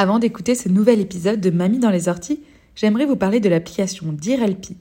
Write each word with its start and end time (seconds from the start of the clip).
Avant 0.00 0.20
d'écouter 0.20 0.54
ce 0.54 0.68
nouvel 0.68 1.00
épisode 1.00 1.40
de 1.40 1.50
Mamie 1.50 1.80
dans 1.80 1.90
les 1.90 2.08
orties, 2.08 2.38
j'aimerais 2.76 3.04
vous 3.04 3.16
parler 3.16 3.40
de 3.40 3.48
l'application 3.48 4.12
DearLP. 4.12 4.76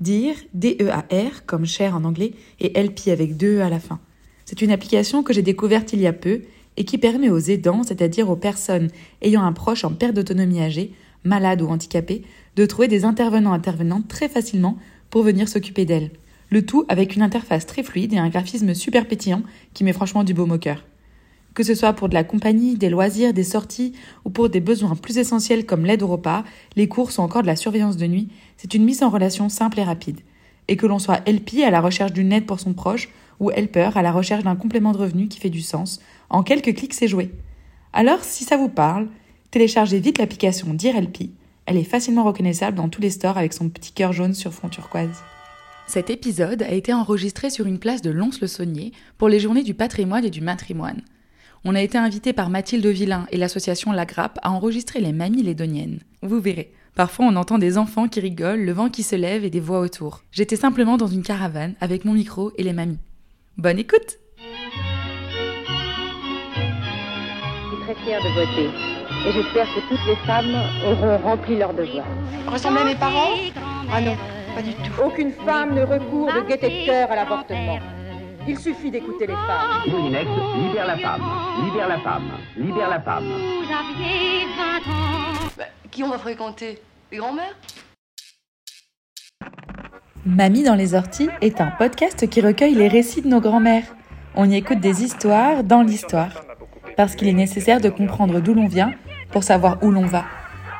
Dear, 0.00 0.34
D-E-A-R, 0.54 1.44
comme 1.44 1.66
cher 1.66 1.94
en 1.94 2.04
anglais, 2.04 2.32
et 2.58 2.82
LP 2.82 3.08
avec 3.08 3.36
deux 3.36 3.58
E 3.58 3.62
à 3.62 3.68
la 3.68 3.78
fin. 3.78 4.00
C'est 4.46 4.62
une 4.62 4.70
application 4.70 5.22
que 5.22 5.34
j'ai 5.34 5.42
découverte 5.42 5.92
il 5.92 6.00
y 6.00 6.06
a 6.06 6.14
peu 6.14 6.40
et 6.78 6.86
qui 6.86 6.96
permet 6.96 7.28
aux 7.28 7.38
aidants, 7.38 7.82
c'est-à-dire 7.82 8.30
aux 8.30 8.36
personnes 8.36 8.88
ayant 9.20 9.42
un 9.42 9.52
proche 9.52 9.84
en 9.84 9.92
perte 9.92 10.14
d'autonomie 10.14 10.62
âgée, 10.62 10.94
malade 11.22 11.60
ou 11.60 11.68
handicapé, 11.68 12.22
de 12.56 12.64
trouver 12.64 12.88
des 12.88 13.04
intervenants 13.04 13.52
intervenantes 13.52 14.08
très 14.08 14.30
facilement 14.30 14.78
pour 15.10 15.22
venir 15.22 15.50
s'occuper 15.50 15.84
d'elles. 15.84 16.12
Le 16.48 16.64
tout 16.64 16.86
avec 16.88 17.14
une 17.14 17.20
interface 17.20 17.66
très 17.66 17.82
fluide 17.82 18.14
et 18.14 18.18
un 18.18 18.30
graphisme 18.30 18.72
super 18.72 19.06
pétillant 19.06 19.42
qui 19.74 19.84
met 19.84 19.92
franchement 19.92 20.24
du 20.24 20.32
baume 20.32 20.52
au 20.52 20.58
cœur. 20.58 20.82
Que 21.54 21.62
ce 21.62 21.74
soit 21.74 21.92
pour 21.92 22.08
de 22.08 22.14
la 22.14 22.24
compagnie, 22.24 22.76
des 22.76 22.88
loisirs, 22.88 23.34
des 23.34 23.44
sorties 23.44 23.92
ou 24.24 24.30
pour 24.30 24.48
des 24.48 24.60
besoins 24.60 24.96
plus 24.96 25.18
essentiels 25.18 25.66
comme 25.66 25.84
l'aide 25.84 26.02
au 26.02 26.06
repas, 26.06 26.44
les 26.76 26.88
courses 26.88 27.18
ou 27.18 27.20
encore 27.20 27.42
de 27.42 27.46
la 27.46 27.56
surveillance 27.56 27.98
de 27.98 28.06
nuit, 28.06 28.28
c'est 28.56 28.72
une 28.72 28.84
mise 28.84 29.02
en 29.02 29.10
relation 29.10 29.48
simple 29.48 29.80
et 29.80 29.84
rapide. 29.84 30.20
Et 30.68 30.76
que 30.76 30.86
l'on 30.86 30.98
soit 30.98 31.28
LP 31.28 31.62
à 31.64 31.70
la 31.70 31.80
recherche 31.80 32.12
d'une 32.12 32.32
aide 32.32 32.46
pour 32.46 32.60
son 32.60 32.72
proche 32.72 33.10
ou 33.38 33.50
helper 33.50 33.90
à 33.96 34.02
la 34.02 34.12
recherche 34.12 34.44
d'un 34.44 34.56
complément 34.56 34.92
de 34.92 34.98
revenu 34.98 35.28
qui 35.28 35.40
fait 35.40 35.50
du 35.50 35.60
sens, 35.60 36.00
en 36.30 36.42
quelques 36.42 36.74
clics 36.74 36.94
c'est 36.94 37.08
joué. 37.08 37.30
Alors 37.92 38.24
si 38.24 38.44
ça 38.44 38.56
vous 38.56 38.68
parle, 38.68 39.08
téléchargez 39.50 39.98
vite 39.98 40.18
l'application 40.18 40.72
DearLP. 40.72 41.30
Elle 41.66 41.76
est 41.76 41.84
facilement 41.84 42.24
reconnaissable 42.24 42.76
dans 42.76 42.88
tous 42.88 43.02
les 43.02 43.10
stores 43.10 43.36
avec 43.36 43.52
son 43.52 43.68
petit 43.68 43.92
cœur 43.92 44.12
jaune 44.12 44.34
sur 44.34 44.54
fond 44.54 44.68
turquoise. 44.68 45.22
Cet 45.86 46.08
épisode 46.08 46.62
a 46.62 46.72
été 46.72 46.94
enregistré 46.94 47.50
sur 47.50 47.66
une 47.66 47.78
place 47.78 48.00
de 48.00 48.10
Lons-le-Saunier 48.10 48.92
pour 49.18 49.28
les 49.28 49.40
journées 49.40 49.64
du 49.64 49.74
patrimoine 49.74 50.24
et 50.24 50.30
du 50.30 50.40
matrimoine. 50.40 51.02
On 51.64 51.76
a 51.76 51.80
été 51.80 51.96
invité 51.96 52.32
par 52.32 52.50
Mathilde 52.50 52.84
Villain 52.84 53.28
et 53.30 53.36
l'association 53.36 53.92
La 53.92 54.04
Grappe 54.04 54.40
à 54.42 54.50
enregistrer 54.50 54.98
les 54.98 55.12
mamies 55.12 55.44
lédoniennes. 55.44 56.00
Vous 56.20 56.40
verrez. 56.40 56.72
Parfois, 56.96 57.26
on 57.26 57.36
entend 57.36 57.58
des 57.58 57.78
enfants 57.78 58.08
qui 58.08 58.18
rigolent, 58.18 58.64
le 58.64 58.72
vent 58.72 58.88
qui 58.88 59.04
se 59.04 59.14
lève 59.14 59.44
et 59.44 59.50
des 59.50 59.60
voix 59.60 59.78
autour. 59.78 60.22
J'étais 60.32 60.56
simplement 60.56 60.96
dans 60.96 61.06
une 61.06 61.22
caravane 61.22 61.74
avec 61.80 62.04
mon 62.04 62.14
micro 62.14 62.50
et 62.58 62.64
les 62.64 62.72
mamies. 62.72 62.98
Bonne 63.58 63.78
écoute 63.78 64.18
Je 64.38 64.42
suis 67.68 67.84
très 67.84 67.94
fière 68.04 68.20
de 68.20 68.28
voter. 68.34 68.68
Et 69.28 69.32
j'espère 69.32 69.66
que 69.72 69.88
toutes 69.88 70.04
les 70.08 70.16
femmes 70.26 70.56
auront 70.84 71.18
rempli 71.18 71.56
leur 71.56 71.72
devoir. 71.74 72.04
Ressemblez 72.48 72.80
à 72.80 72.84
mes 72.86 72.96
parents? 72.96 73.36
Ah 73.92 74.00
non, 74.00 74.16
pas 74.56 74.62
du 74.62 74.72
tout. 74.72 75.00
Aucune 75.06 75.30
femme 75.46 75.76
ne 75.76 75.82
recourt 75.82 76.26
de 76.26 76.48
gaieté 76.48 76.66
de 76.66 76.86
cœur 76.86 77.08
à 77.12 77.14
l'avortement. 77.14 77.78
Il 78.48 78.58
suffit 78.58 78.90
d'écouter 78.90 79.28
les 79.28 79.34
femmes. 79.34 79.82
Moulinex, 79.88 80.26
libère 80.56 80.86
la 80.86 80.98
femme, 80.98 81.22
libère 81.64 81.88
la 81.88 81.98
femme, 82.00 82.30
libère 82.56 82.90
la 82.90 83.00
femme. 83.00 83.24
Bah, 85.56 85.64
qui 85.90 86.02
on 86.02 86.08
va 86.08 86.18
fréquenter? 86.18 86.82
Les 87.12 87.18
grands-mères? 87.18 87.56
Mamie 90.26 90.64
dans 90.64 90.74
les 90.74 90.94
orties 90.94 91.28
est 91.40 91.60
un 91.60 91.70
podcast 91.70 92.28
qui 92.28 92.40
recueille 92.40 92.74
les 92.74 92.88
récits 92.88 93.22
de 93.22 93.28
nos 93.28 93.40
grands-mères. 93.40 93.94
On 94.34 94.50
y 94.50 94.56
écoute 94.56 94.80
des 94.80 95.04
histoires 95.04 95.62
dans 95.62 95.82
l'histoire. 95.82 96.44
Parce 96.96 97.14
qu'il 97.14 97.28
est 97.28 97.32
nécessaire 97.32 97.80
de 97.80 97.90
comprendre 97.90 98.40
d'où 98.40 98.54
l'on 98.54 98.66
vient 98.66 98.92
pour 99.30 99.44
savoir 99.44 99.78
où 99.82 99.90
l'on 99.90 100.06
va. 100.06 100.24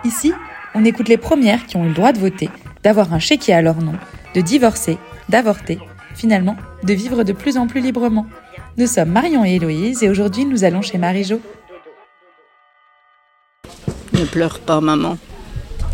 Ici, 0.04 0.32
on 0.74 0.84
écoute 0.84 1.08
les 1.08 1.16
premières 1.16 1.66
qui 1.66 1.76
ont 1.76 1.84
eu 1.84 1.88
le 1.88 1.94
droit 1.94 2.12
de 2.12 2.18
voter, 2.18 2.50
d'avoir 2.82 3.12
un 3.12 3.20
chéquier 3.20 3.54
à 3.54 3.62
leur 3.62 3.76
nom, 3.76 3.94
de 4.34 4.40
divorcer, 4.40 4.98
d'avorter, 5.28 5.78
finalement, 6.14 6.56
de 6.82 6.92
vivre 6.94 7.24
de 7.24 7.32
plus 7.32 7.56
en 7.56 7.66
plus 7.66 7.80
librement. 7.80 8.26
Nous 8.76 8.86
sommes 8.86 9.10
Marion 9.10 9.44
et 9.44 9.56
Héloïse 9.56 10.02
et 10.02 10.08
aujourd'hui 10.08 10.44
nous 10.44 10.64
allons 10.64 10.82
chez 10.82 10.98
Marie-Jo. 10.98 11.40
Ne 14.12 14.24
pleure 14.24 14.60
pas, 14.60 14.80
maman. 14.80 15.18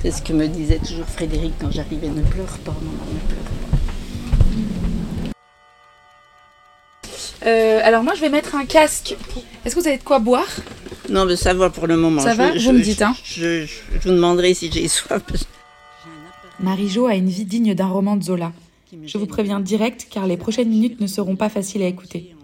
C'est 0.03 0.11
ce 0.13 0.23
que 0.23 0.33
me 0.33 0.47
disait 0.47 0.79
toujours 0.79 1.07
Frédéric 1.07 1.55
quand 1.61 1.71
j'arrivais. 1.73 2.09
Ne 2.09 2.23
pleure 2.23 2.59
pas, 2.65 2.73
maman, 2.73 3.05
ne 3.13 3.19
pleure 3.29 3.43
pas. 3.43 3.49
Euh, 7.47 7.81
alors 7.85 8.03
moi 8.03 8.15
je 8.15 8.21
vais 8.21 8.29
mettre 8.29 8.55
un 8.57 8.65
casque. 8.67 9.17
Est-ce 9.65 9.75
que 9.75 9.81
vous 9.81 9.87
avez 9.89 9.99
de 9.99 10.03
quoi 10.03 10.19
boire? 10.19 10.47
Non, 11.09 11.25
mais 11.25 11.37
ça 11.37 11.55
va 11.55 11.71
pour 11.71 11.87
le 11.87 11.97
moment. 11.97 12.21
Ça 12.21 12.33
Je- 12.33 12.37
va? 12.37 12.57
je- 12.57 12.67
Vous 12.71 12.77
me 12.77 12.81
dites, 12.83 13.01
hein 13.03 13.15
je, 13.25 13.65
je- 13.65 13.67
je 13.95 14.09
vous 14.09 14.15
demanderai 14.15 14.55
si 14.55 14.71
j'ai 14.71 14.87
soif. 14.89 15.23
Marie-Jo 16.61 17.07
a 17.07 17.15
une 17.15 17.29
vie 17.29 17.45
digne 17.45 17.75
d'un 17.75 17.87
roman 17.87 18.17
de 18.17 18.25
Zola. 18.25 18.53
Je 19.05 19.19
vous 19.19 19.27
préviens 19.27 19.61
direct 19.61 20.09
car 20.11 20.27
les 20.27 20.37
prochaines 20.37 20.69
minutes 20.69 21.01
ne 21.01 21.07
seront 21.07 21.37
pas 21.37 21.49
faciles 21.49 21.83
à 21.83 21.87
écouter. 21.87 22.35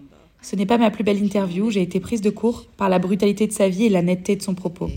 Ce 0.43 0.57
n'est 0.57 0.67
pas 0.67 0.79
ma 0.79 0.91
plus 0.91 1.05
belle 1.05 1.23
interview, 1.23 1.71
j'ai 1.71 1.83
été 1.83 2.01
prise 2.01 2.21
de 2.21 2.31
court 2.31 2.67
par 2.77 2.89
la 2.89 2.99
brutalité 2.99 3.47
de 3.47 3.53
sa 3.53 3.69
vie 3.69 3.87
et 3.87 3.89
la 3.89 4.03
netteté 4.03 4.37
de 4.37 4.43
son 4.43 4.55
propos. 4.55 4.91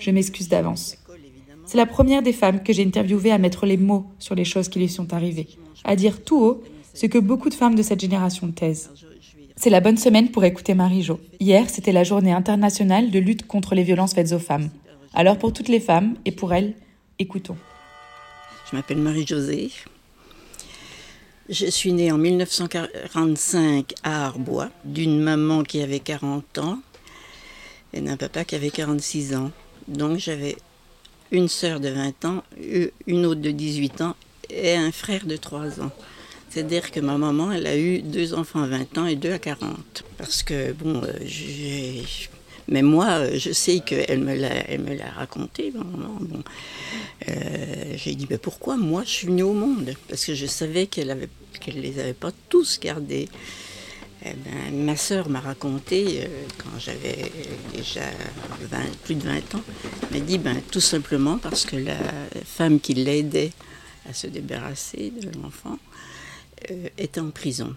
Je 0.00 0.10
m'excuse 0.10 0.48
d'avance. 0.48 0.96
C'est 1.66 1.76
la 1.76 1.86
première 1.86 2.22
des 2.22 2.32
femmes 2.32 2.62
que 2.62 2.72
j'ai 2.72 2.84
interviewées 2.84 3.32
à 3.32 3.38
mettre 3.38 3.66
les 3.66 3.76
mots 3.76 4.06
sur 4.18 4.34
les 4.34 4.44
choses 4.44 4.68
qui 4.68 4.78
lui 4.78 4.88
sont 4.88 5.12
arrivées, 5.12 5.48
à 5.84 5.96
dire 5.96 6.22
tout 6.22 6.38
haut 6.38 6.62
ce 6.94 7.06
que 7.06 7.18
beaucoup 7.18 7.50
de 7.50 7.54
femmes 7.54 7.74
de 7.74 7.82
cette 7.82 8.00
génération 8.00 8.50
taisent. 8.50 8.90
C'est 9.56 9.70
la 9.70 9.80
bonne 9.80 9.96
semaine 9.96 10.30
pour 10.30 10.44
écouter 10.44 10.74
Marie-Jo. 10.74 11.18
Hier, 11.40 11.68
c'était 11.68 11.92
la 11.92 12.04
journée 12.04 12.32
internationale 12.32 13.10
de 13.10 13.18
lutte 13.18 13.46
contre 13.46 13.74
les 13.74 13.82
violences 13.82 14.14
faites 14.14 14.32
aux 14.32 14.38
femmes. 14.38 14.70
Alors 15.12 15.38
pour 15.38 15.52
toutes 15.52 15.68
les 15.68 15.80
femmes, 15.80 16.14
et 16.24 16.30
pour 16.30 16.54
elles, 16.54 16.74
écoutons. 17.18 17.56
Je 18.70 18.76
m'appelle 18.76 18.98
Marie-Josée. 18.98 19.70
Je 21.48 21.66
suis 21.66 21.92
née 21.92 22.10
en 22.10 22.18
1945 22.18 23.94
à 24.02 24.26
Arbois, 24.26 24.68
d'une 24.84 25.20
maman 25.20 25.62
qui 25.62 25.80
avait 25.80 26.00
40 26.00 26.58
ans 26.58 26.80
et 27.92 28.00
d'un 28.00 28.16
papa 28.16 28.44
qui 28.44 28.56
avait 28.56 28.70
46 28.70 29.36
ans. 29.36 29.52
Donc 29.86 30.18
j'avais 30.18 30.56
une 31.30 31.46
sœur 31.46 31.78
de 31.78 31.88
20 31.88 32.24
ans, 32.24 32.42
une 33.06 33.26
autre 33.26 33.40
de 33.40 33.52
18 33.52 34.00
ans 34.00 34.16
et 34.50 34.74
un 34.74 34.90
frère 34.90 35.24
de 35.24 35.36
3 35.36 35.80
ans. 35.80 35.92
C'est-à-dire 36.50 36.90
que 36.90 36.98
ma 36.98 37.16
maman, 37.16 37.52
elle 37.52 37.68
a 37.68 37.76
eu 37.76 38.02
deux 38.02 38.34
enfants 38.34 38.62
à 38.62 38.66
20 38.66 38.98
ans 38.98 39.06
et 39.06 39.14
deux 39.14 39.32
à 39.32 39.38
40. 39.38 40.04
Parce 40.18 40.42
que, 40.42 40.72
bon, 40.72 41.00
euh, 41.04 41.12
j'ai... 41.24 42.02
Mais 42.68 42.82
moi, 42.82 43.06
euh, 43.06 43.38
je 43.38 43.52
sais 43.52 43.80
qu'elle 43.80 44.20
me 44.20 44.34
l'a, 44.34 45.10
raconté. 45.10 45.72
Bon. 45.72 46.42
Euh, 47.28 47.94
j'ai 47.96 48.14
dit, 48.14 48.26
mais 48.28 48.38
pourquoi 48.38 48.76
moi 48.76 49.02
je 49.04 49.10
suis 49.10 49.26
venue 49.28 49.44
au 49.44 49.52
monde? 49.52 49.94
Parce 50.08 50.24
que 50.24 50.34
je 50.34 50.46
savais 50.46 50.86
qu'elle 50.86 51.10
avait, 51.10 51.28
qu'elle 51.60 51.80
les 51.80 51.98
avait 51.98 52.12
pas 52.12 52.32
tous 52.48 52.80
gardés. 52.80 53.28
Eh 54.24 54.30
ben, 54.30 54.84
ma 54.84 54.96
sœur 54.96 55.28
m'a 55.28 55.40
raconté, 55.40 56.22
euh, 56.22 56.26
quand 56.58 56.78
j'avais 56.80 57.30
déjà 57.72 58.00
20 58.62 58.78
plus 59.04 59.14
de 59.14 59.22
20 59.22 59.54
ans, 59.54 59.62
m'a 60.10 60.18
dit, 60.18 60.38
ben, 60.38 60.60
tout 60.70 60.80
simplement 60.80 61.38
parce 61.38 61.64
que 61.64 61.76
la 61.76 61.96
femme 62.44 62.80
qui 62.80 62.94
l'aidait 62.94 63.52
à 64.08 64.12
se 64.12 64.26
débarrasser 64.26 65.12
de 65.20 65.30
l'enfant 65.40 65.78
était 66.98 67.20
en 67.20 67.30
prison. 67.30 67.74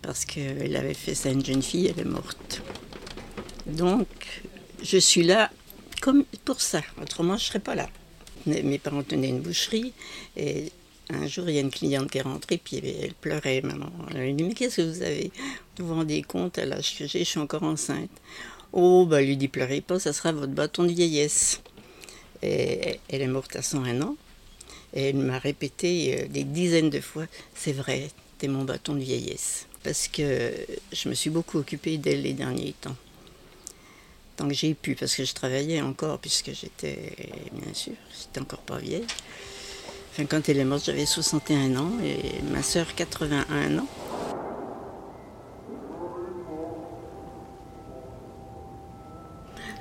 Parce 0.00 0.24
qu'elle 0.24 0.76
avait 0.76 0.94
fait 0.94 1.14
ça 1.14 1.28
à 1.28 1.32
une 1.32 1.44
jeune 1.44 1.62
fille, 1.62 1.92
elle 1.94 2.00
est 2.00 2.08
morte. 2.08 2.62
Donc, 3.66 4.06
je 4.82 4.98
suis 4.98 5.22
là 5.22 5.50
comme 6.00 6.24
pour 6.44 6.60
ça. 6.60 6.82
Autrement, 7.00 7.36
je 7.36 7.44
ne 7.44 7.48
serais 7.48 7.60
pas 7.60 7.74
là. 7.74 7.88
Mes 8.46 8.78
parents 8.78 9.02
tenaient 9.02 9.30
une 9.30 9.40
boucherie 9.40 9.94
et 10.36 10.70
un 11.08 11.26
jour, 11.26 11.48
il 11.48 11.54
y 11.54 11.58
a 11.58 11.60
une 11.62 11.70
cliente 11.70 12.10
qui 12.10 12.18
est 12.18 12.22
rentrée 12.22 12.60
puis 12.62 12.76
elle 12.76 13.14
pleurait. 13.14 13.62
Maman, 13.62 13.90
elle 14.10 14.20
lui 14.20 14.34
dit 14.34 14.44
Mais 14.44 14.54
qu'est-ce 14.54 14.76
que 14.76 14.82
vous 14.82 15.02
avez? 15.02 15.32
Vous 15.78 15.86
vous 15.86 15.94
rendez 15.94 16.22
compte 16.22 16.58
à 16.58 16.66
l'âge 16.66 16.98
que 16.98 17.06
j'ai, 17.06 17.20
je 17.20 17.24
suis 17.24 17.40
encore 17.40 17.62
enceinte. 17.62 18.10
Oh, 18.72 19.06
bah, 19.06 19.22
elle 19.22 19.28
lui 19.28 19.36
dit 19.36 19.48
Pleurez 19.48 19.80
pas, 19.80 19.98
ça 19.98 20.12
sera 20.12 20.32
votre 20.32 20.52
bâton 20.52 20.82
de 20.84 20.92
vieillesse. 20.92 21.60
Et 22.42 23.00
elle 23.08 23.22
est 23.22 23.26
morte 23.26 23.56
à 23.56 23.62
101 23.62 24.02
ans. 24.02 24.16
Et 24.92 25.08
elle 25.08 25.16
m'a 25.16 25.38
répété 25.38 26.20
euh, 26.20 26.28
des 26.28 26.44
dizaines 26.44 26.90
de 26.90 27.00
fois 27.00 27.26
C'est 27.54 27.72
vrai, 27.72 28.10
t'es 28.38 28.48
mon 28.48 28.64
bâton 28.64 28.94
de 28.94 29.00
vieillesse. 29.00 29.66
Parce 29.82 30.08
que 30.08 30.52
je 30.92 31.08
me 31.08 31.14
suis 31.14 31.30
beaucoup 31.30 31.58
occupée 31.58 31.96
d'elle 31.96 32.22
les 32.22 32.34
derniers 32.34 32.74
temps 32.80 32.96
tant 34.36 34.48
que 34.48 34.54
j'ai 34.54 34.74
pu, 34.74 34.94
parce 34.94 35.14
que 35.14 35.24
je 35.24 35.32
travaillais 35.34 35.80
encore, 35.80 36.18
puisque 36.18 36.52
j'étais, 36.52 36.98
bien 37.52 37.72
sûr, 37.74 37.92
j'étais 38.18 38.40
encore 38.40 38.60
pas 38.60 38.78
vieille. 38.78 39.04
Enfin, 40.12 40.26
quand 40.26 40.48
elle 40.48 40.58
est 40.58 40.64
morte, 40.64 40.84
j'avais 40.86 41.06
61 41.06 41.76
ans 41.76 41.92
et 42.04 42.40
ma 42.52 42.62
sœur 42.62 42.94
81 42.94 43.78
ans. 43.78 43.86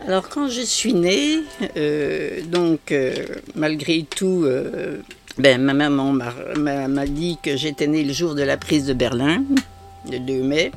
Alors 0.07 0.27
quand 0.29 0.49
je 0.49 0.61
suis 0.61 0.93
née, 0.93 1.39
euh, 1.77 2.41
donc 2.45 2.91
euh, 2.91 3.13
malgré 3.55 4.03
tout, 4.03 4.43
euh, 4.45 4.97
ben, 5.37 5.61
ma 5.61 5.73
maman 5.73 6.11
m'a- 6.11 7.05
dit 7.07 7.37
que 7.41 7.55
j'étais 7.55 7.87
née 7.87 8.03
le 8.03 8.11
jour 8.13 8.35
de 8.35 8.43
la 8.43 8.57
prise 8.57 8.85
de 8.85 8.93
Berlin, 8.93 9.43
le 10.11 10.19
2 10.19 10.43
mai. 10.43 10.71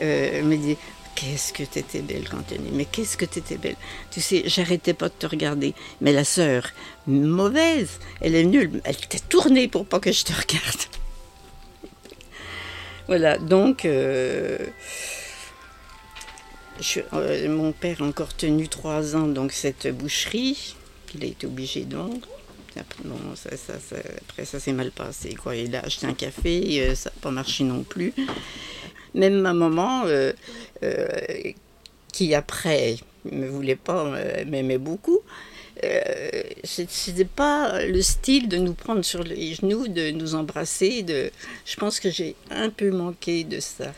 Elle 0.00 0.48
dit 0.60 0.76
Qu'est-ce 1.20 1.52
que 1.52 1.64
t'étais 1.64 2.00
belle 2.00 2.26
quand 2.30 2.50
née, 2.50 2.70
mais 2.72 2.86
qu'est-ce 2.86 3.16
que 3.18 3.26
t'étais 3.26 3.58
belle? 3.58 3.76
Tu 4.10 4.22
sais, 4.22 4.42
j'arrêtais 4.46 4.94
pas 4.94 5.08
de 5.10 5.14
te 5.18 5.26
regarder. 5.26 5.74
Mais 6.00 6.12
la 6.12 6.24
sœur, 6.24 6.70
mauvaise, 7.06 7.98
elle 8.22 8.34
est 8.34 8.44
nulle, 8.44 8.80
elle 8.84 8.96
t'est 8.96 9.28
tournée 9.28 9.68
pour 9.68 9.84
pas 9.84 10.00
que 10.00 10.12
je 10.12 10.24
te 10.24 10.32
regarde. 10.32 10.80
Voilà, 13.06 13.38
donc. 13.38 13.84
euh, 13.86 14.56
euh, 17.12 17.48
mon 17.48 17.72
père 17.72 18.00
a 18.02 18.04
encore 18.04 18.34
tenu 18.34 18.68
trois 18.68 19.16
ans 19.16 19.26
donc 19.26 19.50
cette 19.52 19.88
boucherie 19.88 20.76
qu'il 21.08 21.24
a 21.24 21.26
été 21.26 21.46
obligé 21.46 21.84
vendre. 21.90 22.26
Après, 22.78 23.02
bon, 23.04 23.18
ça, 23.34 23.50
ça, 23.56 23.74
ça- 23.80 23.96
après 24.28 24.44
ça 24.44 24.60
s'est 24.60 24.72
mal 24.72 24.92
passé. 24.92 25.34
Quoi. 25.34 25.56
Il 25.56 25.74
a 25.74 25.80
acheté 25.80 26.06
un 26.06 26.14
café, 26.14 26.62
euh, 26.82 26.94
ça 26.94 27.10
n'a 27.10 27.16
pas 27.20 27.32
marché 27.32 27.64
non 27.64 27.82
plus. 27.82 28.14
Même 29.14 29.40
ma 29.40 29.52
maman, 29.52 30.04
euh, 30.06 30.32
euh, 30.82 31.06
qui 32.12 32.34
après 32.34 32.96
ne 33.24 33.36
me 33.38 33.48
voulait 33.48 33.76
pas, 33.76 34.06
euh, 34.06 34.44
m'aimait 34.46 34.78
beaucoup, 34.78 35.20
c'était 36.62 37.24
pas 37.24 37.86
le 37.86 38.02
style 38.02 38.48
de 38.48 38.58
nous 38.58 38.74
prendre 38.74 39.02
sur 39.02 39.22
les 39.22 39.54
genoux, 39.54 39.88
de 39.88 40.10
nous 40.10 40.34
embrasser. 40.34 41.02
De... 41.02 41.30
Je 41.64 41.76
pense 41.76 42.00
que 42.00 42.10
j'ai 42.10 42.36
un 42.50 42.68
peu 42.68 42.90
manqué 42.90 43.44
de 43.44 43.60
ça. 43.60 43.94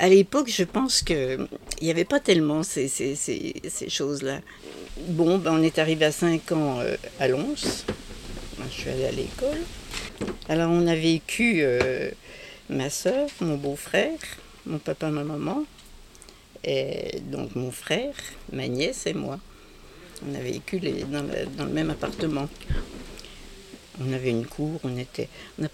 À 0.00 0.08
l'époque, 0.08 0.50
je 0.50 0.64
pense 0.64 1.02
qu'il 1.02 1.46
n'y 1.82 1.90
avait 1.90 2.04
pas 2.04 2.18
tellement 2.18 2.64
ces, 2.64 2.88
ces, 2.88 3.14
ces, 3.14 3.88
choses-là. 3.88 4.40
Bon, 5.08 5.38
ben, 5.38 5.52
on 5.52 5.62
est 5.62 5.78
arrivé 5.78 6.06
à 6.06 6.12
5 6.12 6.50
ans 6.50 6.80
à 7.20 7.28
Lons. 7.28 7.54
Je 7.54 8.72
suis 8.72 8.90
allée 8.90 9.06
à 9.06 9.12
l'école. 9.12 9.60
Alors, 10.48 10.70
on 10.72 10.86
a 10.88 10.96
vécu 10.96 11.64
ma 12.70 12.88
soeur, 12.88 13.28
mon 13.40 13.56
beau-frère, 13.56 14.18
mon 14.66 14.78
papa, 14.78 15.10
ma 15.10 15.24
maman, 15.24 15.64
et 16.64 17.20
donc 17.20 17.54
mon 17.54 17.70
frère, 17.70 18.14
ma 18.52 18.68
nièce 18.68 19.06
et 19.06 19.14
moi. 19.14 19.38
On 20.28 20.34
a 20.34 20.40
vécu 20.40 20.80
dans, 20.80 21.24
le, 21.66 21.72
même 21.72 21.90
appartement. 21.90 22.48
On 24.00 24.12
avait 24.12 24.30
une 24.30 24.46
cour, 24.46 24.80
on 24.84 24.90
n'a 24.90 25.68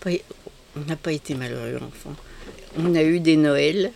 pas, 0.97 1.12
été 1.12 1.35
malheureux 1.35 1.81
enfant. 1.83 2.15
On 2.79 2.94
a 2.94 3.03
eu 3.03 3.19
des 3.19 3.37
Noëls 3.37 3.91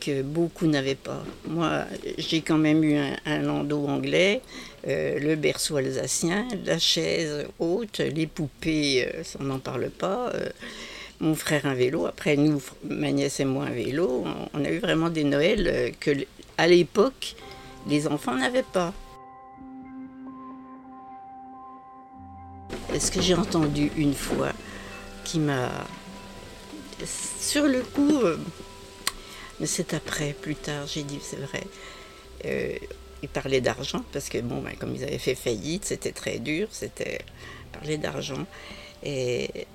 que 0.00 0.22
beaucoup 0.22 0.66
n'avaient 0.66 0.94
pas. 0.94 1.22
Moi, 1.46 1.84
j'ai 2.18 2.42
quand 2.42 2.58
même 2.58 2.82
eu 2.84 2.96
un, 2.96 3.38
landau 3.38 3.86
anglais, 3.86 4.42
euh, 4.88 5.18
le 5.18 5.36
berceau 5.36 5.76
alsacien, 5.76 6.48
la 6.64 6.78
chaise 6.78 7.46
haute, 7.58 7.98
les 8.00 8.26
poupées, 8.26 9.06
euh, 9.06 9.22
ça, 9.22 9.38
on 9.40 9.44
n'en 9.44 9.58
parle 9.60 9.90
pas. 9.90 10.30
euh, 10.34 10.48
mon 11.22 11.34
frère 11.36 11.64
un 11.66 11.74
vélo. 11.74 12.04
Après, 12.04 12.36
nous, 12.36 12.60
ma 12.84 13.10
nièce 13.12 13.40
et 13.40 13.44
moi, 13.44 13.66
un 13.66 13.70
vélo. 13.70 14.24
On, 14.52 14.64
a 14.64 14.70
eu 14.70 14.78
vraiment 14.78 15.08
des 15.08 15.24
Noëls 15.24 15.68
euh, 15.68 15.90
que, 15.98 16.10
à 16.58 16.66
l'époque, 16.66 17.36
les 17.88 18.06
enfants 18.08 18.34
n'avaient 18.34 18.64
pas. 18.64 18.92
Ce 22.98 23.10
que 23.10 23.22
j'ai 23.22 23.34
entendu 23.34 23.90
une 23.96 24.14
fois 24.14 24.52
qui 25.24 25.38
m'a. 25.38 25.70
Sur 27.40 27.66
le 27.66 27.82
coup, 27.82 28.20
euh, 28.22 28.36
mais 29.60 29.66
c'est 29.66 29.94
après, 29.94 30.34
plus 30.40 30.56
tard, 30.56 30.86
j'ai 30.86 31.02
dit, 31.04 31.18
c'est 31.22 31.40
vrai. 31.40 31.62
Euh, 32.44 32.76
ils 33.22 33.28
parlaient 33.28 33.60
d'argent, 33.60 34.04
parce 34.12 34.28
que, 34.28 34.38
bon, 34.38 34.60
ben, 34.60 34.74
comme 34.78 34.94
ils 34.94 35.04
avaient 35.04 35.18
fait 35.18 35.36
faillite, 35.36 35.84
c'était 35.84 36.12
très 36.12 36.38
dur, 36.38 36.68
c'était 36.72 37.20
parler 37.72 37.96
d'argent. 37.96 38.46
Et 39.04 39.66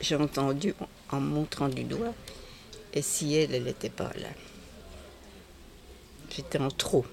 j'ai 0.00 0.16
entendu, 0.16 0.74
en 1.10 1.20
montrant 1.20 1.68
du 1.68 1.84
doigt, 1.84 2.14
et 2.94 3.02
si 3.02 3.34
elle, 3.34 3.54
elle 3.54 3.64
n'était 3.64 3.90
pas 3.90 4.10
là. 4.16 4.28
J'étais 6.34 6.58
en 6.58 6.70
trop. 6.70 7.04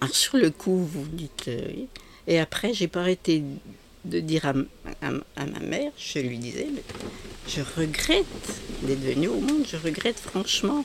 Alors, 0.00 0.14
sur 0.14 0.36
le 0.36 0.50
coup, 0.50 0.78
vous 0.78 1.06
dites 1.06 1.48
euh. 1.48 1.86
Et 2.26 2.38
après, 2.38 2.74
j'ai 2.74 2.88
pas 2.88 3.00
arrêté 3.00 3.42
de 4.04 4.20
dire 4.20 4.46
à, 4.46 4.52
ma 5.02 5.60
mère, 5.60 5.92
je 5.96 6.18
lui 6.18 6.38
disais, 6.38 6.66
mais 6.72 6.82
je 7.48 7.60
regrette 7.78 8.26
d'être 8.82 9.00
venue 9.00 9.28
au 9.28 9.40
monde, 9.40 9.64
je 9.68 9.76
regrette 9.76 10.18
franchement. 10.18 10.84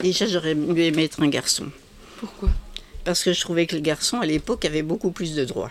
Déjà, 0.00 0.26
j'aurais 0.26 0.54
mieux 0.54 0.84
aimé 0.84 1.04
être 1.04 1.22
un 1.22 1.28
garçon. 1.28 1.66
Pourquoi? 2.18 2.50
Parce 3.04 3.22
que 3.24 3.32
je 3.32 3.40
trouvais 3.40 3.66
que 3.66 3.76
le 3.76 3.82
garçon, 3.82 4.20
à 4.20 4.26
l'époque, 4.26 4.64
avait 4.64 4.82
beaucoup 4.82 5.10
plus 5.10 5.34
de 5.34 5.44
droits. 5.44 5.70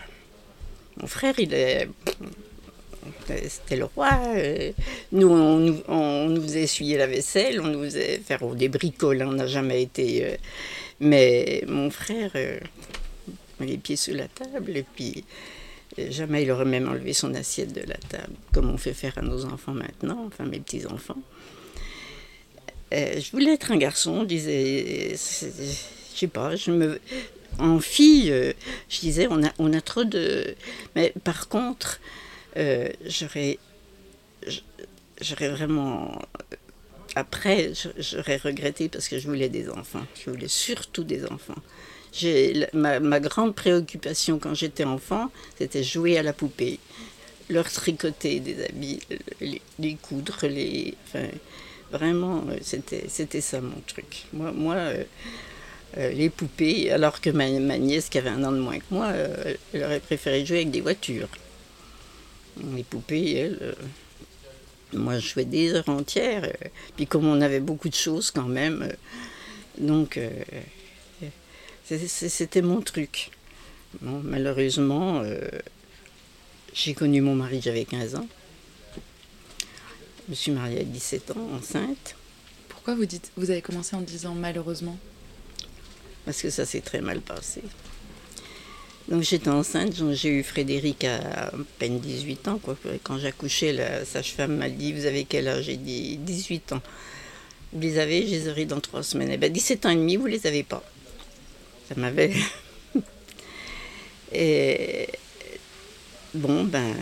Mon 0.98 1.08
frère, 1.08 1.36
il 1.40 1.54
est. 1.54 1.90
C'était 3.48 3.76
le 3.78 3.86
roi. 3.86 4.12
euh, 4.36 4.72
Nous, 5.12 5.28
on, 5.30 5.58
nous- 5.58 5.82
on 5.88 6.28
nous 6.30 6.42
faisait 6.42 6.64
essuyer 6.64 6.98
la 6.98 7.08
vaisselle, 7.08 7.60
on 7.62 7.68
nous 7.68 7.84
faisait 7.84 8.20
faire 8.20 8.46
des 8.56 8.70
bricoles, 8.70 9.24
on 9.24 9.32
n'a 9.34 9.48
jamais 9.48 9.82
été. 9.84 10.26
euh, 10.26 10.36
Mais 11.00 11.64
mon 11.68 11.90
frère, 11.90 12.32
euh, 12.36 12.60
les 13.60 13.78
pieds 13.78 13.96
sous 13.96 14.14
la 14.14 14.28
table, 14.28 14.76
et 14.78 14.84
puis 14.96 15.24
jamais 16.10 16.44
il 16.44 16.52
aurait 16.52 16.66
même 16.66 16.88
enlevé 16.88 17.14
son 17.14 17.34
assiette 17.34 17.74
de 17.74 17.82
la 17.82 17.96
table, 17.98 18.34
comme 18.54 18.70
on 18.70 18.78
fait 18.78 18.94
faire 18.94 19.18
à 19.18 19.22
nos 19.22 19.46
enfants 19.46 19.74
maintenant, 19.74 20.24
enfin 20.28 20.46
mes 20.46 20.60
petits-enfants. 20.60 21.18
Je 22.92 23.32
voulais 23.32 23.54
être 23.54 23.72
un 23.72 23.78
garçon, 23.78 24.22
je 24.22 24.26
disais, 24.28 25.12
je 25.16 26.18
sais 26.18 26.28
pas, 26.28 26.56
je 26.56 26.72
me, 26.72 27.00
en 27.58 27.80
fille, 27.80 28.34
je 28.90 29.00
disais, 29.00 29.28
on 29.30 29.44
a, 29.44 29.52
on 29.60 29.72
a 29.74 29.80
trop 29.82 30.04
de, 30.04 30.56
mais 30.96 31.14
par 31.24 31.48
contre, 31.48 32.00
euh, 32.58 32.90
j'aurais, 33.06 33.58
vraiment, 35.50 36.22
après, 37.16 37.72
j'aurais 37.98 38.38
regretté 38.38 38.90
parce 38.90 39.08
que 39.08 39.20
je 39.20 39.28
voulais 39.28 39.50
des 39.50 39.70
enfants, 39.70 40.06
je 40.24 40.32
voulais 40.32 40.48
surtout 40.48 41.04
des 41.04 41.26
enfants. 41.26 41.56
Ma, 42.74 43.00
ma 43.00 43.20
grande 43.22 43.56
préoccupation 43.56 44.38
quand 44.38 44.54
j'étais 44.54 44.84
enfant, 44.84 45.32
c'était 45.58 45.84
jouer 45.84 46.18
à 46.18 46.24
la 46.24 46.34
poupée, 46.34 46.80
leur 47.50 47.70
tricoter 47.72 48.42
des 48.42 48.66
habits, 48.66 49.00
les, 49.40 49.96
coudre, 49.96 50.48
les, 50.48 50.96
enfin, 51.06 51.28
Vraiment, 51.92 52.46
euh, 52.50 52.58
c'était, 52.62 53.06
c'était 53.10 53.42
ça 53.42 53.60
mon 53.60 53.76
truc. 53.86 54.24
Moi, 54.32 54.52
moi 54.54 54.76
euh, 54.76 55.04
les 56.14 56.30
poupées, 56.30 56.90
alors 56.90 57.20
que 57.20 57.30
ma, 57.30 57.50
ma 57.60 57.78
nièce, 57.78 58.08
qui 58.08 58.18
avait 58.18 58.30
un 58.30 58.44
an 58.46 58.52
de 58.54 58.60
moins 58.60 58.80
que 58.80 58.86
moi, 58.92 59.12
elle 59.74 59.84
aurait 59.84 60.00
préféré 60.00 60.46
jouer 60.46 60.58
avec 60.60 60.72
des 60.72 60.80
voitures. 60.80 61.28
Les 62.76 62.84
poupées, 62.84 63.34
elle, 63.34 63.58
euh, 63.62 63.74
moi, 64.94 65.18
je 65.20 65.28
jouais 65.28 65.46
des 65.46 65.74
heures 65.74 65.90
entières. 65.90 66.44
euh, 66.44 66.68
puis 66.96 67.08
comme 67.08 67.26
on 67.26 67.40
avait 67.42 67.60
beaucoup 67.60 67.90
de 67.90 67.96
choses 67.96 68.30
quand 68.32 68.48
même, 68.48 68.82
euh, 68.84 68.94
donc 69.78 70.20
c'était 71.86 72.62
mon 72.62 72.82
truc. 72.82 73.32
Bon, 74.02 74.22
malheureusement, 74.24 75.24
j'ai 76.74 76.94
connu 76.94 77.22
mon 77.22 77.36
mari, 77.36 77.62
j'avais 77.62 77.86
15 77.86 78.16
ans. 78.16 78.28
Je 80.26 80.32
me 80.32 80.36
suis 80.36 80.52
mariée 80.52 80.82
à 80.82 80.84
17 80.84 81.32
ans, 81.32 81.50
enceinte, 81.58 82.16
Pourquoi 82.70 82.96
vous 82.96 83.06
dites 83.06 83.32
vous 83.36 83.50
avez 83.50 83.62
commencé 83.62 83.96
en 83.96 84.02
disant 84.02 84.34
malheureusement? 84.34 84.98
Parce 86.26 86.42
que 86.42 86.50
ça 86.50 86.66
s'est 86.66 86.82
très 86.82 87.02
mal 87.02 87.20
passé. 87.22 87.62
Donc 89.12 89.24
j'étais 89.24 89.50
enceinte, 89.50 89.94
j'ai 90.14 90.30
eu 90.30 90.42
Frédéric 90.42 91.04
à 91.04 91.52
peine 91.80 92.00
18 92.00 92.48
ans. 92.48 92.62
Quand 93.04 93.18
j'accouchais, 93.18 93.74
la 93.74 94.06
sage-femme 94.06 94.56
m'a 94.56 94.70
dit 94.70 94.94
Vous 94.94 95.06
avez 95.06 95.26
quel 95.26 95.50
âge? 95.50 95.66
J'ai 95.66 95.76
dit 95.76 96.16
18 96.16 96.72
ans. 96.72 96.82
Vous 97.74 97.82
les 97.82 98.00
avez, 98.00 98.26
je 98.26 98.50
les 98.52 98.66
dans 98.66 98.80
trois 98.80 99.04
semaines. 99.04 99.32
Eh 99.34 99.38
ben, 99.38 99.52
17 99.52 99.86
ans 99.86 99.90
et 99.90 99.96
demi, 99.96 100.16
vous 100.16 100.28
les 100.28 100.48
avez 100.48 100.64
pas. 100.64 100.82
Ça 101.90 101.96
m'avait. 102.00 102.32
et 104.34 105.10
bon, 106.34 106.64
ben, 106.64 106.96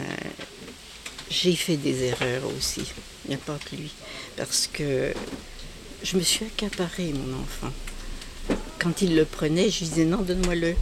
j'ai 1.29 1.55
fait 1.55 1.77
des 1.77 2.05
erreurs 2.05 2.41
aussi. 2.57 2.81
Il 3.25 3.29
n'y 3.29 3.35
a 3.35 3.37
pas 3.37 3.59
que 3.69 3.75
lui. 3.75 3.91
Parce 4.35 4.65
que 4.65 5.13
je 6.01 6.17
me 6.17 6.23
suis 6.23 6.45
accaparé 6.45 7.13
mon 7.13 7.39
enfant. 7.39 7.71
Quand 8.79 9.03
il 9.03 9.15
le 9.15 9.25
prenait, 9.25 9.69
je 9.69 9.83
disais 9.83 10.05
non, 10.05 10.23
donne-moi-le. 10.23 10.73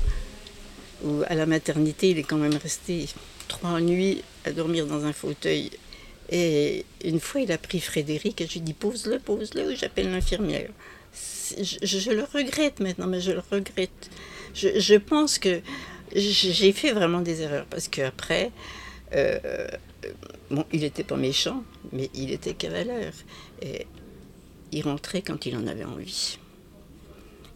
Ou 1.04 1.24
à 1.28 1.36
la 1.36 1.46
maternité, 1.46 2.10
il 2.12 2.20
est 2.20 2.24
quand 2.24 2.38
même 2.38 2.56
resté 2.56 3.08
trois 3.48 3.80
nuits 3.80 4.24
à 4.46 4.52
dormir 4.52 4.88
dans 4.88 5.06
un 5.06 5.14
fauteuil. 5.14 5.72
Et 6.30 6.86
une 7.04 7.20
fois, 7.20 7.42
il 7.42 7.52
a 7.52 7.58
pris 7.58 7.80
Frédéric 7.80 8.42
et 8.42 8.48
je 8.48 8.54
lui 8.54 8.62
dis 8.62 8.74
pose-le, 8.74 9.20
pose-le, 9.20 9.72
ou 9.72 9.76
j'appelle 9.76 10.12
l'infirmière. 10.12 10.70
Je, 11.58 12.12
le 12.12 12.24
regrette 12.24 12.80
maintenant, 12.80 13.08
mais 13.08 13.22
je 13.22 13.32
le 13.32 13.42
regrette. 13.52 14.10
Je, 14.54 14.96
pense 14.96 15.40
que 15.40 15.62
j'ai 16.14 16.72
fait 16.74 16.92
vraiment 16.92 17.22
des 17.22 17.42
erreurs 17.42 17.66
parce 17.70 17.88
qu'après, 17.88 18.52
euh, 19.14 19.68
bon, 20.52 20.66
il 20.74 20.82
n'était 20.82 21.04
pas 21.04 21.16
méchant, 21.16 21.64
mais 21.94 22.10
il 22.14 22.32
était 22.32 22.54
cavaleur. 22.54 23.14
Et 23.62 23.88
il 24.72 24.82
rentrait 24.82 25.22
quand 25.22 25.46
il 25.46 25.56
en 25.56 25.66
avait 25.68 25.86
envie. 25.86 26.38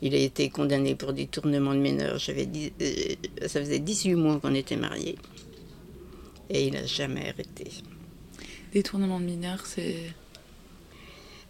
Il 0.02 0.16
a 0.16 0.18
été 0.18 0.50
condamné 0.50 0.96
pour 0.96 1.14
détournement 1.14 1.74
de 1.74 1.80
mineurs. 1.80 2.18
J'avais 2.18 2.48
euh, 2.82 3.48
ça 3.48 3.60
faisait 3.60 3.80
18 3.80 4.16
mois 4.16 4.40
qu'on 4.40 4.56
était 4.56 4.76
mariés. 4.76 5.16
Et 6.50 6.66
il 6.68 6.74
n'a 6.74 6.86
jamais 6.86 7.30
arrêté. 7.30 7.70
Détournement 8.74 9.20
de 9.20 9.26
mineurs, 9.26 9.66
c'est. 9.66 9.96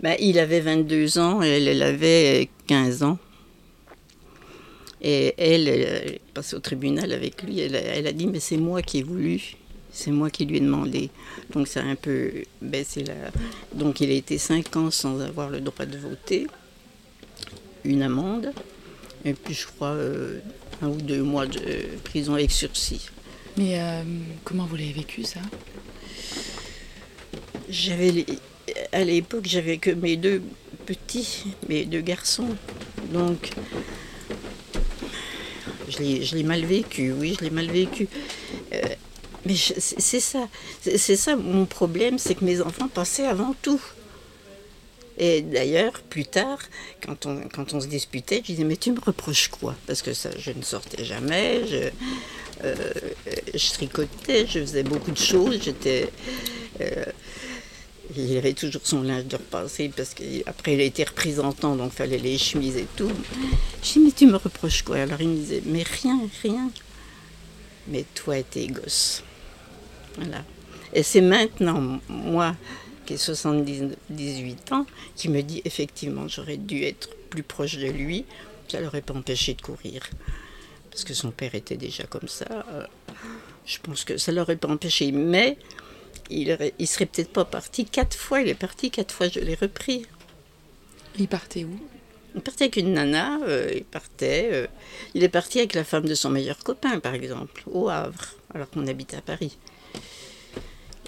Ben, 0.01 0.15
il 0.19 0.37
avait 0.39 0.59
22 0.59 1.17
ans 1.19 1.41
et 1.43 1.47
elle, 1.47 1.67
elle 1.67 1.83
avait 1.83 2.49
15 2.67 3.03
ans. 3.03 3.17
Et 5.01 5.33
elle, 5.37 5.67
elle 5.67 5.81
est 5.81 6.21
passée 6.33 6.55
au 6.55 6.59
tribunal 6.59 7.11
avec 7.11 7.41
lui. 7.43 7.59
Elle, 7.59 7.75
a- 7.75 7.79
elle 7.81 8.07
a 8.07 8.11
dit 8.11 8.27
Mais 8.27 8.39
c'est 8.39 8.57
moi 8.57 8.81
qui 8.81 8.99
ai 8.99 9.03
voulu. 9.03 9.41
C'est 9.91 10.11
moi 10.11 10.29
qui 10.29 10.45
lui 10.45 10.57
ai 10.57 10.59
demandé. 10.61 11.09
Donc 11.53 11.67
ça 11.67 11.81
a 11.81 11.83
un 11.83 11.95
peu 11.95 12.31
baissé 12.61 13.03
la. 13.03 13.13
Donc 13.73 14.01
il 14.01 14.09
a 14.09 14.13
été 14.13 14.37
5 14.37 14.75
ans 14.77 14.91
sans 14.91 15.19
avoir 15.21 15.49
le 15.49 15.59
droit 15.61 15.85
de 15.85 15.97
voter. 15.97 16.47
Une 17.83 18.01
amende. 18.01 18.53
Et 19.25 19.33
puis 19.33 19.53
je 19.53 19.67
crois 19.67 19.89
euh, 19.89 20.39
un 20.81 20.87
ou 20.87 20.95
deux 20.95 21.21
mois 21.21 21.45
de 21.45 21.59
prison 22.03 22.33
avec 22.33 22.51
sursis. 22.51 23.09
Mais 23.57 23.79
euh, 23.79 24.03
comment 24.43 24.65
vous 24.65 24.75
l'avez 24.75 24.93
vécu 24.93 25.23
ça? 25.23 25.39
J'avais 27.69 28.25
à 28.91 29.03
l'époque, 29.03 29.45
j'avais 29.45 29.77
que 29.77 29.91
mes 29.91 30.17
deux 30.17 30.41
petits, 30.85 31.45
mes 31.69 31.85
deux 31.85 32.01
garçons. 32.01 32.55
Donc, 33.11 33.51
je 35.89 35.99
l'ai 35.99 36.23
je 36.23 36.35
l'ai 36.35 36.43
mal 36.43 36.63
vécu, 36.65 37.11
oui, 37.11 37.35
je 37.37 37.45
l'ai 37.45 37.49
mal 37.51 37.67
vécu. 37.67 38.07
Euh, 38.73 38.81
mais 39.45 39.55
c'est 39.55 40.19
ça, 40.19 40.47
c'est 40.81 40.97
c'est 40.97 41.15
ça 41.15 41.35
mon 41.35 41.65
problème, 41.65 42.17
c'est 42.17 42.35
que 42.35 42.45
mes 42.45 42.61
enfants 42.61 42.87
passaient 42.87 43.27
avant 43.27 43.55
tout. 43.61 43.81
Et 45.23 45.43
d'ailleurs, 45.43 45.93
plus 46.09 46.25
tard, 46.25 46.57
quand 47.05 47.27
on, 47.27 47.47
quand 47.47 47.73
on 47.75 47.79
se 47.79 47.85
disputait, 47.85 48.37
je 48.37 48.53
disais, 48.53 48.63
mais 48.63 48.75
tu 48.75 48.91
me 48.91 48.99
reproches 48.99 49.49
quoi? 49.49 49.75
Parce 49.85 50.01
que 50.01 50.13
ça, 50.13 50.31
je 50.35 50.51
ne 50.51 50.63
sortais 50.63 51.05
jamais, 51.05 51.61
je, 51.67 51.89
euh, 52.63 52.93
tricotais, 53.73 54.47
je 54.47 54.59
faisais 54.59 54.81
beaucoup 54.81 55.11
de 55.11 55.17
choses, 55.17 55.61
j'étais... 55.63 56.09
euh, 56.81 57.05
il 58.17 58.35
avait 58.35 58.53
toujours 58.53 58.81
son 58.83 59.03
linge 59.03 59.25
de 59.25 59.37
repasser 59.37 59.89
parce 59.95 60.13
qu'après 60.13 60.73
il 60.73 60.81
a 60.81 60.83
été 60.83 61.03
représentant, 61.03 61.75
donc 61.75 61.93
fallait 61.93 62.17
les 62.17 62.37
chemises 62.37 62.75
et 62.75 62.87
tout. 62.97 63.11
Je 63.83 63.93
dis, 63.93 63.99
mais 63.99 64.11
tu 64.11 64.25
me 64.25 64.35
reproches 64.35 64.81
quoi? 64.81 64.97
Alors 64.97 65.21
il 65.21 65.29
me 65.29 65.35
disait, 65.35 65.61
mais 65.65 65.83
rien, 65.83 66.19
rien. 66.41 66.71
Mais 67.87 68.05
toi 68.15 68.41
tes 68.43 68.67
gosses. 68.67 69.23
Voilà. 70.17 70.43
Et 70.93 71.03
c'est 71.03 71.21
maintenant, 71.21 71.99
moi, 72.09 72.55
qui 73.11 73.15
ai 73.15 73.17
78 73.17 74.71
ans, 74.71 74.85
qui 75.15 75.29
me 75.29 75.41
dit, 75.41 75.61
effectivement, 75.65 76.27
j'aurais 76.27 76.57
dû 76.57 76.83
être 76.83 77.09
plus 77.29 77.43
proche 77.43 77.77
de 77.77 77.87
lui. 77.87 78.25
Ça 78.67 78.79
ne 78.79 78.85
l'aurait 78.85 79.01
pas 79.01 79.13
empêché 79.13 79.53
de 79.53 79.61
courir. 79.61 80.03
Parce 80.89 81.03
que 81.03 81.13
son 81.13 81.31
père 81.31 81.55
était 81.55 81.77
déjà 81.77 82.03
comme 82.03 82.27
ça. 82.27 82.65
Euh, 82.73 82.85
Je 83.65 83.77
pense 83.79 84.03
que 84.03 84.17
ça 84.17 84.31
ne 84.31 84.37
l'aurait 84.37 84.55
pas 84.55 84.69
empêché. 84.69 85.11
Mais 85.11 85.57
il, 86.29 86.57
il 86.79 86.87
serait 86.87 87.05
peut-être 87.05 87.31
pas 87.31 87.45
parti 87.45 87.85
quatre 87.85 88.17
fois. 88.17 88.41
Il 88.41 88.47
est 88.47 88.55
parti 88.55 88.91
quatre 88.91 89.13
fois, 89.13 89.27
je 89.29 89.39
l'ai 89.39 89.55
repris. 89.55 90.05
Il 91.19 91.27
partait 91.27 91.65
où? 91.65 91.79
Il 92.33 92.41
partait 92.41 92.63
avec 92.65 92.77
une 92.77 92.93
nana, 92.93 93.39
euh, 93.45 93.69
il 93.75 93.83
partait. 93.83 94.49
euh, 94.53 94.67
il 95.13 95.23
est 95.23 95.29
parti 95.29 95.59
avec 95.59 95.73
la 95.73 95.83
femme 95.83 96.05
de 96.05 96.15
son 96.15 96.29
meilleur 96.29 96.57
copain, 96.59 96.99
par 97.01 97.13
exemple, 97.13 97.63
au 97.69 97.89
Havre, 97.89 98.25
alors 98.53 98.69
qu'on 98.69 98.87
habitait 98.87 99.17
à 99.17 99.21
Paris. 99.21 99.57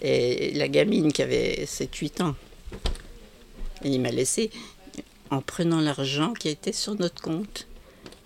Et 0.03 0.51
la 0.51 0.67
gamine 0.67 1.13
qui 1.13 1.21
avait 1.21 1.63
7-8 1.65 2.23
ans, 2.23 2.35
il 3.85 3.99
m'a 4.01 4.11
laissé 4.11 4.51
en 5.29 5.41
prenant 5.41 5.79
l'argent 5.79 6.33
qui 6.33 6.49
était 6.49 6.73
sur 6.73 6.95
notre 6.95 7.21
compte. 7.21 7.67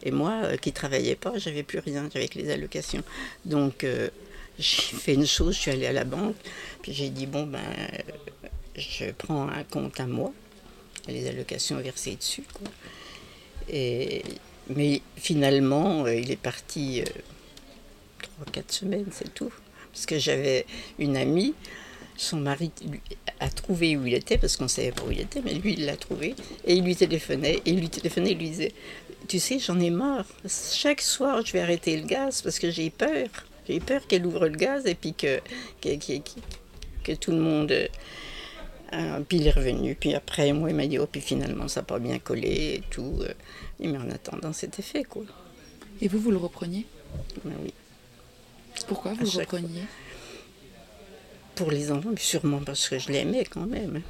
Et 0.03 0.11
moi, 0.11 0.41
euh, 0.43 0.57
qui 0.57 0.73
travaillais 0.73 1.15
pas, 1.15 1.37
j'avais 1.37 1.63
plus 1.63 1.79
rien, 1.79 2.09
j'avais 2.11 2.27
que 2.27 2.39
les 2.39 2.49
allocations. 2.49 3.03
Donc, 3.45 3.83
euh, 3.83 4.09
j'ai 4.59 4.81
fait 4.81 5.13
une 5.13 5.25
chose, 5.27 5.55
je 5.55 5.59
suis 5.61 5.71
allée 5.71 5.85
à 5.85 5.93
la 5.93 6.03
banque, 6.03 6.35
puis 6.81 6.93
j'ai 6.93 7.09
dit 7.09 7.27
bon 7.27 7.45
ben, 7.45 7.61
je 8.75 9.05
prends 9.11 9.47
un 9.47 9.63
compte 9.63 9.99
à 9.99 10.07
moi, 10.07 10.33
les 11.07 11.27
allocations 11.27 11.77
versées 11.77 12.15
dessus. 12.15 12.43
Et, 13.69 14.23
mais 14.69 15.01
finalement, 15.15 16.05
euh, 16.05 16.15
il 16.15 16.31
est 16.31 16.41
parti 16.41 17.03
3-4 18.53 18.63
semaines, 18.69 19.09
c'est 19.11 19.33
tout. 19.33 19.51
Parce 19.97 20.05
que 20.05 20.19
j'avais 20.19 20.67
une 20.99 21.17
amie, 21.17 21.55
son 22.17 22.37
mari 22.37 22.69
lui, 22.87 22.99
a 23.39 23.49
trouvé 23.49 23.97
où 23.97 24.05
il 24.05 24.13
était, 24.13 24.37
parce 24.37 24.55
qu'on 24.55 24.65
ne 24.65 24.69
savait 24.69 24.91
pas 24.91 25.01
où 25.01 25.11
il 25.11 25.19
était, 25.21 25.41
mais 25.43 25.55
lui, 25.55 25.73
il 25.73 25.85
l'a 25.87 25.97
trouvé. 25.97 26.35
Et 26.65 26.75
il 26.75 26.83
lui 26.83 26.95
téléphonait, 26.95 27.55
et 27.65 27.71
il 27.71 27.79
lui 27.79 27.89
téléphonait, 27.89 28.33
il 28.33 28.37
lui 28.37 28.49
disait 28.49 28.73
Tu 29.27 29.39
sais, 29.39 29.57
j'en 29.57 29.79
ai 29.79 29.89
marre. 29.89 30.27
Chaque 30.47 31.01
soir, 31.01 31.43
je 31.43 31.51
vais 31.53 31.61
arrêter 31.61 31.97
le 31.97 32.05
gaz 32.05 32.43
parce 32.43 32.59
que 32.59 32.69
j'ai 32.69 32.91
peur. 32.91 33.25
J'ai 33.67 33.79
peur 33.79 34.05
qu'elle 34.05 34.23
ouvre 34.27 34.47
le 34.47 34.55
gaz 34.55 34.85
et 34.85 34.93
puis 34.93 35.13
que, 35.15 35.39
que, 35.81 35.95
que- 35.97 36.19
que- 36.19 36.41
que 37.03 37.11
tout 37.13 37.31
le 37.31 37.39
monde. 37.39 37.71
euh, 38.93 39.19
puis 39.27 39.37
il 39.39 39.47
est 39.47 39.51
revenu. 39.51 39.95
Puis 39.95 40.13
après, 40.13 40.53
moi, 40.53 40.69
il 40.69 40.75
m'a 40.75 40.85
dit 40.85 40.99
Oh, 40.99 41.07
puis 41.11 41.21
finalement, 41.21 41.67
ça 41.67 41.79
n'a 41.79 41.85
pas 41.85 41.97
bien 41.97 42.19
collé 42.19 42.75
et 42.75 42.83
tout. 42.91 43.19
Mais 43.79 43.97
en 43.97 44.09
attendant, 44.11 44.53
c'était 44.53 44.83
fait, 44.83 45.03
quoi. 45.05 45.23
Et 46.01 46.07
vous, 46.07 46.19
vous 46.19 46.29
le 46.31 46.37
repreniez? 46.37 46.85
Ben 47.43 47.53
oui. 47.63 47.73
Pourquoi 48.87 49.13
vous 49.13 49.25
chaque 49.25 49.51
repreniez? 49.51 49.83
Pour 51.55 51.71
les 51.71 51.91
enfants, 51.91 52.11
sûrement 52.17 52.61
parce 52.65 52.87
que 52.87 52.99
je 52.99 53.11
l'aimais 53.11 53.45
quand 53.45 53.65
même. 53.65 54.01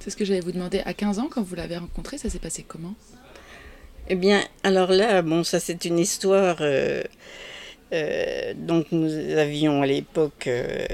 C'est 0.00 0.10
ce 0.10 0.16
que 0.16 0.24
j'allais 0.24 0.40
vous 0.40 0.52
demander. 0.52 0.80
À 0.84 0.94
15 0.94 1.18
ans, 1.18 1.28
quand 1.30 1.42
vous 1.42 1.54
l'avez 1.54 1.76
rencontré, 1.78 2.18
ça 2.18 2.28
s'est 2.28 2.38
passé 2.38 2.64
comment? 2.66 2.94
Eh 4.08 4.16
bien, 4.16 4.42
alors 4.62 4.90
là, 4.90 5.22
bon, 5.22 5.44
ça 5.44 5.60
c'est 5.60 5.84
une 5.84 5.98
histoire. 5.98 6.58
euh, 6.60 7.02
euh, 7.92 8.54
donc 8.56 8.86
nous 8.92 9.10
avions 9.38 9.82
à 9.82 9.86
l'époque 9.86 10.46
euh, 10.46 10.84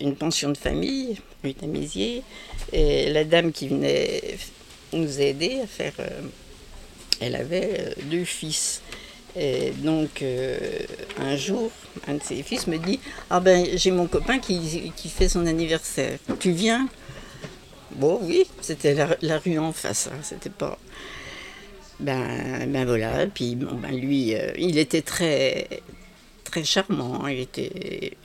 une 0.00 0.14
pension 0.14 0.50
de 0.50 0.56
famille, 0.56 1.18
rue 1.42 1.54
Tamisier, 1.54 2.22
et 2.72 3.10
la 3.10 3.24
dame 3.24 3.52
qui 3.52 3.68
venait 3.68 4.38
nous 4.92 5.20
aider 5.20 5.60
à 5.62 5.66
faire, 5.66 5.94
elle 7.20 7.36
avait 7.36 7.94
deux 8.04 8.24
fils. 8.24 8.80
Et 9.36 9.70
donc 9.70 10.22
euh, 10.22 10.58
un 11.18 11.36
jour, 11.36 11.70
un 12.08 12.14
de 12.14 12.22
ses 12.22 12.42
fils 12.42 12.66
me 12.66 12.78
dit 12.78 12.98
Ah 13.28 13.40
ben 13.40 13.64
j'ai 13.74 13.90
mon 13.90 14.06
copain 14.06 14.38
qui, 14.38 14.82
fait 15.08 15.28
son 15.28 15.46
anniversaire. 15.46 16.18
Tu 16.40 16.50
viens? 16.50 16.88
Bon 17.92 18.18
oui, 18.22 18.44
c'était 18.60 18.94
la, 19.20 19.38
rue 19.38 19.58
en 19.58 19.72
face, 19.72 20.08
hein, 20.12 20.18
c'était 20.22 20.50
pas. 20.50 20.78
Ben, 22.00 22.66
ben 22.68 22.86
voilà, 22.86 23.26
puis 23.26 23.56
bon, 23.56 23.74
ben 23.74 23.92
lui, 23.92 24.34
euh, 24.34 24.52
il 24.56 24.78
était 24.78 25.02
très, 25.02 25.68
très 26.44 26.64
charmant. 26.64 27.26
Il 27.26 27.40
était, 27.40 28.16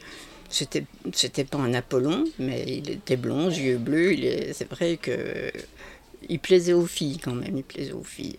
c'était, 0.49 0.85
c'était 1.13 1.43
pas 1.43 1.57
un 1.57 1.73
Apollon, 1.73 2.23
mais 2.39 2.63
il 2.67 2.89
était 2.89 3.17
blond, 3.17 3.49
yeux 3.49 3.77
bleus. 3.77 4.15
C'est 4.53 4.69
vrai 4.69 4.97
que 4.97 5.51
il 6.29 6.39
plaisait 6.39 6.73
aux 6.73 6.85
filles 6.85 7.17
quand 7.17 7.35
même, 7.35 7.57
il 7.57 7.63
plaisait 7.63 7.91
aux 7.91 8.03
filles. 8.03 8.37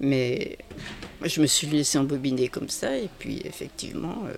Mais 0.00 0.56
je 1.22 1.40
me 1.40 1.46
suis 1.46 1.66
laissée 1.66 1.98
embobiner 1.98 2.48
comme 2.48 2.70
ça, 2.70 2.96
et 2.96 3.08
puis 3.18 3.40
effectivement, 3.44 4.24
euh, 4.26 4.34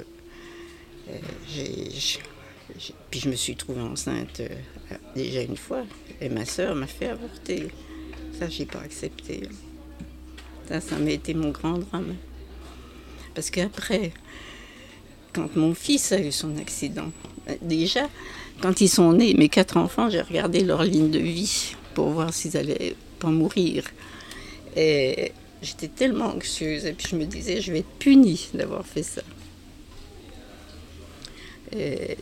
euh, 1.10 2.78
puis 3.10 3.20
je 3.20 3.28
me 3.28 3.36
suis 3.36 3.54
trouvée 3.54 3.80
enceinte 3.80 4.40
euh, 4.40 4.48
déjà 5.14 5.42
une 5.42 5.56
fois, 5.56 5.84
et 6.20 6.28
ma 6.28 6.44
sœur 6.44 6.74
m'a 6.74 6.88
fait 6.88 7.08
avorter. 7.08 7.68
Ça, 8.38 8.48
j'ai 8.48 8.66
pas 8.66 8.80
accepté. 8.80 9.48
Ça, 10.68 10.80
ça 10.80 10.98
m'a 10.98 11.10
été 11.10 11.34
mon 11.34 11.50
grand 11.50 11.78
drame. 11.78 12.16
Parce 13.34 13.50
qu'après, 13.50 14.12
quand 15.32 15.54
mon 15.54 15.74
fils 15.74 16.10
a 16.12 16.20
eu 16.20 16.32
son 16.32 16.56
accident, 16.56 17.12
déjà, 17.60 18.08
quand 18.60 18.80
ils 18.80 18.88
sont 18.88 19.12
nés, 19.12 19.34
mes 19.34 19.48
quatre 19.48 19.76
enfants, 19.76 20.10
j'ai 20.10 20.20
regardé 20.20 20.64
leur 20.64 20.82
ligne 20.82 21.10
de 21.10 21.18
vie 21.18 21.74
pour 21.94 22.08
voir 22.10 22.34
s'ils 22.34 22.56
allaient 22.56 22.96
pas 23.20 23.28
mourir. 23.28 23.84
Et 24.76 25.32
j'étais 25.62 25.88
tellement 25.88 26.34
anxieuse, 26.34 26.84
et 26.84 26.92
puis 26.92 27.06
je 27.10 27.16
me 27.16 27.24
disais, 27.24 27.60
je 27.60 27.72
vais 27.72 27.78
être 27.80 27.98
punie 27.98 28.48
d'avoir 28.52 28.84
fait 28.84 29.02
ça. 29.02 29.22
Et 31.74 32.16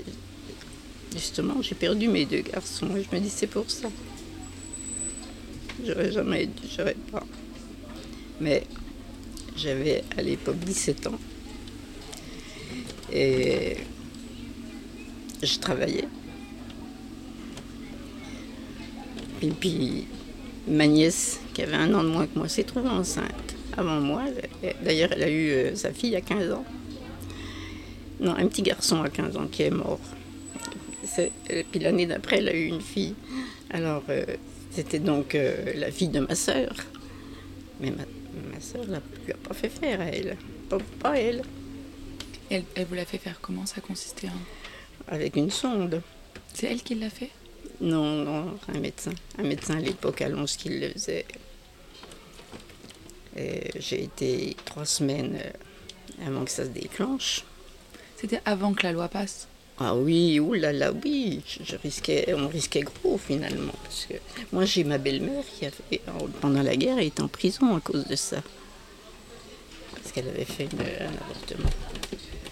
justement, 1.14 1.61
j'ai 1.62 1.75
perdu 1.75 2.09
mes 2.09 2.26
deux 2.26 2.42
garçons, 2.42 2.94
et 2.97 3.02
je 3.02 3.14
me 3.14 3.20
dis, 3.20 3.30
c'est 3.30 3.47
pour 3.47 3.68
ça. 3.70 3.88
J'aurais 5.85 6.12
jamais 6.12 6.47
dû, 6.47 6.68
j'aurais 6.76 6.97
pas. 7.11 7.25
Mais 8.40 8.64
j'avais 9.56 10.04
à 10.16 10.23
l'époque 10.23 10.59
17 10.59 11.06
ans. 11.06 11.18
Et 13.12 13.78
je 15.42 15.59
travaillais. 15.59 16.04
Et 19.42 19.49
puis 19.49 20.06
ma 20.68 20.87
nièce, 20.87 21.40
qui 21.60 21.66
avait 21.66 21.76
un 21.76 21.92
an 21.92 22.02
de 22.02 22.08
moins 22.08 22.26
que 22.26 22.38
moi, 22.38 22.48
s'est 22.48 22.64
trouvée 22.64 22.88
enceinte 22.88 23.54
avant 23.76 24.00
moi. 24.00 24.24
D'ailleurs, 24.82 25.10
elle 25.12 25.22
a 25.22 25.30
eu 25.30 25.50
euh, 25.50 25.74
sa 25.74 25.92
fille 25.92 26.16
à 26.16 26.22
15 26.22 26.52
ans. 26.52 26.64
Non, 28.18 28.34
un 28.34 28.46
petit 28.46 28.62
garçon 28.62 29.02
à 29.02 29.10
15 29.10 29.36
ans 29.36 29.46
qui 29.46 29.62
est 29.62 29.70
mort. 29.70 30.00
Et 31.18 31.64
puis 31.64 31.80
l'année 31.80 32.06
d'après, 32.06 32.38
elle 32.38 32.48
a 32.48 32.54
eu 32.54 32.66
une 32.66 32.80
fille. 32.80 33.14
Alors, 33.68 34.02
euh, 34.08 34.24
c'était 34.70 35.00
donc 35.00 35.34
euh, 35.34 35.74
la 35.76 35.90
fille 35.90 36.08
de 36.08 36.20
ma 36.20 36.34
sœur. 36.34 36.72
Mais 37.80 37.90
ma, 37.90 38.04
ma 38.54 38.60
soeur 38.60 38.86
ne 38.86 38.96
lui 39.26 39.32
a 39.32 39.36
pas 39.36 39.54
fait 39.54 39.68
faire 39.68 40.00
à 40.00 40.04
elle. 40.04 40.38
Pas, 40.70 40.78
pas 40.98 41.18
elle. 41.18 41.42
Elle, 42.48 42.64
elle 42.74 42.86
vous 42.86 42.94
l'a 42.94 43.04
fait 43.04 43.18
faire 43.18 43.38
comment? 43.42 43.66
Ça 43.66 43.82
consistait 43.82 44.28
en... 44.28 45.12
Avec 45.14 45.36
une 45.36 45.50
sonde. 45.50 46.00
C'est 46.54 46.68
elle 46.68 46.82
qui 46.82 46.94
l'a 46.94 47.10
fait? 47.10 47.30
Non, 47.82 48.24
non, 48.24 48.58
un 48.74 48.78
médecin. 48.78 49.12
Un 49.38 49.42
médecin 49.42 49.76
à 49.76 49.80
l'époque 49.80 50.22
à 50.22 50.28
Lons 50.28 50.44
qui 50.44 50.70
le 50.70 50.88
faisait. 50.90 51.26
Et 53.37 53.70
J'ai 53.78 54.02
été 54.04 54.56
trois 54.64 54.84
semaines 54.84 55.38
euh, 55.42 56.26
avant 56.26 56.44
que 56.44 56.50
ça 56.50 56.64
se 56.64 56.70
déclenche. 56.70 57.44
C'était 58.16 58.40
avant 58.44 58.75
que 58.75 58.82
la 58.82 58.92
loi 58.92 59.08
passe. 59.08 59.46
Ah 59.78 59.94
oui, 59.96 60.38
oulala, 60.40 60.92
oui, 60.92 61.40
je, 61.64 61.75
risquais, 61.76 62.34
on 62.34 62.49
risquait 62.49 62.82
gros 62.82 63.16
finalement. 63.16 63.72
Parce 63.84 64.06
que 64.06 64.14
moi 64.52 64.66
j'ai 64.66 64.84
ma 64.84 64.99
belle-mère 64.99 65.42
qui 65.58 65.64
fait, 65.88 66.02
pendant 66.42 66.62
la 66.62 66.76
guerre, 66.76 66.99
elle 66.99 67.06
était 67.06 67.22
en 67.22 67.28
prison 67.28 67.75
à 67.76 67.80
cause 67.80 68.06
de 68.06 68.16
ça. 68.16 68.42
Parce 69.94 70.12
qu'elle 70.12 70.28
avait 70.28 70.44
fait 70.44 70.64
une- 70.64 70.80
un 70.80 71.12
avortement. 71.25 71.70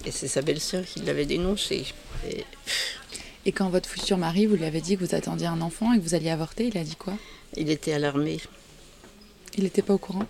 Et 0.07 0.11
c'est 0.11 0.29
sa 0.29 0.41
belle-sœur 0.41 0.85
qui 0.87 1.01
l'avait 1.01 1.27
dénoncé. 1.27 1.85
Et 2.31 2.45
Et 3.45 3.53
quand 3.53 3.69
votre 3.71 3.89
futur 3.89 4.17
mari, 4.19 4.47
vous 4.47 4.57
lui 4.57 4.65
avez 4.65 4.81
dit 4.81 4.97
que 4.97 5.05
vous 5.05 5.15
attendiez 5.15 5.47
un 5.49 5.61
enfant 5.61 5.93
et 5.93 5.99
que 5.99 6.03
vous 6.03 6.15
alliez 6.15 6.31
avorter, 6.31 6.69
il 6.69 6.79
a 6.79 6.85
dit 6.85 6.97
quoi? 6.97 7.15
Il 7.57 7.71
était 7.71 7.93
à 7.93 7.99
l'armée. 7.99 8.41
Il 9.57 9.65
n'était 9.65 9.83
pas 9.83 9.95
au 9.95 9.99
courant? 9.99 10.27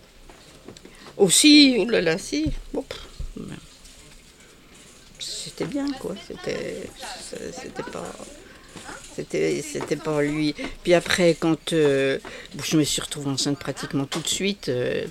Aussi, 1.17 1.77
oulala, 1.79 2.17
si. 2.17 2.53
Bon, 2.73 2.83
pff, 2.83 3.01
ben, 3.37 3.57
C'était 5.19 5.65
bien, 5.65 5.91
quoi. 5.93 6.15
C'était 6.27 6.89
c'était 7.53 7.91
pas. 7.91 8.13
C'était 9.17 9.63
c'était 9.63 9.97
pas 9.97 10.23
lui. 10.23 10.55
Puis 10.85 10.95
après, 10.95 11.35
quand 11.35 11.73
euh, 11.73 12.19
je 12.63 12.77
me 12.77 12.85
suis 12.85 13.01
retrouvée 13.01 13.31
enceinte 13.31 13.59
pratiquement 13.59 14.05
tout 14.05 14.21
de 14.21 14.29
suite, 14.29 14.69
euh, 14.69 15.07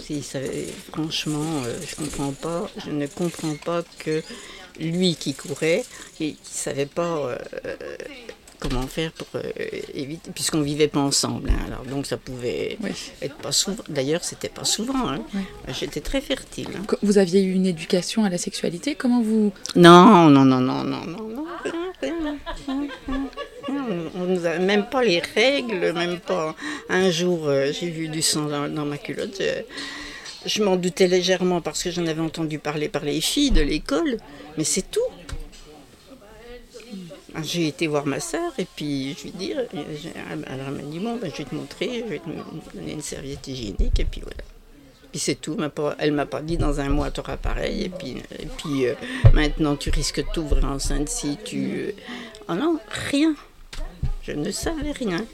si, 0.00 0.22
franchement, 0.92 1.62
euh, 1.64 1.76
je 1.84 1.96
comprends 1.96 2.32
pas. 2.32 2.70
Je 2.84 2.92
ne 2.92 3.06
comprends 3.08 3.56
pas 3.56 3.82
que 3.98 4.22
lui 4.78 5.16
qui 5.16 5.34
courait, 5.34 5.84
il 6.20 6.30
ne 6.30 6.36
savait 6.44 6.86
pas 6.86 7.36
comment 8.60 8.86
faire 8.86 9.12
pour 9.12 9.26
euh, 9.36 9.42
éviter, 9.94 10.30
puisqu'on 10.34 10.62
vivait 10.62 10.88
pas 10.88 11.00
ensemble. 11.00 11.50
hein. 11.50 11.58
alors 11.66 11.84
donc 11.84 12.06
ça 12.06 12.16
pouvait 12.16 12.76
Oui. 12.82 12.90
être 13.22 13.36
pas 13.36 13.52
souvent. 13.52 13.82
D'ailleurs, 13.88 14.24
c'était 14.24 14.48
pas 14.48 14.64
souvent. 14.64 15.08
hein. 15.08 15.20
Oui. 15.34 15.40
J'étais 15.78 16.00
très 16.00 16.20
fertile. 16.20 16.68
hein. 16.76 16.84
Vous 17.02 17.18
aviez 17.18 17.42
eu 17.42 17.52
une 17.52 17.66
éducation 17.66 18.24
à 18.24 18.30
la 18.30 18.38
sexualité 18.38 18.94
Comment 18.94 19.22
vous... 19.22 19.52
Non, 19.76 20.28
non, 20.28 20.44
non, 20.44 20.60
non, 20.60 20.82
non, 20.84 21.04
non, 21.04 21.28
non. 21.28 21.44
On 24.14 24.24
nous 24.24 24.46
a 24.46 24.58
même 24.58 24.86
pas 24.88 25.02
les 25.02 25.20
règles, 25.20 25.92
même 25.92 26.18
pas. 26.20 26.54
Un 26.88 27.10
jour, 27.10 27.48
euh, 27.48 27.70
j'ai 27.72 27.90
vu 27.90 28.08
du 28.08 28.22
sang 28.22 28.46
dans, 28.46 28.68
dans 28.68 28.84
ma 28.84 28.98
culotte. 28.98 29.40
euh, 29.40 29.62
je 30.46 30.62
m'en 30.62 30.76
doutais 30.76 31.08
légèrement 31.08 31.60
parce 31.60 31.82
que 31.82 31.90
j'en 31.90 32.06
avais 32.06 32.20
entendu 32.22 32.58
parler 32.58 32.88
par 32.88 33.04
les 33.04 33.20
filles 33.20 33.50
de 33.50 33.60
l'école, 33.60 34.16
mais 34.56 34.64
c'est 34.64 34.88
tout. 34.90 35.00
J'ai 37.42 37.68
été 37.68 37.86
voir 37.86 38.06
ma 38.06 38.20
sœur 38.20 38.52
et 38.58 38.64
puis 38.64 39.14
je 39.18 39.24
lui 39.24 39.30
dis, 39.32 39.52
euh, 39.52 39.64
alors 40.46 40.68
elle 40.68 40.74
m'a 40.74 40.82
dit 40.82 40.98
bon, 40.98 41.16
ben, 41.16 41.30
je 41.30 41.38
vais 41.38 41.44
te 41.44 41.54
montrer, 41.54 42.02
je 42.04 42.10
vais 42.10 42.18
te 42.18 42.76
donner 42.76 42.92
une 42.92 43.02
serviette 43.02 43.46
hygiénique 43.46 44.00
et 44.00 44.04
puis 44.04 44.22
voilà. 44.22 44.42
Puis 45.10 45.20
c'est 45.20 45.34
tout, 45.34 45.56
elle 45.98 46.12
m'a 46.12 46.26
pas 46.26 46.42
dit 46.42 46.56
dans 46.56 46.80
un 46.80 46.88
mois 46.88 47.10
tu 47.10 47.20
auras 47.20 47.36
pareil 47.36 47.84
et 47.84 47.88
puis, 47.88 48.16
et 48.38 48.46
puis 48.46 48.86
euh, 48.86 48.94
maintenant 49.34 49.76
tu 49.76 49.90
risques 49.90 50.20
de 50.20 50.32
t'ouvrir 50.32 50.64
enceinte 50.66 51.08
si 51.08 51.36
tu... 51.44 51.94
Oh 52.48 52.54
non, 52.54 52.78
rien. 53.10 53.34
Je 54.22 54.32
ne 54.32 54.50
savais 54.50 54.92
rien. 54.92 55.24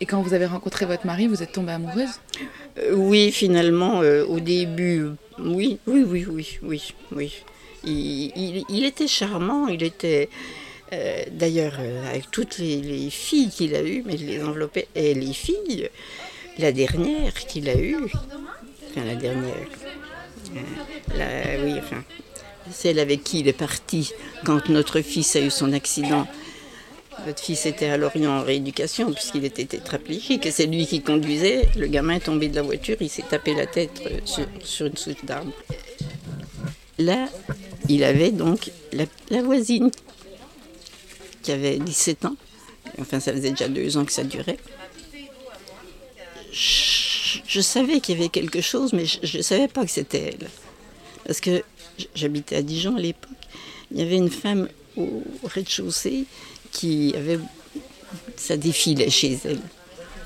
Et 0.00 0.06
quand 0.06 0.22
vous 0.22 0.34
avez 0.34 0.46
rencontré 0.46 0.86
votre 0.86 1.06
mari, 1.06 1.28
vous 1.28 1.42
êtes 1.42 1.52
tombée 1.52 1.72
amoureuse? 1.72 2.20
Euh, 2.78 2.94
oui, 2.94 3.30
finalement, 3.30 4.02
euh, 4.02 4.24
au 4.24 4.40
début, 4.40 5.06
oui, 5.38 5.78
oui, 5.86 6.04
oui, 6.06 6.26
oui, 6.28 6.58
oui, 6.62 6.94
oui. 7.12 7.44
Il, 7.86 8.32
il- 8.36 8.64
il 8.68 8.84
était 8.84 9.08
charmant, 9.08 9.68
il 9.68 9.82
était... 9.82 10.28
euh, 10.92 11.22
D'ailleurs, 11.32 11.76
euh, 11.80 12.08
avec 12.10 12.30
toutes 12.30 12.58
les, 12.58 12.80
les 12.80 13.10
filles 13.10 13.50
qu'il 13.50 13.74
a 13.74 13.82
eues, 13.82 14.02
mais 14.06 14.16
je 14.16 14.24
les 14.24 14.42
enveloppais, 14.42 14.88
et 14.94 15.14
les 15.14 15.32
filles, 15.32 15.88
la 16.58 16.72
dernière 16.72 17.34
qu'il 17.34 17.68
a 17.68 17.76
eue, 17.76 17.96
enfin 18.04 19.04
la 19.04 19.14
dernière, 19.16 19.54
euh, 21.16 21.64
oui, 21.64 21.74
enfin, 21.78 22.02
celle 22.70 22.98
avec 22.98 23.24
qui 23.24 23.40
il 23.40 23.48
est 23.48 23.52
parti 23.52 24.12
quand 24.44 24.68
notre 24.68 25.00
fils 25.00 25.36
a 25.36 25.40
eu 25.40 25.50
son 25.50 25.72
accident. 25.72 26.26
Votre 27.26 27.42
fils 27.42 27.64
était 27.66 27.86
à 27.86 27.96
Lorient 27.96 28.38
en 28.40 28.42
rééducation 28.42 29.12
puisqu'il 29.12 29.44
était 29.44 29.64
tétraplégique 29.64 30.46
et 30.46 30.50
c'est 30.50 30.66
lui 30.66 30.86
qui 30.86 31.00
conduisait. 31.00 31.68
Le 31.76 31.86
gamin 31.86 32.14
est 32.16 32.20
tombé 32.24 32.48
de 32.48 32.56
la 32.56 32.62
voiture, 32.62 32.96
il 33.00 33.08
s'est 33.08 33.24
tapé 33.28 33.54
la 33.54 33.66
tête 33.66 34.02
sur, 34.64 34.86
une 34.86 34.96
souche 34.96 35.24
d'arbre. 35.24 35.52
Là, 36.98 37.28
il 37.88 38.04
avait 38.04 38.30
donc 38.30 38.70
la, 38.92 39.42
voisine 39.42 39.90
qui 41.42 41.52
avait 41.52 41.78
17 41.78 42.24
ans. 42.24 42.36
Enfin, 43.00 43.18
ça 43.18 43.32
faisait 43.32 43.50
déjà 43.50 43.68
deux 43.68 43.96
ans 43.96 44.04
que 44.04 44.12
ça 44.12 44.22
durait. 44.22 44.58
Je, 46.52 47.60
savais 47.60 48.00
qu'il 48.00 48.16
y 48.16 48.18
avait 48.20 48.28
quelque 48.28 48.60
chose, 48.60 48.92
mais 48.92 49.06
je 49.06 49.38
ne 49.38 49.42
savais 49.42 49.66
pas 49.66 49.84
que 49.84 49.90
c'était 49.90 50.34
elle. 50.34 50.48
Parce 51.26 51.40
que 51.40 51.62
j'habitais 52.14 52.56
à 52.56 52.62
Dijon 52.62 52.96
à 52.96 53.00
l'époque. 53.00 53.30
Il 53.90 53.98
y 53.98 54.02
avait 54.02 54.16
une 54.16 54.30
femme 54.30 54.68
au 54.96 55.22
rez-de-chaussée 55.42 56.24
qui 56.70 57.12
avait. 57.16 57.40
Ça 58.36 58.56
défilait 58.56 59.10
chez 59.10 59.38
elle. 59.44 59.60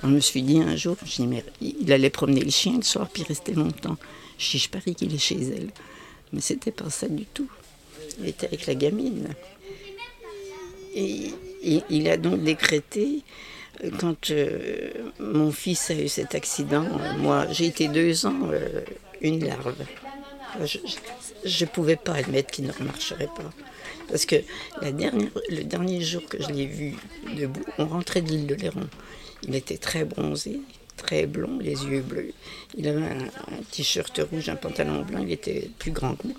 Je 0.02 0.08
me 0.08 0.20
suis 0.20 0.42
dit 0.42 0.58
un 0.60 0.76
jour, 0.76 0.96
il 1.60 1.92
allait 1.92 2.10
promener 2.10 2.42
le 2.42 2.50
chien 2.50 2.76
le 2.76 2.82
soir, 2.82 3.08
puis 3.12 3.22
restait 3.24 3.54
longtemps. 3.54 3.96
Je 4.38 4.52
dis, 4.52 4.58
je 4.58 4.68
parie 4.68 4.94
qu'il 4.94 5.12
est 5.14 5.18
chez 5.18 5.40
elle. 5.40 5.70
Mais 6.32 6.40
c'était 6.40 6.72
pas 6.72 6.90
ça 6.90 7.08
du 7.08 7.24
tout. 7.26 7.48
Il 8.20 8.28
était 8.28 8.46
avec 8.46 8.66
la 8.66 8.74
gamine. 8.74 9.34
Et, 10.94 11.32
il 11.90 12.08
a 12.08 12.16
donc 12.16 12.42
décrété, 12.42 13.22
euh, 13.84 13.90
quand 13.98 14.30
euh, 14.30 14.90
mon 15.18 15.50
fils 15.50 15.90
a 15.90 15.94
eu 15.94 16.08
cet 16.08 16.34
accident, 16.34 16.84
euh, 16.84 17.18
moi 17.18 17.46
j'ai 17.50 17.66
été 17.66 17.88
deux 17.88 18.26
ans 18.26 18.50
une 19.20 19.44
larve. 19.44 19.74
Je 20.64 21.64
ne 21.64 21.68
pouvais 21.68 21.96
pas 21.96 22.14
admettre 22.14 22.50
qu'il 22.50 22.66
ne 22.66 22.72
remarcherait 22.72 23.26
pas. 23.26 23.52
Parce 24.08 24.24
que 24.24 24.36
le 24.80 25.62
dernier 25.62 26.00
jour 26.00 26.24
que 26.24 26.42
je 26.42 26.48
l'ai 26.48 26.66
vu 26.66 26.94
debout, 27.36 27.64
on 27.76 27.86
rentrait 27.86 28.22
de 28.22 28.28
l'île 28.28 28.46
de 28.46 28.54
Léron. 28.54 28.88
Il 29.46 29.54
était 29.54 29.76
très 29.76 30.04
bronzé, 30.04 30.60
très 30.98 31.26
blond, 31.26 31.58
les 31.58 31.78
yeux 31.84 32.02
bleus. 32.02 32.34
Il 32.76 32.86
avait 32.88 33.06
un, 33.06 33.24
un 33.54 33.62
t-shirt 33.70 34.20
rouge, 34.30 34.48
un 34.50 34.56
pantalon 34.56 35.02
blanc, 35.02 35.22
il 35.22 35.32
était 35.32 35.70
plus 35.78 35.92
grand 35.92 36.14
que 36.16 36.26
moi. 36.28 36.36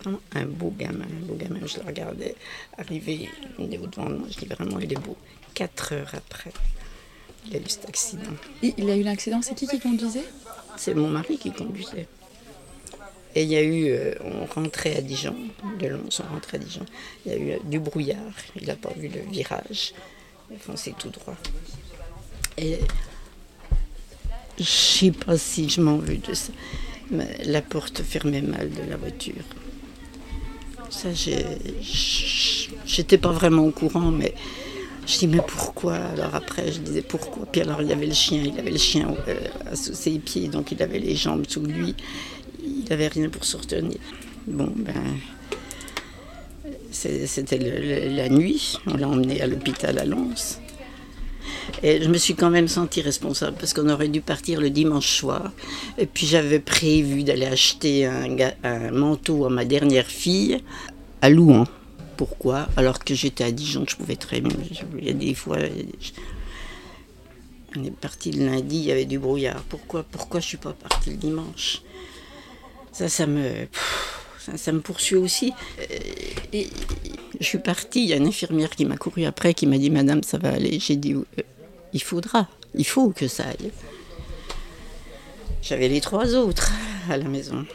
Vraiment 0.00 0.20
un 0.34 0.46
beau 0.46 0.72
gamin, 0.78 1.04
un 1.04 1.26
beau 1.26 1.34
gamin. 1.34 1.60
Je 1.66 1.76
le 1.80 1.86
regardais 1.86 2.34
arriver 2.78 3.28
il 3.58 3.74
est 3.74 3.78
devant 3.78 4.08
moi, 4.08 4.28
je 4.30 4.38
dis 4.38 4.46
vraiment, 4.46 4.78
il 4.78 4.92
est 4.92 5.02
beau. 5.06 5.16
Quatre 5.54 5.92
heures 5.92 6.14
après, 6.14 6.52
il 7.46 7.56
a 7.56 7.58
eu 7.58 7.68
cet 7.68 7.88
accident. 7.88 8.36
Il 8.62 8.74
il 8.78 8.88
a 8.88 8.96
eu 8.96 9.02
l'accident, 9.02 9.42
c'est 9.42 9.54
qui 9.54 9.66
qui 9.66 9.80
conduisait? 9.80 10.28
C'est 10.76 10.94
mon 10.94 11.08
mari 11.08 11.36
qui 11.36 11.52
conduisait. 11.52 12.06
Et 13.34 13.42
il 13.42 13.50
y 13.50 13.56
a 13.56 13.62
eu, 13.62 13.90
euh, 13.90 14.14
on 14.24 14.46
rentrait 14.46 14.96
à 14.96 15.02
Dijon, 15.02 15.36
de 15.78 15.86
Lons, 15.86 16.08
on 16.20 16.34
rentrait 16.34 16.56
à 16.56 16.60
Dijon. 16.60 16.86
Il 17.24 17.32
y 17.32 17.34
a 17.34 17.38
eu 17.38 17.50
euh, 17.52 17.58
du 17.64 17.78
brouillard, 17.78 18.34
il 18.56 18.66
n'a 18.66 18.76
pas 18.76 18.92
vu 18.96 19.08
le 19.08 19.20
virage, 19.30 19.92
il 20.50 20.56
a 20.56 20.58
foncé 20.58 20.94
tout 20.98 21.10
droit. 21.10 21.36
Et 22.56 22.78
je 24.58 24.64
sais 24.64 25.10
pas 25.10 25.38
si 25.38 25.68
je 25.68 25.80
m'en 25.80 25.96
veux 25.96 26.16
de 26.16 26.34
ça, 26.34 26.52
la 27.44 27.62
porte 27.62 28.02
fermait 28.02 28.42
mal 28.42 28.70
de 28.70 28.90
la 28.90 28.96
voiture. 28.96 29.44
Ça, 30.90 31.08
j'étais 32.86 33.18
pas 33.18 33.32
vraiment 33.32 33.64
au 33.64 33.70
courant, 33.70 34.10
mais 34.10 34.34
je 35.06 35.18
dis 35.18 35.26
mais 35.26 35.40
pourquoi? 35.46 35.96
Alors 35.96 36.34
après, 36.34 36.72
je 36.72 36.80
disais 36.80 37.02
pourquoi? 37.02 37.46
Puis 37.46 37.60
alors 37.60 37.82
il 37.82 37.88
y 37.88 37.92
avait 37.92 38.06
le 38.06 38.14
chien, 38.14 38.42
il 38.44 38.58
avait 38.58 38.70
le 38.70 38.78
chien 38.78 39.14
euh, 39.28 39.74
sous 39.74 39.94
ses 39.94 40.18
pieds, 40.18 40.48
donc 40.48 40.72
il 40.72 40.82
avait 40.82 40.98
les 40.98 41.16
jambes 41.16 41.44
sous 41.48 41.62
lui. 41.62 41.94
Il 42.64 42.84
n'avait 42.90 43.08
rien 43.08 43.28
pour 43.28 43.44
se 43.44 43.56
retenir. 43.56 43.98
Bon, 44.46 44.72
ben. 44.76 44.94
C'était 46.90 47.58
la 47.58 48.28
nuit, 48.28 48.76
on 48.86 48.96
l'a 48.96 49.08
emmené 49.08 49.40
à 49.40 49.46
l'hôpital 49.46 49.98
à 49.98 50.04
Lens. 50.04 50.58
Et 51.82 52.02
je 52.02 52.08
me 52.08 52.18
suis 52.18 52.34
quand 52.34 52.50
même 52.50 52.68
sentie 52.68 53.00
responsable 53.00 53.56
parce 53.58 53.72
qu'on 53.72 53.88
aurait 53.88 54.08
dû 54.08 54.20
partir 54.20 54.60
le 54.60 54.70
dimanche 54.70 55.08
soir. 55.08 55.52
Et 55.96 56.06
puis 56.06 56.26
j'avais 56.26 56.58
prévu 56.58 57.22
d'aller 57.22 57.46
acheter 57.46 58.06
un, 58.06 58.90
manteau 58.90 59.44
à 59.44 59.50
ma 59.50 59.64
dernière 59.64 60.06
fille 60.06 60.62
à 61.22 61.30
Louan. 61.30 61.66
Pourquoi? 62.16 62.68
Alors 62.76 62.98
que 63.04 63.14
j'étais 63.14 63.44
à 63.44 63.52
Dijon, 63.52 63.84
je 63.88 63.96
pouvais 63.96 64.16
très 64.16 64.40
bien. 64.40 64.56
Il 64.98 65.06
y 65.06 65.10
a 65.10 65.12
des 65.12 65.34
fois. 65.34 65.58
on 67.76 67.84
est 67.84 67.90
parti 67.90 68.32
le 68.32 68.46
lundi, 68.46 68.76
il 68.76 68.84
y 68.84 68.92
avait 68.92 69.04
du 69.04 69.18
brouillard. 69.18 69.62
Pourquoi? 69.68 70.02
Pourquoi 70.02 70.40
je 70.40 70.46
suis 70.46 70.56
pas 70.56 70.72
partie 70.72 71.10
le 71.10 71.16
dimanche? 71.16 71.82
Ça, 72.92 73.08
ça 73.08 73.26
me. 73.26 73.68
Ça, 74.56 74.72
me 74.72 74.80
poursuit 74.80 75.16
aussi. 75.16 75.52
Euh, 75.78 76.64
je 77.38 77.44
suis 77.44 77.58
partie, 77.58 78.00
il 78.00 78.08
y 78.08 78.14
a 78.14 78.16
une 78.16 78.26
infirmière 78.26 78.70
qui 78.70 78.86
m'a 78.86 78.96
couru 78.96 79.26
après, 79.26 79.52
qui 79.52 79.66
m'a 79.66 79.76
dit 79.76 79.90
Madame, 79.90 80.22
ça 80.22 80.38
va 80.38 80.54
aller. 80.54 80.78
J'ai 80.80 80.96
dit 80.96 81.12
euh, 81.12 81.24
Il 81.92 82.02
faudra, 82.02 82.48
il 82.74 82.86
faut 82.86 83.10
que 83.10 83.28
ça 83.28 83.44
aille. 83.44 83.72
J'avais 85.62 85.88
les 85.88 86.00
trois 86.00 86.34
autres 86.34 86.70
à 87.10 87.16
la 87.16 87.24
maison. 87.24 87.66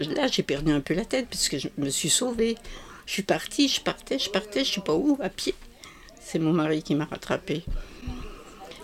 là, 0.00 0.26
j'ai 0.28 0.42
perdu 0.42 0.72
un 0.72 0.80
peu 0.80 0.94
la 0.94 1.04
tête 1.04 1.26
parce 1.28 1.48
que 1.48 1.58
je 1.58 1.68
me 1.78 1.90
suis 1.90 2.10
sauvée. 2.10 2.56
Je 3.06 3.12
suis 3.12 3.22
partie, 3.22 3.68
je 3.68 3.80
partais, 3.80 4.18
je 4.18 4.30
partais, 4.30 4.64
je 4.64 4.72
sais 4.72 4.80
pas 4.80 4.94
où, 4.94 5.18
à 5.20 5.28
pied. 5.28 5.54
C'est 6.20 6.38
mon 6.38 6.52
mari 6.52 6.82
qui 6.82 6.94
m'a 6.94 7.04
rattrapée. 7.04 7.64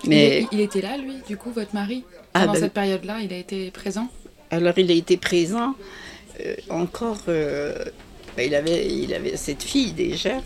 Mais 0.06 0.46
il, 0.52 0.60
était 0.60 0.82
là, 0.82 0.96
lui, 0.96 1.16
du 1.26 1.36
coup, 1.36 1.50
votre 1.50 1.74
mari 1.74 2.04
ah, 2.34 2.40
Pendant 2.40 2.52
ben- 2.54 2.60
cette 2.60 2.72
période-là, 2.72 3.20
il 3.20 3.32
a 3.32 3.36
été 3.36 3.70
présent? 3.70 4.08
Alors, 4.50 4.78
il 4.78 4.90
a 4.90 4.94
été 4.94 5.16
présent. 5.16 5.74
Euh, 6.44 6.56
encore, 6.68 7.18
euh, 7.28 7.84
ben, 8.36 8.46
il, 8.46 8.54
avait, 8.54 8.86
il 8.86 9.14
avait 9.14 9.36
cette 9.36 9.62
fille 9.62 9.92
déjà, 9.92 10.40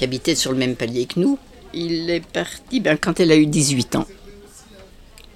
qui 0.00 0.04
habitait 0.04 0.34
sur 0.34 0.52
le 0.52 0.56
même 0.56 0.76
palier 0.76 1.04
que 1.04 1.20
nous. 1.20 1.38
Il 1.74 2.08
est 2.08 2.26
parti 2.26 2.80
ben, 2.80 2.96
quand 2.96 3.20
elle 3.20 3.30
a 3.32 3.36
eu 3.36 3.44
18 3.44 3.96
ans. 3.96 4.06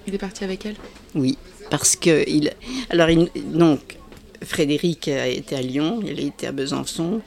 Il 0.07 0.15
est 0.15 0.17
parti 0.17 0.43
avec 0.43 0.65
elle? 0.65 0.75
Oui, 1.13 1.37
parce 1.69 1.95
que 1.95 2.27
il. 2.27 2.51
Alors, 2.89 3.07
donc, 3.35 3.99
Frédéric 4.43 5.07
a 5.07 5.27
été 5.27 5.55
à 5.55 5.61
Lyon, 5.61 5.99
il 6.03 6.19
a 6.19 6.23
été 6.23 6.47
à 6.47 6.51
Besançon, 6.51 7.21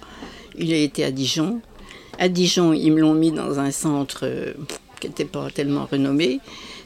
il 0.59 0.73
a 0.73 0.79
été 0.79 1.05
à 1.05 1.13
Dijon. 1.13 1.61
À 2.19 2.29
Dijon, 2.29 2.73
ils 2.73 2.91
me 2.91 2.99
l'ont 2.99 3.15
mis 3.15 3.31
dans 3.31 3.61
un 3.61 3.71
centre 3.71 4.23
euh, 4.25 4.55
qui 4.99 5.07
n'était 5.07 5.25
pas 5.25 5.49
tellement 5.53 5.87
renommé. 5.87 6.41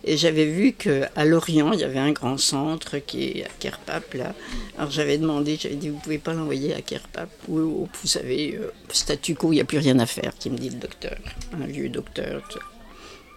Et 0.04 0.16
j'avais 0.16 0.46
vu 0.46 0.72
qu'à 0.72 1.24
Lorient, 1.24 1.72
il 1.72 1.80
y 1.80 1.84
avait 1.84 1.98
un 1.98 2.10
grand 2.10 2.36
centre 2.36 2.98
qui 2.98 3.24
est 3.24 3.44
à 3.44 3.48
Kerpap, 3.60 4.14
là. 4.14 4.34
Alors 4.76 4.90
j'avais 4.90 5.16
demandé, 5.16 5.56
j'avais 5.60 5.76
dit, 5.76 5.90
vous 5.90 5.98
pouvez 5.98 6.18
pas 6.18 6.34
l'envoyer 6.34 6.74
à 6.74 6.80
Kerpap 6.80 7.30
Ou, 7.48 7.88
vous 8.02 8.08
savez, 8.08 8.56
euh, 8.56 8.72
statu 8.90 9.36
quo, 9.36 9.52
il 9.52 9.56
n'y 9.56 9.60
a 9.60 9.64
plus 9.64 9.78
rien 9.78 9.98
à 10.00 10.06
faire, 10.06 10.32
qui 10.36 10.50
me 10.50 10.58
dit 10.58 10.70
le 10.70 10.76
docteur, 10.76 11.16
un 11.52 11.66
vieux 11.66 11.88
docteur. 11.88 12.42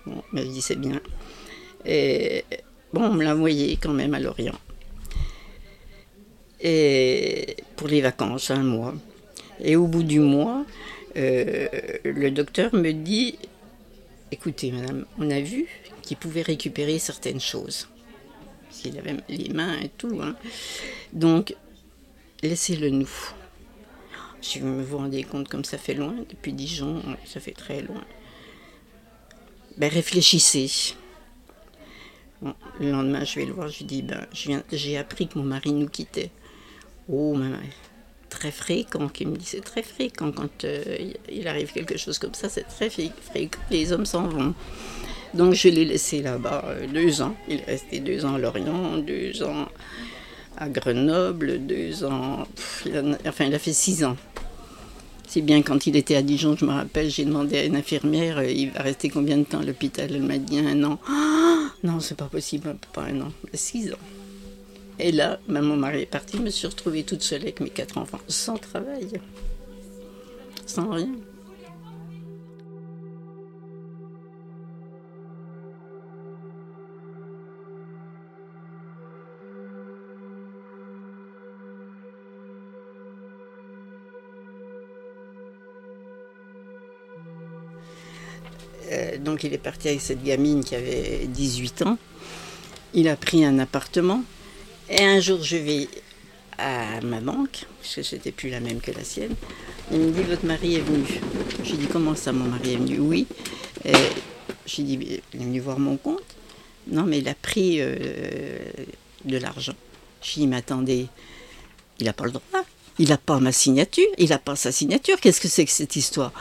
Bon, 0.07 0.23
il 0.33 0.39
m'a 0.39 0.43
dit, 0.43 0.61
c'est 0.61 0.79
bien. 0.79 0.99
Et 1.85 2.43
bon, 2.93 3.03
on 3.03 3.13
me 3.13 3.23
l'a 3.23 3.35
envoyé 3.35 3.77
quand 3.77 3.93
même 3.93 4.15
à 4.15 4.19
Lorient. 4.19 4.59
Et 6.61 7.57
pour 7.75 7.87
les 7.87 8.01
vacances, 8.01 8.49
un 8.49 8.63
mois. 8.63 8.95
Et 9.63 9.75
au 9.75 9.85
bout 9.85 10.03
du 10.03 10.19
mois, 10.19 10.65
euh, 11.15 11.67
le 12.03 12.31
docteur 12.31 12.73
me 12.73 12.91
dit, 12.91 13.37
écoutez 14.31 14.71
madame, 14.71 15.05
on 15.17 15.29
a 15.29 15.39
vu 15.39 15.67
qu'il 16.05 16.17
pouvait 16.17 16.41
récupérer 16.41 16.99
certaines 16.99 17.41
choses. 17.41 17.89
S'il 18.69 18.97
avait 18.97 19.17
les 19.29 19.49
mains 19.49 19.79
et 19.79 19.89
tout. 19.89 20.19
Hein. 20.21 20.35
Donc, 21.13 21.55
laissez-le 22.41 22.89
nous. 22.89 23.09
Si 24.41 24.59
vous 24.59 24.67
me 24.67 24.95
rendez 24.95 25.23
compte 25.23 25.47
comme 25.47 25.65
ça 25.65 25.77
fait 25.77 25.95
loin, 25.95 26.13
depuis 26.29 26.53
Dijon, 26.53 27.01
ça 27.25 27.39
fait 27.39 27.53
très 27.53 27.81
loin. 27.81 28.03
Ben, 29.77 29.91
réfléchissez. 29.91 30.93
le 32.79 32.91
lendemain, 32.91 33.23
je 33.23 33.39
vais 33.39 33.45
le 33.45 33.53
voir, 33.53 33.69
je 33.69 33.79
lui 33.79 33.85
dis, 33.85 34.01
ben, 34.03 34.25
j'ai 34.71 34.97
appris 34.97 35.27
que 35.27 35.39
mon 35.39 35.45
mari 35.45 35.73
nous 35.73 35.89
quittait. 35.89 36.31
Oh, 37.09 37.33
maman, 37.33 37.57
très 38.29 38.51
fréquent, 38.51 39.09
qui 39.09 39.25
me 39.25 39.35
dit, 39.35 39.45
c'est 39.45 39.63
très 39.63 39.83
fréquent 39.83 40.31
quand 40.31 40.63
euh, 40.63 41.11
il 41.29 41.47
arrive 41.47 41.71
quelque 41.71 41.97
chose 41.97 42.19
comme 42.19 42.33
ça, 42.33 42.49
c'est 42.49 42.63
très 42.63 42.89
fréquent, 42.89 43.59
les 43.71 43.91
hommes 43.91 44.05
s'en 44.05 44.27
vont. 44.27 44.53
Donc 45.35 45.53
je 45.53 45.67
l'ai 45.67 45.85
laissé 45.85 46.21
là-bas 46.21 46.63
euh, 46.67 46.87
deux 46.87 47.21
ans. 47.21 47.35
Il 47.49 47.59
est 47.59 47.65
resté 47.65 47.99
deux 47.99 48.25
ans 48.25 48.35
à 48.35 48.39
Lorient, 48.39 48.97
deux 48.97 49.43
ans 49.43 49.67
à 50.57 50.69
Grenoble, 50.69 51.65
deux 51.65 52.05
ans. 52.05 52.47
enfin, 53.27 53.45
il 53.45 53.53
a 53.53 53.59
fait 53.59 53.73
six 53.73 54.05
ans. 54.05 54.15
Si 55.27 55.41
bien 55.41 55.61
quand 55.61 55.87
il 55.87 55.97
était 55.97 56.15
à 56.15 56.21
Dijon, 56.21 56.55
je 56.55 56.63
me 56.63 56.71
rappelle, 56.71 57.09
j'ai 57.09 57.25
demandé 57.25 57.57
à 57.57 57.65
une 57.65 57.75
infirmière, 57.75 58.37
euh, 58.37 58.49
il 58.49 58.71
va 58.71 58.81
rester 58.81 59.09
combien 59.09 59.37
de 59.37 59.43
temps 59.43 59.59
à 59.59 59.65
l'hôpital? 59.65 60.09
Elle 60.09 60.23
m'a 60.23 60.37
dit 60.37 60.59
un 60.59 60.81
an. 60.83 60.99
Ah 61.09 61.69
non, 61.83 61.99
c'est 61.99 62.15
pas 62.15 62.25
possible, 62.25 62.77
pas 62.93 63.03
un 63.03 63.19
an, 63.21 63.31
six 63.53 63.91
ans. 63.91 63.97
Et 64.97 65.11
là, 65.11 65.39
ben, 65.49 65.61
mon 65.61 65.75
mari 65.75 66.03
est 66.03 66.05
parti, 66.05 66.37
je 66.37 66.43
me 66.43 66.49
suis 66.49 66.67
retrouvée 66.67 67.03
toute 67.03 67.21
seule 67.21 67.41
avec 67.41 67.59
mes 67.59 67.69
quatre 67.69 67.97
enfants, 67.97 68.21
sans 68.29 68.57
travail, 68.57 69.09
sans 70.65 70.89
rien. 70.91 71.09
Donc 89.25 89.43
il 89.43 89.53
est 89.53 89.57
parti 89.57 89.89
avec 89.89 89.99
cette 89.99 90.23
gamine 90.23 90.63
qui 90.63 90.75
avait 90.75 91.25
18 91.27 91.81
ans. 91.81 91.97
Il 92.93 93.09
a 93.09 93.17
pris 93.17 93.43
un 93.43 93.59
appartement. 93.59 94.23
Et 94.89 95.03
un 95.03 95.19
jour, 95.19 95.43
je 95.43 95.57
vais 95.57 95.89
à 96.57 97.01
ma 97.01 97.19
banque, 97.19 97.65
parce 97.81 97.95
que 97.95 98.03
c'était 98.03 98.31
plus 98.31 98.49
la 98.49 98.61
même 98.61 98.79
que 98.79 98.91
la 98.91 99.03
sienne. 99.03 99.35
Il 99.91 99.99
me 99.99 100.11
dit 100.11 100.21
Votre 100.21 100.45
mari 100.45 100.75
est 100.75 100.79
venu. 100.79 101.19
J'ai 101.63 101.75
dit 101.75 101.87
Comment 101.91 102.15
ça, 102.15 102.31
mon 102.31 102.45
mari 102.45 102.73
est 102.73 102.77
venu? 102.77 102.99
Oui. 102.99 103.27
J'ai 104.65 104.83
dit 104.83 105.21
Il 105.33 105.41
est 105.41 105.43
venu 105.43 105.59
voir 105.59 105.79
mon 105.79 105.97
compte. 105.97 106.23
Non, 106.87 107.03
mais 107.03 107.17
il 107.17 107.27
a 107.27 107.33
pris 107.33 107.77
euh, 107.79 108.59
de 109.25 109.37
l'argent. 109.37 109.75
J'ai 110.21 110.41
dit 110.41 110.47
Mais 110.47 110.63
il 111.99 112.05
n'a 112.05 112.13
pas 112.13 112.25
le 112.25 112.31
droit. 112.31 112.63
Il 112.99 113.09
n'a 113.09 113.17
pas 113.17 113.39
ma 113.39 113.51
signature. 113.51 114.07
Il 114.17 114.29
n'a 114.29 114.39
pas 114.39 114.55
sa 114.55 114.71
signature. 114.71 115.19
Qu'est-ce 115.19 115.41
que 115.41 115.47
c'est 115.47 115.65
que 115.65 115.71
cette 115.71 115.95
histoire? 115.95 116.31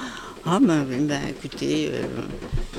Ah 0.47 0.59
ben, 0.61 0.85
ben 0.85 1.21
écoutez, 1.31 1.89
euh, 1.91 2.03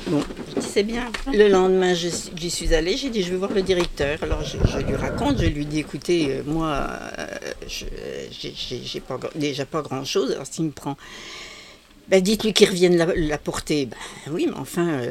bon, 0.07 0.21
c'est 0.59 0.83
bien. 0.83 1.11
Le 1.33 1.47
lendemain, 1.47 1.95
j'y 1.95 2.51
suis 2.51 2.75
allée, 2.75 2.95
j'ai 2.95 3.09
dit 3.09 3.23
je 3.23 3.31
vais 3.31 3.37
voir 3.37 3.51
le 3.53 3.63
directeur. 3.63 4.21
Alors 4.21 4.43
je, 4.43 4.77
lui 4.85 4.95
raconte, 4.95 5.41
je 5.41 5.47
lui 5.47 5.65
dis 5.65 5.79
écoutez, 5.79 6.27
euh, 6.29 6.43
moi, 6.45 6.87
euh, 7.17 7.25
j'ai 7.67 8.99
pas, 8.99 9.19
déjà 9.33 9.65
pas 9.65 9.81
grand-chose, 9.81 10.33
alors 10.33 10.45
s'il 10.45 10.65
me 10.65 10.71
prend, 10.71 10.95
ben 12.07 12.21
dites-lui 12.21 12.53
qu'il 12.53 12.69
revienne 12.69 12.97
la, 12.97 13.37
porter. 13.39 13.87
Ben 13.87 13.97
oui, 14.31 14.45
mais 14.47 14.57
enfin, 14.57 15.01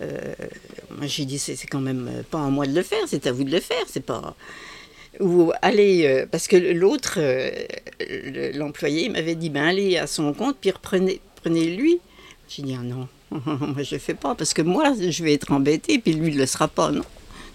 moi 0.00 1.06
j'ai 1.06 1.26
dit 1.26 1.38
c'est 1.38 1.66
quand 1.66 1.80
même 1.80 2.24
pas 2.30 2.42
à 2.42 2.48
moi 2.48 2.66
de 2.66 2.74
le 2.74 2.82
faire, 2.82 3.02
c'est 3.06 3.26
à 3.26 3.32
vous 3.32 3.44
de 3.44 3.50
le 3.52 3.60
faire, 3.60 3.84
c'est 3.86 4.04
pas 4.04 4.34
ou 5.20 5.52
allez, 5.60 6.24
parce 6.30 6.48
que 6.48 6.56
l'autre, 6.56 7.18
l'employé, 8.56 9.10
m'avait 9.10 9.34
dit, 9.34 9.50
ben 9.50 9.64
allez 9.64 9.98
à 9.98 10.06
son 10.06 10.32
compte, 10.32 10.56
puis 10.58 10.70
reprenez, 10.70 11.20
prenez-lui. 11.42 12.00
J'ai 12.48 12.62
dit, 12.62 12.76
ah 12.78 12.82
non, 12.82 13.08
moi 13.30 13.82
je 13.82 13.94
ne 13.94 14.00
fais 14.00 14.14
pas, 14.14 14.34
parce 14.34 14.52
que 14.54 14.62
moi, 14.62 14.92
je 14.98 15.24
vais 15.24 15.34
être 15.34 15.52
embêtée, 15.52 15.98
puis 15.98 16.12
lui, 16.12 16.28
il 16.28 16.34
ne 16.34 16.40
le 16.40 16.46
sera 16.46 16.68
pas, 16.68 16.90
non. 16.90 17.04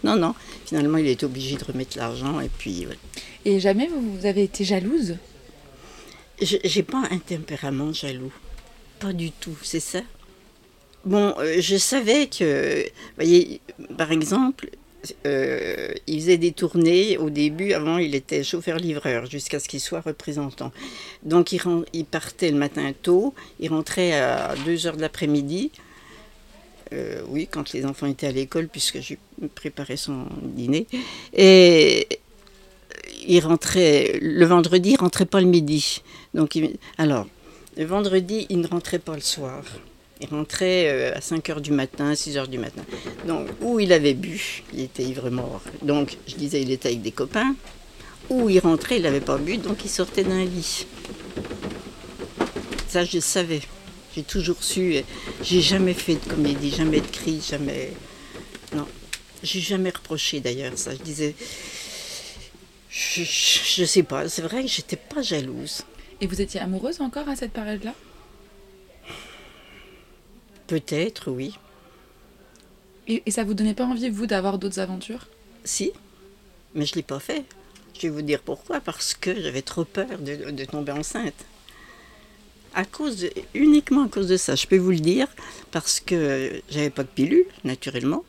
Non, 0.04 0.16
non. 0.16 0.36
Finalement, 0.66 0.98
il 0.98 1.08
est 1.08 1.24
obligé 1.24 1.56
de 1.56 1.64
remettre 1.64 1.98
l'argent, 1.98 2.40
et 2.40 2.50
puis... 2.50 2.88
Et 3.46 3.60
jamais 3.60 3.88
vous 3.88 4.26
avez 4.26 4.44
été 4.44 4.64
jalouse? 4.64 5.18
J'ai 6.42 6.84
pas 6.84 7.04
un 7.10 7.18
tempérament 7.18 7.94
jaloux. 7.94 8.34
Pas 9.00 9.14
du 9.14 9.32
tout, 9.32 9.58
c'est 9.64 9.80
ça. 9.80 10.02
Bon, 11.06 11.34
euh, 11.40 11.62
je 11.62 11.78
savais 11.78 12.28
que, 12.28 12.84
vous 12.84 13.16
voyez, 13.16 13.62
par 13.98 14.12
exemple, 14.12 14.70
euh, 15.26 15.94
il 16.08 16.22
faisait 16.22 16.38
des 16.38 16.52
tournées 16.52 17.18
au 17.18 17.30
début, 17.30 17.74
avant 17.74 17.98
il 17.98 18.16
était 18.16 18.44
chauffeur-livreur 18.44 19.26
jusqu'à 19.26 19.60
ce 19.60 19.68
qu'il 19.68 19.80
soit 19.80 20.02
représentant. 20.02 20.72
Donc 21.24 21.52
il, 21.52 22.06
partait 22.06 22.52
le 22.52 22.58
matin 22.58 22.92
tôt, 23.02 23.34
il 23.60 23.70
rentrait 23.70 24.14
à 24.14 24.56
2 24.66 24.88
heures 24.88 24.98
de 24.98 25.02
l'après-midi. 25.02 25.72
Euh, 26.94 27.22
oui, 27.28 27.48
quand 27.52 27.74
les 27.74 27.86
enfants 27.86 28.08
étaient 28.08 28.28
à 28.28 28.32
l'école, 28.32 28.68
puisque 28.68 29.02
j'ai 29.02 29.18
préparé 29.56 29.98
son 29.98 30.26
dîner. 30.42 30.88
Et 31.34 32.08
il 33.28 33.40
rentrait, 33.42 34.20
le 34.22 34.46
vendredi, 34.46 34.92
il 34.92 34.98
rentrait 34.98 35.26
pas 35.26 35.42
le 35.42 35.48
midi. 35.48 36.02
Donc, 36.34 36.58
alors, 36.98 37.28
le 37.76 37.86
vendredi, 37.86 38.46
il 38.50 38.62
ne 38.62 38.68
rentrait 38.68 39.00
pas 39.00 39.16
le 39.16 39.22
soir. 39.22 39.64
Il 40.20 40.30
rentrait 40.30 40.90
euh, 40.90 41.16
à 41.16 41.22
5 41.22 41.48
h 41.48 41.62
du 41.62 41.72
matin, 41.72 42.16
6 42.16 42.38
h 42.38 42.48
du 42.48 42.58
matin. 42.58 42.82
Donc, 43.28 43.48
où 43.62 43.80
il 43.80 43.94
avait 43.94 44.14
bu, 44.14 44.64
il 44.74 44.82
était 44.82 45.04
ivre 45.04 45.30
mort. 45.30 45.62
Donc, 45.84 46.18
je 46.28 46.36
disais, 46.36 46.62
il 46.62 46.72
était 46.72 46.90
avec 46.90 47.02
des 47.02 47.12
copains. 47.12 47.56
Où 48.30 48.50
il 48.50 48.60
rentrait, 48.60 48.98
il 48.98 49.04
n'avait 49.04 49.22
pas 49.22 49.38
bu, 49.38 49.58
donc 49.58 49.86
il 49.86 49.90
sortait 49.90 50.24
d'un 50.24 50.44
lit. 50.44 50.86
Ça, 52.88 53.06
je 53.06 53.20
savais. 53.20 53.62
J'ai 54.16 54.24
toujours 54.24 54.62
su. 54.64 54.96
J'ai 55.44 55.62
jamais 55.62 55.94
fait 55.94 56.16
de 56.16 56.30
comédie, 56.30 56.72
jamais 56.72 57.00
de 57.00 57.08
cri, 57.08 57.42
jamais. 57.48 57.94
Non. 58.76 58.88
J'ai 59.44 59.62
jamais 59.62 59.92
reproché 59.92 60.40
d'ailleurs 60.40 60.78
ça. 60.78 60.92
Je 60.92 61.04
disais. 61.04 61.36
Je, 62.90 63.22
je, 63.22 63.60
je 63.78 63.86
sais 63.86 64.04
pas, 64.04 64.28
c'est 64.28 64.42
vrai 64.42 64.64
que 64.64 64.70
j'étais 64.70 64.96
pas 64.96 65.22
jalouse. 65.22 65.84
Et 66.20 66.26
vous 66.26 66.42
étiez 66.42 66.60
amoureuse 66.60 67.00
encore 67.00 67.30
à 67.30 67.36
cette 67.36 67.52
période-là? 67.52 67.94
Peut-être, 70.68 71.32
oui. 71.32 71.58
Et, 73.08 73.24
ça 73.32 73.44
vous 73.44 73.54
donnait 73.54 73.74
pas 73.74 73.86
envie, 73.86 74.10
vous, 74.10 74.26
d'avoir 74.26 74.60
d'autres 74.60 74.80
aventures? 74.80 75.28
Si, 75.64 75.92
mais 76.76 76.86
je 76.86 76.92
ne 76.92 76.96
l'ai 76.98 77.04
pas 77.04 77.20
fait. 77.20 77.46
Je 77.96 78.02
vais 78.04 78.10
vous 78.10 78.22
dire 78.22 78.42
pourquoi. 78.42 78.82
Parce 78.82 79.14
que 79.14 79.34
j'avais 79.42 79.62
trop 79.62 79.86
peur 79.86 80.20
de, 80.20 80.66
tomber 80.66 80.92
enceinte. 80.92 81.46
À 82.74 82.86
cause 82.86 83.28
uniquement 83.56 84.04
à 84.04 84.10
cause 84.10 84.28
de 84.28 84.38
ça, 84.38 84.56
je 84.56 84.68
peux 84.68 84.78
vous 84.78 84.92
le 84.92 85.00
dire, 85.00 85.28
parce 85.72 86.00
que 86.00 86.62
j'avais 86.70 86.92
pas 86.92 87.04
de 87.04 87.08
pilule, 87.08 87.46
naturellement. 87.64 88.24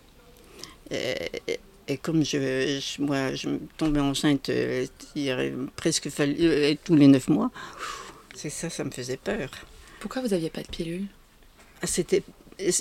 Et, 0.90 1.98
comme 1.98 2.24
je, 2.24 3.00
moi, 3.02 3.34
je 3.34 3.48
tombais 3.76 4.00
enceinte 4.00 4.48
euh, 4.48 4.86
il 5.14 5.54
presque 5.74 6.08
fallu, 6.08 6.36
euh, 6.40 6.74
tous 6.84 6.94
les 6.94 7.08
neuf 7.08 7.28
mois, 7.28 7.50
c'est 8.34 8.50
ça, 8.50 8.70
ça 8.70 8.84
me 8.84 8.90
faisait 8.90 9.16
peur. 9.16 9.50
Pourquoi 10.00 10.22
vous 10.22 10.28
n'aviez 10.28 10.50
pas 10.50 10.62
de 10.62 10.68
pilule? 10.68 11.08
C'était, 11.84 12.22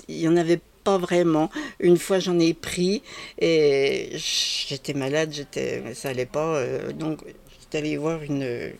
il 0.07 0.17
y 0.17 0.27
en 0.27 0.37
avait 0.37 0.59
pas 0.83 0.97
vraiment. 0.97 1.49
Une 1.79 1.97
fois, 1.97 2.19
j'en 2.19 2.39
ai 2.39 2.53
pris 2.53 3.03
et 3.39 4.11
j'étais 4.15 4.93
malade, 4.93 5.31
j'étais, 5.33 5.93
ça 5.93 6.09
allait 6.09 6.25
pas. 6.25 6.55
Euh, 6.55 6.93
donc, 6.93 7.19
j'étais 7.59 7.79
allée 7.79 7.97
voir 7.97 8.23
une, 8.23 8.73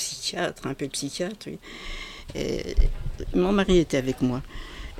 psychiatre, 0.00 0.66
un 0.66 0.74
peu 0.74 0.88
psychiatre. 0.88 1.48
Et 2.34 2.74
mon 3.34 3.52
mari 3.52 3.78
était 3.78 3.98
avec 3.98 4.22
moi. 4.22 4.42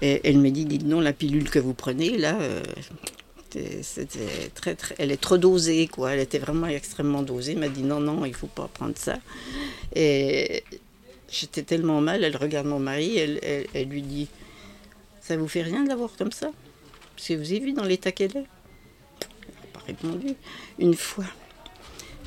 Et 0.02 0.20
elle 0.24 0.38
me 0.38 0.50
dit, 0.50 0.64
dites 0.66 0.84
non, 0.84 1.00
la 1.00 1.12
pilule 1.12 1.50
que 1.50 1.58
vous 1.58 1.74
prenez, 1.74 2.16
là, 2.16 2.38
euh, 2.40 2.62
c'était 3.82 4.50
très, 4.54 4.74
très, 4.74 4.94
elle 4.98 5.10
est 5.10 5.20
trop 5.20 5.38
dosée, 5.38 5.88
quoi. 5.88 6.12
Elle 6.12 6.20
était 6.20 6.38
vraiment 6.38 6.66
extrêmement 6.66 7.22
dosée. 7.22 7.52
Elle 7.52 7.58
m'a 7.58 7.68
dit, 7.68 7.82
non, 7.82 8.00
non, 8.00 8.24
il 8.24 8.34
faut 8.34 8.46
pas 8.46 8.68
prendre 8.72 8.96
ça. 8.96 9.18
Et 9.94 10.62
j'étais 11.30 11.62
tellement 11.62 12.00
mal, 12.00 12.24
elle 12.24 12.36
regarde 12.36 12.66
mon 12.66 12.78
mari, 12.78 13.18
elle, 13.18 13.40
elle 13.74 13.88
lui 13.88 14.02
dit, 14.02 14.28
ça 15.20 15.36
vous 15.36 15.48
fait 15.48 15.62
rien 15.62 15.84
de 15.84 15.88
l'avoir 15.88 16.10
comme 16.16 16.32
ça 16.32 16.50
Parce 17.16 17.28
que 17.28 17.34
vous 17.34 17.50
avez 17.50 17.60
vu 17.60 17.72
dans 17.72 17.84
l'état 17.84 18.12
qu'elle 18.12 18.36
est 18.36 18.40
Elle 18.40 19.54
n'a 19.54 19.70
pas 19.72 19.80
répondu. 19.86 20.34
Une 20.78 20.94
fois, 20.94 21.26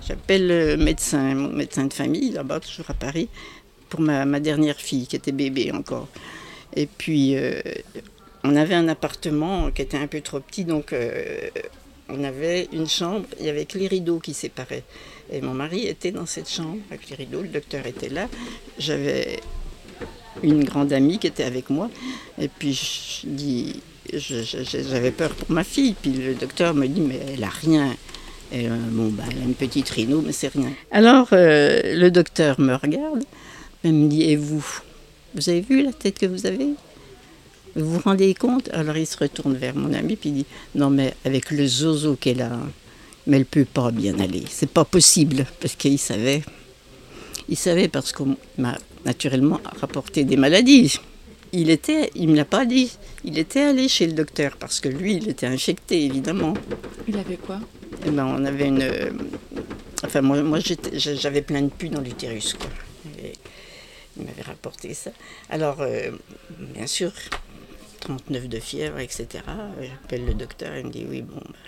j'appelle 0.08 0.48
le 0.48 0.78
médecin, 0.78 1.36
mon 1.36 1.50
médecin 1.50 1.86
de 1.86 1.94
famille, 1.94 2.32
là-bas, 2.32 2.60
toujours 2.60 2.90
à 2.90 2.94
Paris, 2.94 3.30
pour 3.90 4.02
ma, 4.02 4.40
dernière 4.40 4.80
fille, 4.80 5.08
qui 5.08 5.16
était 5.16 5.32
bébé 5.32 5.72
encore. 5.72 6.08
Et 6.76 6.88
puis, 6.88 7.36
euh, 7.36 7.62
on 8.44 8.56
avait 8.56 8.76
un 8.76 8.88
appartement 8.88 9.72
qui 9.72 9.82
était 9.82 9.98
un 9.98 10.08
peu 10.08 10.22
trop 10.22 10.40
petit, 10.40 10.66
donc 10.66 10.94
euh, 10.94 11.50
on 12.10 12.24
avait 12.24 12.68
une 12.74 12.88
chambre, 12.88 13.26
il 13.40 13.46
y 13.46 13.50
avait 13.50 13.66
que 13.66 13.78
les 13.78 13.88
rideaux 13.88 14.20
qui 14.20 14.34
séparaient. 14.34 14.84
Et 15.32 15.42
mon 15.42 15.54
mari 15.54 15.88
était 15.88 16.12
dans 16.12 16.26
cette 16.26 16.50
chambre 16.50 16.80
avec 16.92 17.10
les 17.10 17.16
rideaux, 17.16 17.42
le 17.42 17.48
docteur 17.48 17.86
était 17.86 18.10
là. 18.10 18.28
J'avais 18.78 19.40
une 20.42 20.64
grande 20.64 20.92
amie 20.94 21.20
qui 21.20 21.28
était 21.28 21.44
avec 21.44 21.70
moi. 21.70 21.90
Et 22.40 22.48
puis 22.48 22.74
je 22.74 23.28
dis, 23.28 23.82
j'avais 24.12 25.12
peur 25.12 25.32
pour 25.36 25.52
ma 25.52 25.64
fille. 25.64 25.96
Puis 26.02 26.12
le 26.14 26.34
docteur 26.34 26.74
me 26.74 26.88
dit, 26.88 27.02
mais 27.02 27.20
elle 27.34 27.44
a 27.44 27.50
rien. 27.50 27.96
Euh, 28.54 28.78
bon, 28.92 29.10
bah, 29.10 29.24
elle 29.32 29.40
a 29.40 29.44
une 29.44 29.56
petite 29.56 29.90
rhino, 29.90 30.22
mais 30.22 30.32
c'est 30.32 30.54
rien. 30.54 30.72
Alors 30.92 31.30
euh, 31.34 31.96
le 31.96 32.12
docteur 32.12 32.60
me 32.60 32.76
regarde 32.76 33.24
et 33.84 33.92
me 33.92 34.08
dit, 34.08 34.24
et 34.24 34.36
vous? 34.36 34.66
Vous 35.36 35.50
avez 35.50 35.62
vu 35.62 35.84
la 35.84 35.94
tête 35.94 36.20
que 36.20 36.28
vous 36.28 36.46
avez? 36.46 36.70
Vous 37.76 37.94
vous 37.94 38.00
rendez 38.00 38.34
compte? 38.36 38.70
Alors 38.72 38.98
il 38.98 39.08
se 39.08 39.18
retourne 39.18 39.56
vers 39.56 39.76
mon 39.76 39.94
ami 39.94 40.16
puis 40.16 40.30
il 40.30 40.36
dit, 40.36 40.46
non 40.76 40.90
mais 40.92 41.16
avec 41.26 41.50
le 41.50 41.66
zozo 41.66 42.16
qu'elle 42.16 42.42
a, 42.42 42.60
mais 43.26 43.38
elle 43.38 43.46
peut 43.46 43.66
pas 43.66 43.90
bien 43.90 44.20
aller. 44.20 44.44
C'est 44.50 44.70
pas 44.70 44.86
possible 44.86 45.46
parce 45.60 45.76
qu'il 45.76 45.98
savait. 45.98 46.44
Il 47.50 47.58
savait 47.58 47.88
parce 47.88 48.12
qu'on 48.12 48.38
m'a 48.58 48.78
naturellement 49.06 49.60
rapporté 49.80 50.24
des 50.24 50.38
maladies. 50.38 51.00
Il 51.52 51.70
était, 51.70 52.10
il 52.16 52.30
me 52.30 52.36
l'a 52.36 52.46
pas 52.46 52.66
dit, 52.66 52.98
il 53.24 53.38
était 53.38 53.62
allé 53.62 53.88
chez 53.88 54.08
le 54.08 54.14
docteur 54.14 54.58
parce 54.58 54.80
que 54.80 54.90
lui, 54.90 55.16
il 55.16 55.30
était 55.30 55.46
infecté 55.46 56.04
évidemment. 56.04 56.56
Il 57.08 57.18
avait 57.18 57.38
quoi? 57.38 57.60
Eh 58.06 58.10
ben, 58.10 58.26
on 58.26 58.44
avait 58.44 58.68
une, 58.68 58.84
enfin 60.04 60.22
moi, 60.22 60.42
moi 60.42 60.60
j'avais 60.94 61.42
plein 61.42 61.62
de 61.62 61.70
pus 61.70 61.90
dans 61.90 62.02
l'utérus 62.02 62.54
quoi. 62.54 62.70
il 64.18 64.24
m'avait 64.24 64.42
rapporté 64.42 64.94
ça. 64.94 65.12
Alors 65.50 65.82
euh, 65.82 66.10
bien 66.74 66.88
sûr, 66.88 67.12
39 68.02 68.50
de 68.50 68.60
fièvre, 68.60 69.00
etc. 69.00 69.28
J'appelle 69.82 70.26
le 70.26 70.34
docteur, 70.34 70.76
il 70.76 70.88
me 70.88 70.92
dit 70.92 71.06
oui 71.10 71.22
bon. 71.22 71.36
Bah, 71.36 71.60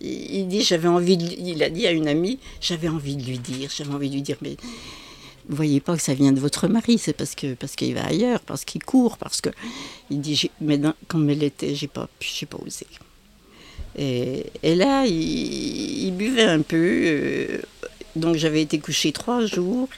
il, 0.00 0.48
dit 0.48 0.62
j'avais 0.62 0.88
envie, 0.88 1.16
de, 1.16 1.24
il 1.24 1.62
a 1.62 1.68
dit 1.68 1.86
à 1.86 1.90
une 1.90 2.08
amie, 2.08 2.38
j'avais 2.60 2.88
envie 2.88 3.16
de 3.16 3.24
lui 3.24 3.38
dire, 3.38 3.70
j'avais 3.74 3.92
envie 3.92 4.08
de 4.08 4.14
lui 4.14 4.22
dire 4.22 4.36
mais 4.40 4.56
vous 5.50 5.56
voyez 5.56 5.80
pas 5.80 5.96
que 5.96 6.02
ça 6.02 6.14
vient 6.14 6.32
de 6.32 6.40
votre 6.40 6.68
mari, 6.68 6.96
c'est 6.96 7.12
parce 7.12 7.34
que 7.34 7.54
parce 7.54 7.74
qu'il 7.74 7.94
va 7.94 8.06
ailleurs, 8.06 8.40
parce 8.40 8.64
qu'il 8.64 8.82
court, 8.82 9.18
parce 9.18 9.40
que 9.40 9.50
il 10.08 10.20
dit 10.20 10.50
mais 10.60 10.80
comme 11.08 11.28
elle 11.28 11.42
était, 11.42 11.74
j'ai 11.74 11.88
pas 11.88 12.08
j'ai 12.20 12.46
pas 12.46 12.58
osé. 12.64 12.86
Et, 13.98 14.44
là, 14.62 15.04
il, 15.04 16.12
buvait 16.12 16.44
un 16.44 16.62
peu. 16.62 17.02
Euh, 17.04 17.58
donc 18.16 18.36
j'avais 18.36 18.62
été 18.62 18.78
couchée 18.78 19.12
trois 19.12 19.44
jours 19.44 19.88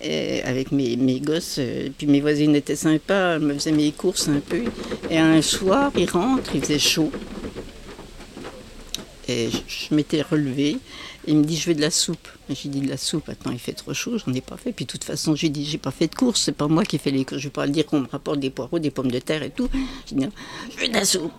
avec 0.00 0.72
mes, 0.72 0.96
mes 0.96 1.20
gosses. 1.20 1.56
Euh, 1.58 1.88
puis 1.96 2.06
mes 2.06 2.20
voisines 2.20 2.56
étaient 2.56 2.76
sympas, 2.76 3.38
me 3.38 3.54
faisaient 3.54 3.72
mes 3.72 3.92
courses 3.92 4.28
un 4.28 4.40
peu. 4.40 4.64
Et 5.10 5.18
un 5.18 5.42
soir, 5.42 5.92
il 5.96 6.08
rentre, 6.08 6.54
il 6.54 6.62
faisait 6.62 6.78
chaud. 6.78 7.12
Et 9.28 9.50
je 9.50 9.94
m'étais 9.94 10.22
relevée 10.22 10.78
il 11.28 11.36
me 11.36 11.44
dit, 11.44 11.56
je 11.56 11.68
veux 11.68 11.74
de 11.74 11.80
la 11.80 11.90
soupe. 11.90 12.28
J'ai 12.48 12.68
dit, 12.68 12.80
de 12.80 12.88
la 12.88 12.96
soupe, 12.96 13.28
attends, 13.28 13.50
il 13.50 13.58
fait 13.58 13.74
trop 13.74 13.92
chaud, 13.92 14.16
j'en 14.18 14.32
ai 14.32 14.40
pas 14.40 14.56
fait. 14.56 14.72
Puis 14.72 14.86
de 14.86 14.90
toute 14.90 15.04
façon, 15.04 15.34
j'ai 15.34 15.50
dit, 15.50 15.64
j'ai 15.64 15.78
pas 15.78 15.90
fait 15.90 16.08
de 16.08 16.14
course, 16.14 16.42
c'est 16.42 16.52
pas 16.52 16.68
moi 16.68 16.84
qui 16.84 16.96
ai 16.96 16.98
fait 16.98 17.10
les 17.10 17.24
courses. 17.24 17.40
Je 17.40 17.48
vais 17.48 17.52
pas 17.52 17.66
dire 17.66 17.86
qu'on 17.86 18.00
me 18.00 18.08
rapporte 18.08 18.40
des 18.40 18.50
poireaux, 18.50 18.78
des 18.78 18.90
pommes 18.90 19.10
de 19.10 19.18
terre 19.18 19.42
et 19.42 19.50
tout. 19.50 19.68
J'ai 20.06 20.16
dit, 20.16 20.26
je 20.74 20.80
veux 20.80 20.88
de 20.88 20.94
la 20.94 21.04
soupe. 21.04 21.32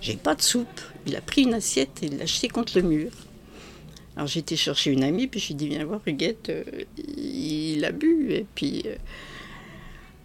J'ai 0.00 0.16
pas 0.16 0.34
de 0.34 0.42
soupe. 0.42 0.80
Il 1.06 1.16
a 1.16 1.20
pris 1.20 1.42
une 1.42 1.54
assiette 1.54 2.02
et 2.02 2.08
l'a 2.08 2.26
jeté 2.26 2.48
contre 2.48 2.76
le 2.76 2.82
mur. 2.82 3.10
Alors 4.16 4.28
été 4.36 4.56
chercher 4.56 4.90
une 4.90 5.04
amie, 5.04 5.26
puis 5.26 5.40
j'ai 5.40 5.54
dit, 5.54 5.68
viens 5.68 5.84
voir, 5.84 6.00
Huguette, 6.04 6.50
euh, 6.50 6.64
il 7.16 7.84
a 7.84 7.92
bu. 7.92 8.32
Et 8.32 8.46
puis. 8.54 8.82
Euh, 8.86 8.96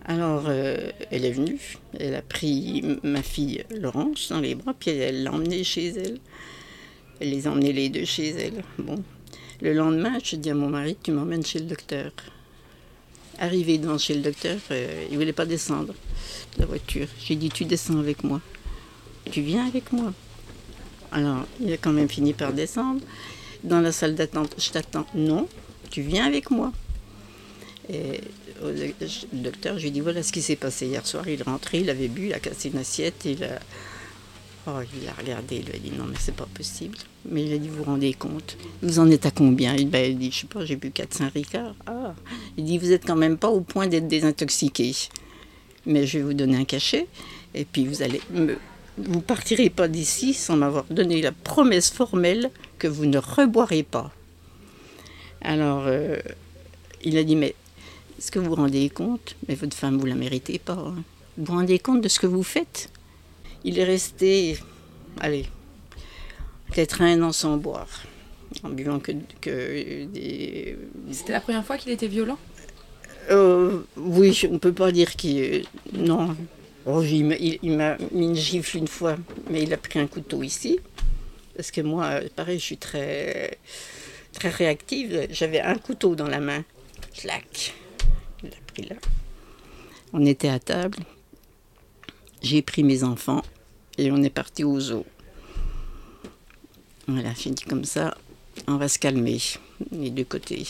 alors, 0.10 0.46
euh, 0.48 0.90
elle 1.12 1.26
est 1.26 1.32
venue, 1.32 1.60
elle 2.00 2.16
a 2.16 2.22
pris 2.22 2.82
ma 3.04 3.22
fille 3.22 3.66
Laurence 3.70 4.30
dans 4.30 4.40
les 4.40 4.56
bras, 4.56 4.74
puis 4.74 4.92
elle 4.92 5.24
l'a 5.24 5.34
emmenée 5.34 5.66
chez 5.66 5.88
elle. 5.88 6.20
Les 7.20 7.48
emmenait 7.48 7.74
les 7.74 7.90
deux 7.90 8.06
chez 8.06 8.30
elle. 8.30 8.64
Bon. 8.78 9.04
Le 9.62 9.74
lendemain, 9.74 10.18
je 10.24 10.36
dis 10.36 10.52
à 10.52 10.54
mon 10.54 10.70
mari, 10.70 10.96
tu 11.02 11.12
m'emmènes 11.12 11.46
chez 11.46 11.60
le 11.60 11.66
docteur. 11.66 12.12
Arrivé 13.40 13.78
devant 13.78 13.98
chez 13.98 14.14
le 14.14 14.22
docteur, 14.22 14.58
euh, 14.72 15.06
il 15.10 15.14
ne 15.14 15.20
voulait 15.20 15.34
pas 15.34 15.46
descendre 15.46 15.94
de 16.56 16.60
la 16.60 16.66
voiture. 16.66 17.08
J'ai 17.20 17.36
dit, 17.36 17.50
tu 17.50 17.66
descends 17.66 18.00
avec 18.00 18.24
moi. 18.24 18.42
Tu 19.32 19.42
viens 19.42 19.68
avec 19.68 19.92
moi. 19.92 20.14
Alors, 21.12 21.46
il 21.60 21.72
a 21.74 21.78
quand 21.78 21.94
même 21.94 22.10
fini 22.10 22.34
par 22.34 22.54
descendre. 22.54 23.02
Dans 23.64 23.82
la 23.82 23.92
salle 23.92 24.16
d'attente, 24.16 24.56
je 24.60 24.70
t'attends. 24.70 25.06
Non, 25.16 25.48
tu 25.90 26.02
viens 26.02 26.26
avec 26.26 26.52
moi. 26.52 26.72
Et 27.90 28.22
le 28.64 28.94
docteur, 29.34 29.80
je 29.80 29.88
dit, 29.88 30.02
voilà 30.02 30.22
ce 30.22 30.32
qui 30.32 30.42
s'est 30.42 30.56
passé 30.56 30.88
hier 30.88 31.06
soir. 31.06 31.28
Il 31.28 31.40
est 31.40 31.44
rentré, 31.44 31.80
il 31.80 31.90
avait 31.90 32.08
bu, 32.08 32.28
il 32.28 32.34
a 32.34 32.40
cassé 32.40 32.70
une 32.70 32.78
assiette, 32.78 33.26
il 33.26 33.44
a 33.44 33.60
Il 34.68 35.08
a 35.08 35.14
regardé, 35.14 35.58
il 35.58 35.66
lui 35.66 35.76
a 35.76 35.80
dit 35.80 35.92
non, 35.98 36.06
mais 36.06 36.18
c'est 36.20 36.36
pas 36.36 36.48
possible. 36.54 36.98
Mais 37.30 37.46
il 37.46 37.54
a 37.54 37.58
dit, 37.58 37.70
vous 37.70 37.78
vous 37.78 37.84
rendez 37.84 38.14
compte? 38.14 38.58
Vous 38.82 39.00
en 39.00 39.10
êtes 39.10 39.26
à 39.26 39.32
combien? 39.32 39.74
Il, 39.76 39.90
ben, 39.90 40.18
dit, 40.18 40.30
je 40.32 40.42
sais 40.42 40.48
pas, 40.48 40.66
j'ai 40.66 40.76
bu 40.76 40.90
4-5 40.90 41.32
ricards. 41.34 41.76
Ah. 41.86 42.14
Il 42.58 42.66
dit, 42.66 42.78
vous 42.78 42.92
êtes 42.92 43.06
quand 43.06 43.16
même 43.16 43.38
pas 43.38 43.48
au 43.48 43.62
point 43.62 43.88
d'être 43.88 44.08
désintoxiqué. 44.08 44.94
Mais 45.86 46.06
je 46.06 46.18
vais 46.18 46.24
vous 46.26 46.34
donner 46.34 46.58
un 46.58 46.66
cachet, 46.66 47.08
et 47.54 47.64
puis 47.64 47.86
vous 47.88 48.02
allez. 48.02 48.20
Vous 48.98 49.22
partirez 49.22 49.70
pas 49.70 49.88
d'ici 49.88 50.34
sans 50.34 50.58
m'avoir 50.58 50.84
donné 50.90 51.22
la 51.22 51.32
promesse 51.32 51.90
formelle 51.92 52.50
que 52.78 52.88
vous 52.88 53.06
ne 53.06 53.20
reboirez 53.20 53.84
pas. 53.84 54.12
Alors, 55.42 55.84
euh, 55.86 56.18
il 57.04 57.18
a 57.18 57.24
dit, 57.24 57.36
mais 57.36 57.56
est-ce 58.18 58.32
que 58.32 58.40
vous 58.40 58.50
vous 58.50 58.56
rendez 58.56 58.90
compte? 58.90 59.36
Mais 59.48 59.56
votre 59.56 59.78
femme, 59.78 59.98
vous 59.98 60.08
la 60.08 60.16
méritez 60.16 60.60
pas. 60.60 60.74
Hein. 60.74 61.04
Vous 61.38 61.46
vous 61.46 61.54
rendez 61.54 61.80
compte 61.80 62.02
de 62.02 62.10
ce 62.10 62.20
que 62.20 62.28
vous 62.28 62.44
faites? 62.44 62.90
Il 63.64 63.80
est 63.80 63.84
resté, 63.84 64.58
allez, 65.20 65.46
peut-être 66.72 67.02
un 67.02 67.22
an 67.22 67.32
sans 67.32 67.58
boire, 67.58 68.04
en 68.64 68.70
buvant 68.70 69.00
que, 69.00 69.12
des... 70.06 70.78
C'était 71.12 71.34
la 71.34 71.42
première 71.42 71.66
fois 71.66 71.78
qu'il 71.78 71.92
était 71.92 72.08
violent? 72.08 72.38
Euh, 73.30 73.82
Oui, 73.98 74.40
on 74.50 74.54
ne 74.54 74.58
peut 74.58 74.74
pas 74.74 74.92
dire 74.92 75.16
qu'il... 75.16 75.66
Non. 75.94 76.36
Oh, 76.86 77.02
il 77.04 77.26
m'a 77.26 77.98
mis 78.12 78.28
une 78.28 78.36
gifle 78.36 78.78
une 78.78 78.88
fois, 78.88 79.18
mais 79.50 79.64
il 79.64 79.74
a 79.74 79.78
pris 79.78 80.00
un 80.00 80.08
couteau 80.08 80.44
ici. 80.44 80.80
Parce 81.56 81.72
que 81.72 81.82
moi, 81.82 82.22
pareil, 82.36 82.60
je 82.60 82.64
suis 82.64 82.78
très, 82.78 83.58
très 84.32 84.50
réactive. 84.50 85.28
J'avais 85.32 85.60
un 85.60 85.76
couteau 85.76 86.16
dans 86.16 86.28
la 86.28 86.40
main. 86.40 86.64
Clac. 87.14 87.74
Il 88.44 88.50
l'a 88.50 88.56
pris 88.68 88.84
là. 88.84 88.96
On 90.14 90.26
était 90.26 90.48
à 90.48 90.60
table. 90.60 91.00
J'ai 92.42 92.62
pris 92.62 92.84
mes 92.84 93.04
enfants 93.04 93.42
et 93.98 94.12
on 94.12 94.22
est 94.24 94.30
parti 94.30 94.64
au 94.64 94.80
zoo. 94.80 95.06
Voilà, 97.08 97.34
j'ai 97.34 97.52
dit 97.52 97.64
comme 97.64 97.86
ça, 97.86 98.16
on 98.68 98.78
va 98.78 98.88
se 98.88 99.00
calmer, 99.00 99.40
les 99.92 100.10
deux 100.10 100.26
côtés. 100.26 100.66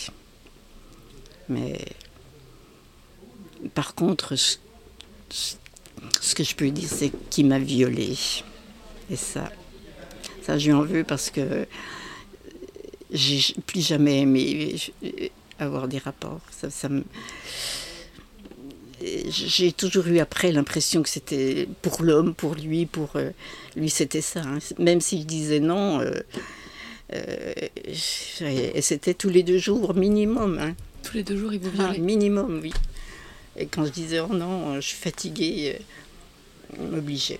Mais 1.49 1.79
par 3.73 3.95
contre, 3.95 4.35
ce, 4.35 4.57
que 6.35 6.43
je 6.43 6.55
peux 6.55 6.69
dire, 6.69 6.89
c'est 6.89 7.11
qu'il 7.29 7.47
m'a 7.47 7.59
violée. 7.59 8.17
Et 9.09 9.15
ça, 9.15 9.51
ça 10.43 10.57
j'en 10.57 10.81
veux 10.81 11.03
parce 11.03 11.31
que 11.31 11.65
j'ai 13.11 13.41
plus 13.65 13.85
jamais 13.85 14.21
aimé 14.21 14.75
avoir 15.59 15.87
des 15.87 15.97
rapports. 15.97 16.41
Ça 16.51 16.89
me 16.89 17.03
j'ai 19.29 19.71
toujours 19.71 20.07
eu 20.07 20.19
après 20.19 20.51
l'impression 20.51 21.03
que 21.03 21.09
c'était 21.09 21.67
pour 21.81 22.03
l'homme, 22.03 22.33
pour 22.33 22.55
lui, 22.55 22.85
pour 22.85 23.15
euh, 23.15 23.31
lui 23.75 23.89
c'était 23.89 24.21
ça. 24.21 24.41
Hein. 24.41 24.59
Même 24.79 25.01
s'il 25.01 25.25
disait 25.25 25.59
non, 25.59 25.99
euh, 26.01 26.11
euh, 27.13 27.53
et 27.81 28.81
c'était 28.81 29.13
tous 29.13 29.29
les 29.29 29.43
deux 29.43 29.57
jours 29.57 29.93
minimum. 29.93 30.59
Hein. 30.59 30.75
Tous 31.03 31.15
les 31.15 31.23
deux 31.23 31.37
jours, 31.37 31.53
il 31.53 31.59
vous 31.59 31.71
Ah, 31.79 31.83
violait 31.83 31.99
minimum, 31.99 32.59
oui. 32.61 32.73
Et 33.55 33.65
quand 33.65 33.85
je 33.85 33.91
disais 33.91 34.19
oh 34.19 34.33
non, 34.33 34.75
je 34.75 34.81
suis 34.81 34.97
fatiguée, 34.97 35.79
il 36.77 36.87
m'obligeait. 36.87 37.39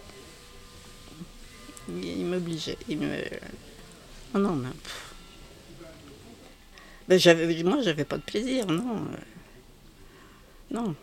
Il, 1.90 2.26
m'obligeait. 2.26 2.78
Il 2.90 2.98
me... 2.98 3.08
Oh 4.36 4.40
non, 4.40 4.56
mais... 4.56 4.70
Ben, 7.08 7.18
j'avais, 7.18 7.64
moi, 7.64 7.82
j'avais 7.82 8.04
pas 8.04 8.18
de 8.18 8.24
plaisir, 8.24 8.68
non. 8.68 9.08
Non. 10.72 10.96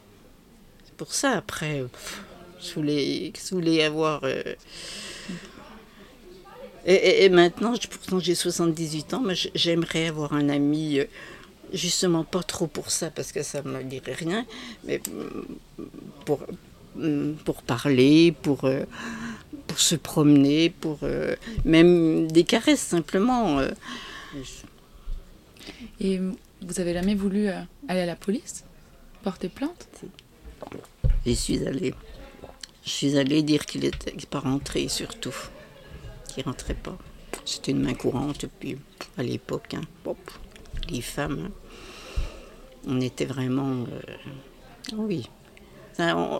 Pour 0.97 1.13
ça, 1.13 1.31
après, 1.33 1.83
pff, 1.93 2.23
je, 2.63 2.75
voulais, 2.75 3.33
je 3.37 3.55
voulais 3.55 3.83
avoir... 3.85 4.21
euh, 4.25 4.43
Et, 6.87 6.93
et- 6.95 7.25
et 7.25 7.29
maintenant, 7.31 7.73
pourtant 7.91 8.19
j'ai 8.21 8.35
78 8.35 9.15
ans, 9.15 9.21
mais 9.21 9.35
j'aimerais 9.55 10.09
avoir 10.09 10.35
un 10.35 10.49
ami, 10.51 10.99
euh, 10.99 11.05
justement 11.73 12.25
pas 12.25 12.43
trop 12.43 12.67
pour 12.67 12.91
ça, 12.91 13.11
parce 13.11 13.33
que 13.33 13.43
ça 13.43 13.63
ne 13.63 13.71
me 13.71 13.83
dirait 13.83 14.13
rien, 14.13 14.45
mais 14.85 15.01
mm, 15.79 15.85
pour, 16.27 16.41
mm, 16.97 17.33
pour 17.45 17.63
parler, 17.63 18.35
pour, 18.43 18.65
euh, 18.65 18.85
pour 19.67 19.81
se 19.81 19.95
promener, 19.97 20.71
pour 20.71 20.99
euh, 21.05 21.37
même 21.65 22.31
des 22.31 22.45
caresses 22.45 22.81
simplement. 22.81 23.61
euh. 23.61 23.71
Et 26.01 26.19
vous 26.19 26.81
avez 26.81 26.93
jamais 26.95 27.15
voulu 27.15 27.49
euh, 27.49 27.61
aller 27.89 28.01
à 28.01 28.07
la 28.07 28.17
police 28.17 28.65
Porter 29.23 29.49
plainte? 29.49 29.89
J'y 31.25 31.37
suis 31.37 31.67
allée. 31.67 31.95
Je 32.85 32.91
suis 32.91 33.17
allée 33.19 33.43
dire 33.43 33.65
qu'il 33.67 33.83
n'était 33.83 34.13
pas 34.31 34.41
rentré, 34.41 34.89
surtout. 34.89 35.35
Qu'il 36.29 36.45
rentrait 36.45 36.75
pas. 36.75 36.99
C'était 37.45 37.73
une 37.73 37.83
main 37.83 37.95
courante, 37.95 38.47
à 39.19 39.23
l'époque, 39.23 39.75
hein, 39.75 39.83
les 40.89 41.01
femmes, 41.01 41.49
hein, 41.49 41.53
on 42.87 43.01
était 43.01 43.25
vraiment. 43.25 43.85
euh, 43.85 44.97
oui. 44.97 45.29
Euh, 46.01 46.39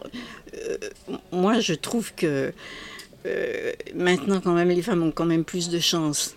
moi, 1.33 1.61
je 1.61 1.75
trouve 1.75 2.15
que 2.15 2.53
euh, 3.27 3.73
maintenant, 3.95 4.41
quand 4.41 4.55
même, 4.55 4.69
les 4.69 4.83
femmes 4.83 5.03
ont 5.03 5.11
quand 5.13 5.27
même 5.27 5.45
plus 5.45 5.69
de 5.69 5.79
chance. 5.79 6.37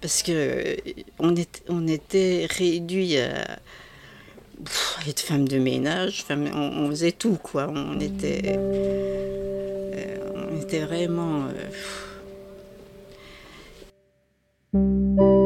Parce 0.00 0.22
que 0.22 0.76
on, 1.18 1.34
on 1.68 1.86
était 1.86 2.46
réduits 2.50 3.18
à 3.18 3.58
pff, 4.64 4.98
être 5.08 5.20
femme 5.20 5.48
de 5.48 5.58
ménage, 5.58 6.24
on 6.30 6.88
faisait 6.90 7.12
tout 7.12 7.38
quoi. 7.42 7.70
On 7.74 7.98
était, 8.00 8.56
euh, 8.56 10.16
on 10.52 10.60
était 10.60 10.80
vraiment. 10.80 11.44
euh, 14.74 15.39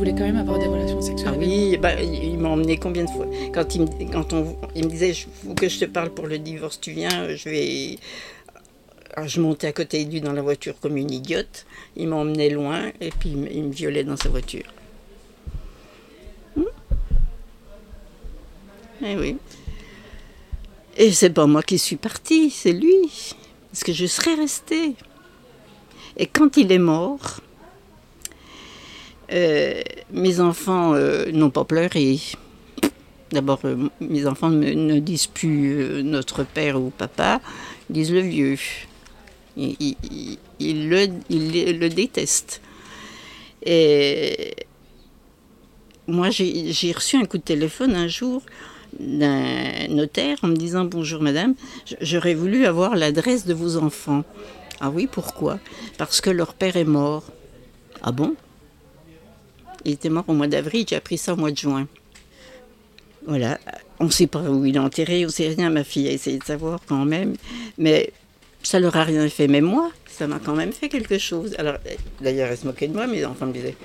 voulait 0.00 0.12
quand 0.12 0.24
même 0.24 0.38
avoir 0.38 0.58
des 0.58 0.66
relations 0.66 1.02
sexuelles 1.02 1.32
Ah 1.34 1.38
oui, 1.38 1.76
bah, 1.76 2.00
il 2.00 2.38
m'a 2.38 2.48
emmené 2.48 2.78
combien 2.78 3.04
de 3.04 3.10
fois? 3.10 3.26
Quand 3.52 3.74
il 3.74 3.82
me, 3.82 4.10
quand 4.10 4.32
on, 4.32 4.56
il 4.74 4.86
me 4.86 4.90
disait, 4.90 5.12
faut 5.12 5.52
que 5.52 5.68
je 5.68 5.78
te 5.78 5.84
parle 5.84 6.08
pour 6.08 6.26
le 6.26 6.38
divorce, 6.38 6.80
tu 6.80 6.92
viens, 6.92 7.28
je 7.28 7.48
vais. 7.50 7.98
Alors, 9.14 9.28
je 9.28 9.42
montais 9.42 9.66
à 9.66 9.72
côté 9.72 10.02
de 10.06 10.10
lui 10.10 10.22
dans 10.22 10.32
la 10.32 10.40
voiture 10.40 10.80
comme 10.80 10.96
une 10.96 11.10
idiote. 11.10 11.66
Il 11.96 12.08
m'emmenait 12.08 12.48
loin 12.48 12.92
et 13.02 13.10
puis 13.10 13.28
il 13.28 13.36
me, 13.36 13.52
il 13.52 13.64
me 13.64 13.72
violait 13.72 14.04
dans 14.04 14.16
sa 14.16 14.30
voiture. 14.30 14.72
Hmm 16.56 16.64
Eh 19.04 19.16
oui. 19.16 19.36
Et 20.96 21.12
c'est 21.12 21.30
pas 21.30 21.46
moi 21.46 21.62
qui 21.62 21.78
suis 21.78 21.96
partie, 21.96 22.48
c'est 22.48 22.72
lui. 22.72 23.34
Parce 23.70 23.84
que 23.84 23.92
je 23.92 24.06
serais 24.06 24.34
restée. 24.34 24.94
Et 26.16 26.26
quand 26.26 26.56
il 26.56 26.72
est 26.72 26.78
mort, 26.78 27.40
euh, 29.32 29.80
mes 30.12 30.40
enfants 30.40 30.94
euh, 30.94 31.30
n'ont 31.32 31.50
pas 31.50 31.64
pleuré. 31.64 32.18
D'abord, 33.30 33.60
euh, 33.64 33.88
mes 34.00 34.26
enfants 34.26 34.50
ne, 34.50 34.98
disent 34.98 35.28
plus 35.28 36.02
notre 36.02 36.42
père 36.42 36.80
ou 36.80 36.90
papa, 36.90 37.40
ils 37.88 37.94
disent 37.94 38.12
le 38.12 38.20
vieux. 38.20 38.56
Ils, 39.56 39.96
le, 40.88 41.88
détestent. 41.88 42.60
Et 43.64 44.54
moi, 46.08 46.30
j'ai 46.30 46.92
reçu 46.92 47.16
un 47.16 47.24
coup 47.24 47.38
de 47.38 47.42
téléphone 47.42 47.94
un 47.94 48.08
jour 48.08 48.42
d'un 48.98 49.86
notaire 49.88 50.38
en 50.42 50.48
me 50.48 50.56
disant 50.56 50.84
Bonjour 50.84 51.22
madame, 51.22 51.54
j'aurais 52.00 52.34
voulu 52.34 52.66
avoir 52.66 52.96
l'adresse 52.96 53.46
de 53.46 53.54
vos 53.54 53.76
enfants. 53.76 54.24
Ah 54.80 54.90
oui, 54.90 55.06
pourquoi? 55.10 55.60
Parce 55.98 56.20
que 56.20 56.30
leur 56.30 56.54
père 56.54 56.76
est 56.76 56.84
mort. 56.84 57.24
Ah 58.02 58.12
bon? 58.12 58.34
Il 59.84 59.92
était 59.92 60.08
mort 60.08 60.24
au 60.28 60.34
mois 60.34 60.46
d'avril, 60.46 60.84
j'ai 60.88 60.96
appris 60.96 61.18
ça 61.18 61.32
au 61.32 61.36
mois 61.36 61.50
de 61.50 61.56
juin. 61.56 61.86
Voilà, 63.26 63.58
on 63.98 64.04
ne 64.06 64.10
sait 64.10 64.26
pas 64.26 64.40
où 64.40 64.64
il 64.64 64.76
est 64.76 64.80
enterré, 64.80 65.24
on 65.24 65.28
ne 65.28 65.32
sait 65.32 65.48
rien, 65.48 65.70
ma 65.70 65.84
fille 65.84 66.08
a 66.08 66.12
essayé 66.12 66.38
de 66.38 66.44
savoir 66.44 66.80
quand 66.86 67.04
même, 67.04 67.36
mais 67.76 68.12
ça 68.62 68.80
leur 68.80 68.96
a 68.96 69.04
rien 69.04 69.28
fait. 69.28 69.46
Mais 69.46 69.60
moi, 69.60 69.90
ça 70.06 70.26
m'a 70.26 70.38
quand 70.38 70.54
même 70.54 70.72
fait 70.72 70.88
quelque 70.88 71.18
chose. 71.18 71.54
Alors, 71.58 71.76
d'ailleurs, 72.20 72.50
elle 72.50 72.56
se 72.58 72.66
moquait 72.66 72.88
de 72.88 72.94
moi, 72.94 73.06
mes 73.06 73.24
enfants 73.24 73.46
me 73.46 73.52
disaient, 73.52 73.76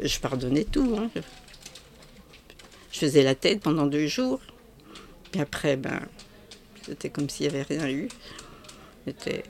je 0.00 0.18
pardonnais 0.18 0.64
tout. 0.64 0.96
hein. 0.98 1.10
Je 2.90 2.98
faisais 2.98 3.22
la 3.22 3.34
tête 3.34 3.60
pendant 3.60 3.86
deux 3.86 4.06
jours, 4.06 4.40
puis 5.30 5.40
après, 5.40 5.76
ben, 5.76 6.00
c'était 6.86 7.10
comme 7.10 7.28
s'il 7.28 7.48
n'y 7.48 7.54
avait 7.54 7.62
rien 7.62 7.88
eu. 7.88 8.08
C'était 9.06 9.42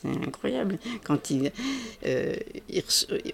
c'était 0.00 0.16
incroyable. 0.26 0.78
Quand 1.04 1.30
il, 1.30 1.52
euh, 2.06 2.36
il 2.68 2.82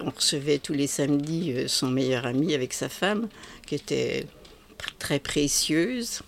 on 0.01 0.09
recevait 0.09 0.59
tous 0.59 0.73
les 0.73 0.87
samedis 0.87 1.53
euh, 1.53 1.67
son 1.67 1.87
meilleur 1.87 2.25
ami 2.25 2.53
avec 2.53 2.73
sa 2.73 2.89
femme, 2.89 3.27
qui 3.65 3.75
était 3.75 4.25
très 4.99 5.19
précieuse. 5.19 6.21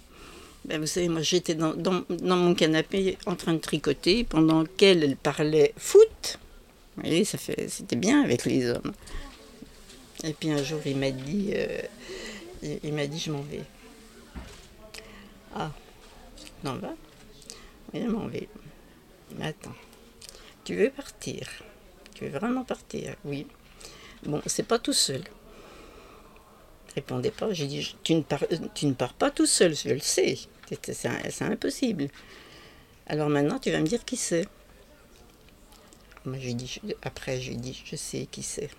Ben, 0.66 0.80
vous 0.80 0.88
savez, 0.88 1.08
moi 1.08 1.22
j'étais 1.22 1.56
dans, 1.56 1.76
mon 2.10 2.54
canapé 2.54 3.18
en 3.26 3.36
train 3.36 3.54
de 3.54 3.60
tricoter 3.60 4.24
pendant 4.24 4.66
qu'elle 4.66 5.04
elle 5.04 5.16
parlait 5.16 5.74
foot. 5.78 6.40
Vous 6.98 7.04
voyez, 7.04 7.26
c'était 7.26 7.96
bien 7.96 8.24
avec 8.24 8.46
les 8.46 8.70
hommes. 8.70 8.92
Et 10.24 10.34
puis 10.34 10.50
un 10.50 10.64
jour, 10.64 10.80
il 10.86 10.98
m'a 10.98 11.12
dit, 11.12 11.52
euh, 11.54 11.82
il, 12.64 12.80
il 12.84 12.94
m'a 12.94 13.06
dit, 13.06 13.20
je 13.20 13.32
m'en 13.32 13.42
vais. 13.42 13.62
Ah, 15.56 15.72
t'en 16.64 16.76
vas 16.76 16.96
je 17.94 18.00
m'en 18.08 18.28
vais. 18.28 18.48
Mais 19.38 19.48
attends. 19.48 19.74
Tu 20.68 20.76
veux 20.76 20.90
partir 20.90 21.48
Tu 22.14 22.26
veux 22.26 22.38
vraiment 22.38 22.66
partir 22.66 23.16
Oui. 23.24 23.48
Bon, 24.26 24.42
c'est 24.48 24.68
pas 24.68 24.78
tout 24.78 24.92
seul. 24.92 25.24
Répondez 26.94 27.32
pas. 27.32 27.54
J'ai 27.54 27.68
dit, 27.68 27.96
tu 28.04 28.16
ne, 28.16 28.22
pars, 28.22 28.44
euh, 28.52 28.58
tu 28.76 28.86
ne 28.88 28.94
pars 28.94 29.14
pas 29.14 29.32
tout 29.32 29.46
seul, 29.46 29.74
je 29.74 29.88
le 29.88 30.02
sais. 30.02 30.38
C'est 30.92 31.42
impossible. 31.44 32.10
Alors 33.06 33.30
maintenant, 33.30 33.60
tu 33.60 33.72
vas 33.72 33.80
me 33.80 33.88
dire 33.88 34.04
qui 34.04 34.18
c'est. 34.18 34.46
Moi, 36.26 36.36
j'ai 36.38 36.54
dit, 36.54 36.82
après, 37.02 37.40
j'ai 37.40 37.56
dit, 37.56 37.82
je 37.86 37.96
sais 37.96 38.28
qui 38.30 38.44
c'est. 38.44 38.70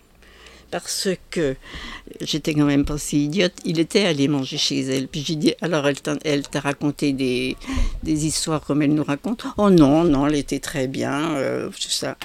Parce 0.70 1.08
que 1.30 1.56
j'étais 2.20 2.54
quand 2.54 2.66
même 2.66 2.84
pas 2.84 2.98
si 2.98 3.24
idiote. 3.24 3.54
Il 3.64 3.78
était 3.80 4.04
allé 4.04 4.28
manger 4.28 4.58
chez 4.58 4.80
elle. 4.80 5.08
Puis 5.08 5.24
j'ai 5.26 5.36
dit, 5.36 5.54
alors 5.62 5.86
elle 5.86 6.48
t'a 6.48 6.60
raconté 6.60 7.12
des, 7.12 7.56
histoires 8.04 8.60
comme 8.60 8.82
elle 8.82 8.94
nous 8.94 9.04
raconte? 9.04 9.44
Oh 9.56 9.70
non, 9.70 10.04
non, 10.04 10.26
elle 10.26 10.34
était 10.34 10.58
très 10.58 10.86
bien, 10.86 11.36
euh, 11.36 11.70
tout 11.70 11.90
ça. 11.90 12.16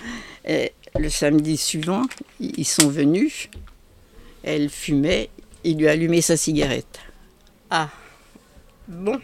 Et 0.45 0.73
le 0.99 1.09
samedi 1.09 1.57
suivant, 1.57 2.03
ils 2.39 2.65
sont 2.65 2.89
venus. 2.89 3.49
Elle 4.43 4.69
fumait. 4.69 5.29
Il 5.63 5.77
lui 5.77 5.87
a 5.87 5.91
allumé 5.91 6.21
sa 6.21 6.35
cigarette. 6.35 6.99
Ah, 7.69 7.89
bon. 8.87 9.19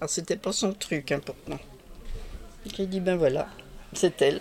Alors 0.00 0.08
c'était 0.08 0.36
pas 0.36 0.52
son 0.52 0.72
truc 0.72 1.12
important. 1.12 1.58
J'ai 2.76 2.86
dit, 2.86 3.00
ben 3.00 3.16
voilà, 3.16 3.48
c'est 3.92 4.22
elle. 4.22 4.40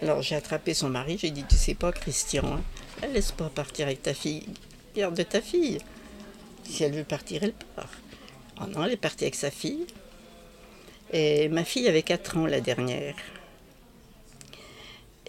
Alors 0.00 0.22
j'ai 0.22 0.34
attrapé 0.34 0.74
son 0.74 0.88
mari, 0.88 1.18
j'ai 1.18 1.30
dit, 1.30 1.44
tu 1.48 1.56
sais 1.56 1.74
pas, 1.74 1.92
Christian, 1.92 2.44
hein, 2.44 2.62
laisse 3.08 3.32
pas 3.32 3.48
partir 3.48 3.86
avec 3.86 4.02
ta 4.02 4.14
fille. 4.14 4.46
Garde 4.94 5.26
ta 5.28 5.40
fille. 5.40 5.78
Si 6.64 6.84
elle 6.84 6.92
veut 6.92 7.04
partir, 7.04 7.42
elle 7.42 7.52
part. 7.52 7.90
Oh 8.60 8.66
non, 8.66 8.84
elle 8.84 8.92
est 8.92 8.96
partie 8.96 9.24
avec 9.24 9.34
sa 9.34 9.50
fille. 9.50 9.86
Et 11.12 11.48
ma 11.48 11.64
fille 11.64 11.88
avait 11.88 12.02
4 12.02 12.36
ans 12.36 12.46
la 12.46 12.60
dernière. 12.60 13.14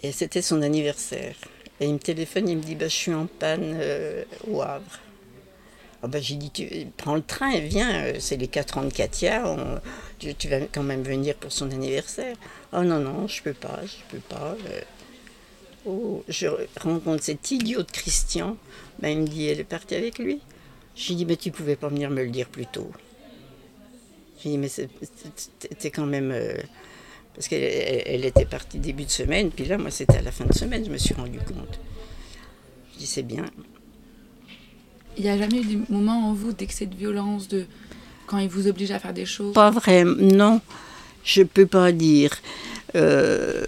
Et 0.02 0.12
c'était 0.12 0.42
son 0.42 0.62
anniversaire. 0.62 1.34
Et 1.80 1.86
il 1.86 1.94
me 1.94 1.98
téléphone, 1.98 2.48
il 2.48 2.56
me 2.58 2.62
dit 2.62 2.74
bah, 2.74 2.88
Je 2.88 2.94
suis 2.94 3.14
en 3.14 3.26
panne 3.26 3.76
euh, 3.80 4.24
au 4.48 4.62
Havre. 4.62 5.00
Ah 6.02 6.08
bah, 6.08 6.20
J'ai 6.20 6.36
dit 6.36 6.50
tu, 6.50 6.68
Prends 6.96 7.14
le 7.14 7.22
train 7.22 7.50
et 7.50 7.60
viens, 7.60 8.04
euh, 8.04 8.16
c'est 8.18 8.36
les 8.36 8.48
4 8.48 8.78
ans 8.78 8.84
de 8.84 8.92
Katia, 8.92 9.56
tu, 10.18 10.48
vas 10.48 10.60
quand 10.72 10.82
même 10.82 11.02
venir 11.02 11.34
pour 11.36 11.52
son 11.52 11.70
anniversaire. 11.70 12.36
Oh 12.72 12.82
non, 12.82 12.98
non, 13.00 13.26
je 13.26 13.42
peux 13.42 13.54
pas, 13.54 13.80
je 13.84 14.16
peux 14.16 14.22
pas. 14.22 14.56
euh. 14.68 14.80
Oh, 15.84 16.22
je 16.28 16.46
rencontre 16.80 17.22
cet 17.24 17.50
idiot 17.50 17.82
de 17.82 17.90
Christian. 17.90 18.56
Bah, 19.00 19.10
il 19.10 19.18
me 19.20 19.26
dit 19.26 19.46
Elle 19.46 19.60
est 19.60 19.64
partie 19.64 19.94
avec 19.94 20.18
lui. 20.18 20.40
J'ai 20.94 21.14
dit 21.14 21.24
Mais 21.26 21.36
tu 21.36 21.50
pouvais 21.50 21.76
pas 21.76 21.88
venir 21.88 22.10
me 22.10 22.22
le 22.22 22.30
dire 22.30 22.48
plus 22.48 22.66
tôt. 22.66 22.90
J'ai 24.42 24.50
dit, 24.50 24.58
mais 24.58 24.68
c'était 24.68 25.90
quand 25.90 26.06
même. 26.06 26.30
euh, 26.32 26.54
parce 27.34 27.48
qu'elle 27.48 27.62
elle- 27.62 28.02
elle 28.06 28.24
était 28.24 28.44
partie 28.44 28.78
début 28.78 29.04
de 29.04 29.10
semaine, 29.10 29.50
puis 29.50 29.64
là, 29.64 29.78
moi, 29.78 29.90
c'était 29.90 30.18
à 30.18 30.22
la 30.22 30.32
fin 30.32 30.44
de 30.44 30.52
semaine, 30.52 30.84
je 30.84 30.90
me 30.90 30.98
suis 30.98 31.14
rendu 31.14 31.38
compte. 31.38 31.78
Je 32.92 32.98
dis, 32.98 33.06
c'est 33.06 33.22
bien. 33.22 33.46
Il 35.16 35.24
n'y 35.24 35.30
a 35.30 35.38
jamais 35.38 35.60
eu 35.60 35.64
des 35.64 35.78
moments 35.88 36.28
en 36.30 36.34
vous 36.34 36.52
d'excès 36.52 36.86
de 36.86 36.94
violence, 36.94 37.48
de 37.48 37.66
quand 38.26 38.38
il 38.38 38.48
vous 38.48 38.66
oblige 38.66 38.90
à 38.90 38.98
faire 38.98 39.12
des 39.14 39.26
choses? 39.26 39.52
Pas 39.54 39.70
vrai, 39.70 40.04
non, 40.04 40.60
je 41.24 41.42
peux 41.42 41.66
pas 41.66 41.92
dire. 41.92 42.32
Euh, 42.94 43.64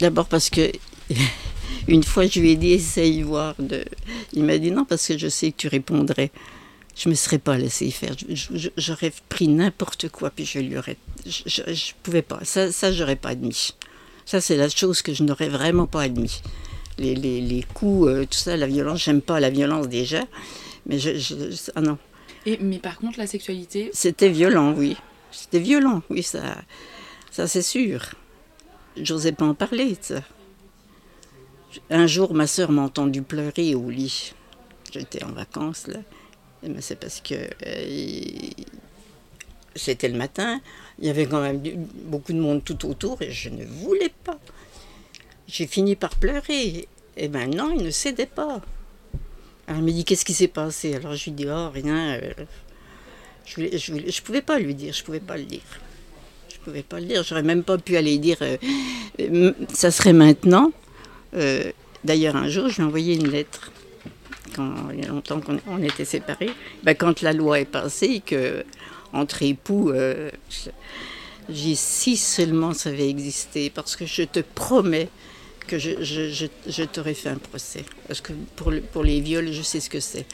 D'abord 0.00 0.26
parce 0.28 0.48
que. 0.50 0.72
Une 1.88 2.04
fois, 2.04 2.26
je 2.26 2.40
lui 2.40 2.50
ai 2.52 2.56
dit, 2.56 2.72
essaye 2.72 3.22
voir. 3.22 3.54
De... 3.58 3.84
Il 4.32 4.44
m'a 4.44 4.58
dit 4.58 4.70
non, 4.70 4.84
parce 4.84 5.06
que 5.08 5.18
je 5.18 5.28
sais 5.28 5.50
que 5.52 5.56
tu 5.56 5.68
répondrais. 5.68 6.30
Je 6.96 7.08
me 7.08 7.14
serais 7.14 7.38
pas 7.38 7.56
laissé 7.56 7.90
faire. 7.90 8.14
J'aurais 8.76 9.12
pris 9.28 9.48
n'importe 9.48 10.08
quoi, 10.10 10.30
puis 10.30 10.44
je 10.44 10.58
lui 10.58 10.76
aurais. 10.76 10.96
Je, 11.24 11.62
je 11.72 11.92
pouvais 12.02 12.22
pas. 12.22 12.40
Ça, 12.44 12.70
ça 12.72 12.92
j'aurais 12.92 13.16
pas 13.16 13.30
admis. 13.30 13.74
Ça, 14.26 14.40
c'est 14.40 14.56
la 14.56 14.68
chose 14.68 15.00
que 15.02 15.14
je 15.14 15.22
n'aurais 15.22 15.48
vraiment 15.48 15.86
pas 15.86 16.02
admis. 16.02 16.42
Les, 16.98 17.14
les, 17.14 17.40
les 17.40 17.62
coups, 17.74 18.08
euh, 18.08 18.24
tout 18.24 18.36
ça, 18.38 18.56
la 18.56 18.66
violence, 18.66 19.02
j'aime 19.02 19.22
pas 19.22 19.40
la 19.40 19.50
violence 19.50 19.88
déjà. 19.88 20.22
Mais 20.86 20.98
je. 20.98 21.16
je- 21.16 21.70
ah 21.74 21.80
non. 21.80 21.96
Et, 22.44 22.58
Mais 22.60 22.78
par 22.78 22.98
contre, 22.98 23.18
la 23.18 23.26
sexualité, 23.26 23.90
C'était 23.92 24.28
violent, 24.28 24.74
oui. 24.76 24.96
C'était 25.32 25.60
violent, 25.60 26.02
oui, 26.10 26.22
ça, 26.22 26.56
ça 27.30 27.46
c'est 27.46 27.62
sûr. 27.62 28.14
J'osais 28.96 29.32
pas 29.32 29.46
en 29.46 29.54
parler, 29.54 29.96
ça. 30.00 30.22
Un 31.90 32.06
jour, 32.06 32.34
ma 32.34 32.46
sœur 32.46 32.72
m'a 32.72 32.82
entendu 32.82 33.22
pleurer 33.22 33.74
au 33.74 33.90
lit. 33.90 34.32
J'étais 34.92 35.22
en 35.24 35.32
vacances, 35.32 35.86
là. 35.86 36.00
Ben, 36.62 36.76
c'est 36.80 36.96
parce 36.98 37.20
que 37.20 37.34
euh, 37.34 38.50
c'était 39.74 40.08
le 40.08 40.18
matin. 40.18 40.60
Il 40.98 41.06
y 41.06 41.10
avait 41.10 41.26
quand 41.26 41.40
même 41.40 41.62
beaucoup 42.04 42.32
de 42.32 42.38
monde 42.40 42.62
tout 42.64 42.84
autour 42.86 43.22
et 43.22 43.30
je 43.30 43.48
ne 43.48 43.64
voulais 43.64 44.12
pas. 44.24 44.38
J'ai 45.46 45.66
fini 45.66 45.96
par 45.96 46.10
pleurer. 46.16 46.88
Et 47.16 47.28
maintenant, 47.28 47.70
il 47.70 47.82
ne 47.84 47.90
cédait 47.90 48.26
pas. 48.26 48.60
Alors, 49.66 49.80
il 49.80 49.84
me 49.84 49.92
dit 49.92 50.04
Qu'est-ce 50.04 50.24
qui 50.24 50.34
s'est 50.34 50.48
passé? 50.48 50.94
Alors, 50.94 51.14
je 51.14 51.24
lui 51.26 51.32
dis 51.32 51.46
Oh, 51.48 51.70
rien. 51.70 52.14
euh, 52.14 52.32
je 53.46 53.62
je 53.66 54.22
pouvais 54.22 54.42
pas 54.42 54.58
lui 54.58 54.74
dire, 54.74 54.92
je 54.92 55.02
pouvais 55.02 55.20
pas 55.20 55.36
le 55.36 55.44
dire. 55.44 55.62
Je 56.52 56.58
pouvais 56.58 56.82
pas 56.82 57.00
le 57.00 57.06
dire, 57.06 57.22
j'aurais 57.22 57.42
même 57.42 57.62
pas 57.64 57.78
pu 57.78 57.96
aller 57.96 58.18
dire 58.18 58.36
euh, 58.42 59.52
ça 59.72 59.90
serait 59.90 60.12
maintenant. 60.12 60.72
Euh, 61.34 61.70
D'ailleurs, 62.02 62.34
un 62.36 62.48
jour, 62.48 62.68
je 62.70 62.76
lui 62.76 62.82
ai 62.82 62.86
envoyé 62.86 63.14
une 63.14 63.28
lettre 63.30 63.70
quand 64.56 64.88
il 64.90 65.00
y 65.00 65.04
a 65.04 65.08
longtemps 65.08 65.40
qu'on 65.40 65.60
on 65.68 65.82
était 65.82 66.06
séparés. 66.06 66.50
Ben, 66.82 66.94
quand 66.94 67.20
la 67.20 67.34
loi 67.34 67.60
est 67.60 67.66
passée, 67.66 68.22
que 68.24 68.64
entre 69.12 69.42
époux, 69.42 69.90
euh, 69.90 70.30
j'ai 71.50 71.74
si 71.74 72.16
seulement 72.16 72.72
ça 72.72 72.88
avait 72.88 73.10
existé, 73.10 73.68
parce 73.68 73.96
que 73.96 74.06
je 74.06 74.22
te 74.22 74.40
promets 74.40 75.08
que 75.66 75.78
je, 75.78 76.02
je, 76.02 76.30
je, 76.30 76.46
je 76.66 76.82
t'aurais 76.84 77.12
fait 77.12 77.28
un 77.28 77.36
procès. 77.36 77.84
Parce 78.08 78.22
que 78.22 78.32
pour, 78.56 78.70
le- 78.70 78.80
pour 78.80 79.04
les 79.04 79.20
viols, 79.20 79.52
je 79.52 79.60
sais 79.62 79.80
ce 79.80 79.90
que 79.90 80.00
c'est. 80.00 80.24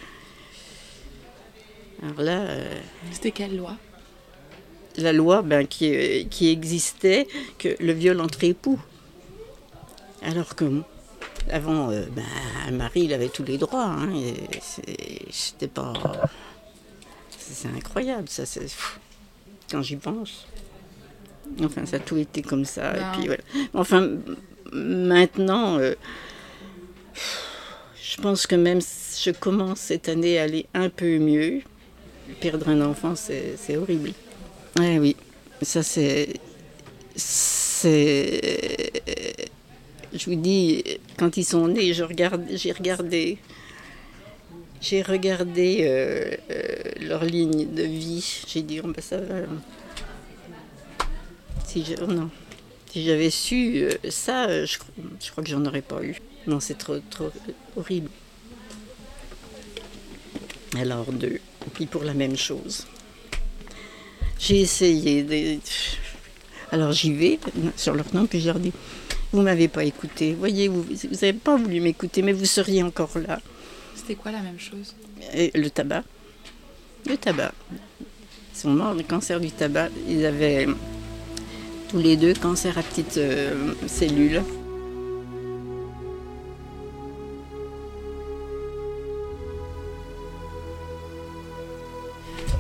Alors 2.03 2.23
là. 2.23 2.41
euh, 2.43 2.81
c'était 3.11 3.33
quelle 3.33 3.57
loi? 3.57 3.77
la 4.99 5.13
loi 5.13 5.43
ben, 5.43 5.67
qui, 5.67 5.93
euh, 5.95 6.23
qui 6.31 6.49
existait, 6.49 7.27
que 7.59 7.77
le 7.81 7.93
viol 7.93 8.21
entre 8.21 8.45
époux. 8.45 8.81
Alors 10.27 10.57
que 10.57 10.83
avant, 11.51 11.91
euh, 11.91 12.05
ben, 12.11 12.25
un 12.67 12.73
mari, 12.73 13.03
il 13.03 13.15
avait 13.15 13.29
tous 13.29 13.45
les 13.45 13.59
droits. 13.59 13.85
Hein, 13.85 14.13
C'était 15.31 15.69
pas. 15.69 15.93
C'est 17.39 17.69
incroyable, 17.69 18.29
ça. 18.29 18.43
Quand 19.71 19.83
j'y 19.83 19.97
pense. 19.97 20.47
Enfin, 21.63 21.87
ça 21.87 21.97
a 21.97 22.01
tout 22.01 22.17
été 22.17 22.43
comme 22.43 22.65
ça. 22.65 22.93
Ben. 22.93 22.99
Et 22.99 23.17
puis, 23.17 23.27
voilà. 23.27 23.43
Enfin, 23.75 24.11
maintenant, 24.73 25.79
euh, 25.79 25.95
je 28.03 28.21
pense 28.21 28.47
que 28.47 28.57
même 28.57 28.81
si 28.81 29.31
je 29.31 29.31
commence 29.31 29.79
cette 29.79 30.09
année 30.09 30.39
à 30.39 30.43
aller 30.43 30.67
un 30.75 30.89
peu 30.89 31.19
mieux. 31.19 31.63
Perdre 32.41 32.69
un 32.69 32.81
enfant, 32.81 33.15
c'est 33.15 33.77
horrible. 33.77 34.11
Ouais, 34.79 34.99
oui, 34.99 35.15
ça 35.63 35.85
c'est. 35.85 36.41
C'est. 37.15 38.91
Je 40.19 40.31
vous 40.31 40.37
dis, 40.37 40.83
quand 41.19 41.37
ils 41.37 41.45
sont 41.45 41.69
nés, 41.69 41.93
j'ai 41.93 42.03
regardé. 42.03 43.39
J'ai 44.81 45.03
regardé 45.03 45.79
euh, 45.81 46.37
euh, 46.51 46.65
leur 47.01 47.25
ligne 47.25 47.73
de 47.73 47.83
vie. 47.83 48.43
J'ai 48.47 48.63
dit, 48.63 48.81
oh, 48.83 48.89
ben, 48.89 49.01
ça 49.01 49.19
va. 49.19 49.35
Si 51.67 51.85
oh, 52.01 52.07
non. 52.07 52.31
Si 52.93 53.05
j'avais 53.05 53.31
su 53.31 53.83
euh, 53.83 53.91
ça, 54.11 54.65
je, 54.65 54.79
crois 55.31 55.43
que 55.43 55.51
j'en 55.51 55.65
aurais 55.65 55.83
pas 55.83 56.03
eu. 56.03 56.17
Non, 56.47 56.61
c'est 56.61 56.79
trop, 56.79 56.99
trop 57.11 57.31
horrible. 57.77 58.11
Alors, 60.79 61.11
deux. 61.13 61.41
Puis 61.75 61.87
pour 61.87 62.05
la 62.05 62.15
même 62.15 62.37
chose. 62.37 62.87
J'ai 64.39 64.61
essayé 64.61 65.23
de... 65.23 65.59
Alors 66.71 66.93
j'y 66.93 67.13
vais 67.13 67.39
sur 67.77 67.95
leur 67.95 68.15
nom, 68.15 68.27
puis 68.27 68.41
je 68.41 68.47
leur 68.47 68.59
dis, 68.59 68.73
vous 69.37 69.43
m'avez 69.43 69.69
pas 69.69 69.85
écouté, 69.85 70.33
voyez, 70.33 70.67
vous 70.69 70.87
n'avez 71.13 71.35
pas 71.35 71.57
voulu 71.57 71.79
m'écouter, 71.81 72.23
mais 72.23 72.33
vous 72.33 72.47
seriez 72.47 72.83
encore 72.83 73.11
là. 73.29 73.39
C'était 73.95 74.15
quoi 74.15 74.33
la 74.33 74.41
même 74.41 74.59
chose? 74.59 74.95
Et 75.35 75.51
le 75.55 75.69
tabac. 75.69 76.05
Le 77.07 77.19
tabac. 77.19 77.53
Ils 78.01 78.59
sont 78.59 78.71
morts 78.71 78.95
de 78.95 79.03
cancer 79.03 79.39
du 79.39 79.51
tabac. 79.51 79.91
Ils 80.09 80.25
avaient 80.25 80.67
tous 81.91 81.99
les 81.99 82.17
deux 82.17 82.33
cancer 82.33 82.79
à 82.79 82.83
petites 82.83 83.19
euh, 83.19 83.75
cellules. 83.87 84.43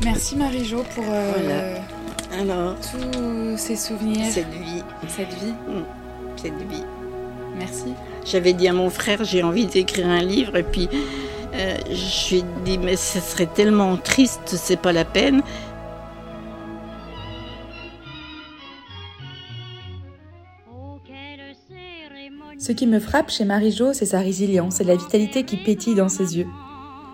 Merci 0.04 0.36
Marie-Jo 0.36 0.84
pour 0.94 1.04
euh, 1.08 1.32
Voilà. 1.38 2.42
Alors, 2.42 2.76
tous 2.80 3.56
ces 3.56 3.76
souvenirs, 3.76 4.30
cette 4.30 4.50
vie, 4.50 4.82
cette 5.08 5.32
vie. 5.32 5.54
Cette 6.36 6.58
vie. 6.70 6.84
Merci. 7.58 7.94
J'avais 8.24 8.52
dit 8.52 8.68
à 8.68 8.72
mon 8.72 8.90
frère, 8.90 9.24
j'ai 9.24 9.42
envie 9.42 9.66
d'écrire 9.66 10.06
un 10.08 10.22
livre, 10.22 10.56
et 10.56 10.62
puis 10.62 10.88
euh, 11.54 11.76
je 11.88 12.30
lui 12.30 12.40
ai 12.40 12.44
dit, 12.64 12.78
mais 12.78 12.96
ce 12.96 13.20
serait 13.20 13.46
tellement 13.46 13.96
triste, 13.96 14.54
c'est 14.56 14.80
pas 14.80 14.92
la 14.92 15.04
peine. 15.04 15.42
Ce 22.58 22.72
qui 22.72 22.86
me 22.86 22.98
frappe 22.98 23.30
chez 23.30 23.44
Marie-Jo, 23.44 23.92
c'est 23.92 24.06
sa 24.06 24.18
résilience 24.18 24.80
et 24.80 24.84
la 24.84 24.96
vitalité 24.96 25.44
qui 25.44 25.56
pétille 25.56 25.94
dans 25.94 26.08
ses 26.08 26.36
yeux. 26.36 26.48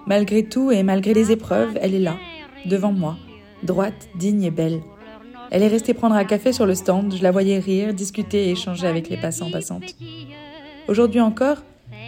Malgré 0.07 0.45
tout 0.45 0.71
et 0.71 0.83
malgré 0.83 1.13
les 1.13 1.31
épreuves, 1.31 1.79
elle 1.83 1.95
est 1.95 2.01
là, 2.01 2.17
devant 2.65 2.93
moi, 2.93 3.17
droite, 3.63 4.09
digne 4.17 4.45
et 4.45 4.51
belle. 4.51 4.81
Elle 5.55 5.63
est 5.63 5.69
restée 5.69 5.93
prendre 5.93 6.15
un 6.15 6.25
café 6.25 6.51
sur 6.51 6.65
le 6.65 6.75
stand, 6.75 7.15
je 7.15 7.23
la 7.23 7.31
voyais 7.31 7.59
rire, 7.59 7.93
discuter 7.93 8.47
et 8.47 8.53
échanger 8.53 8.87
avec 8.87 9.11
les 9.11 9.19
passants 9.19 9.51
passantes. 9.51 9.95
Aujourd'hui 10.89 11.21
encore, 11.21 11.59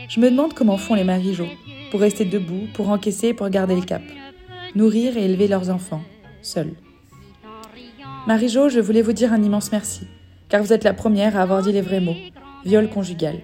je 0.08 0.18
me 0.18 0.30
demande 0.30 0.54
comment 0.54 0.78
font 0.78 0.94
les 0.94 1.04
Marie-Jo, 1.04 1.44
pour 1.90 2.00
rester 2.00 2.24
debout, 2.24 2.68
pour 2.72 2.88
encaisser, 2.88 3.34
pour 3.34 3.50
garder 3.50 3.76
le 3.76 3.82
cap. 3.82 4.00
Nourrir 4.74 5.18
et 5.18 5.26
élever 5.26 5.46
leurs 5.46 5.68
enfants, 5.68 6.00
seuls. 6.40 6.72
Marie-Jo, 8.26 8.70
je 8.70 8.80
voulais 8.80 9.02
vous 9.02 9.12
dire 9.12 9.34
un 9.34 9.42
immense 9.42 9.72
merci, 9.72 10.06
car 10.48 10.62
vous 10.62 10.72
êtes 10.72 10.84
la 10.84 10.94
première 10.94 11.36
à 11.36 11.42
avoir 11.42 11.60
dit 11.60 11.72
les 11.72 11.82
vrais 11.82 12.00
mots 12.00 12.16
viol 12.64 12.88
conjugal. 12.88 13.40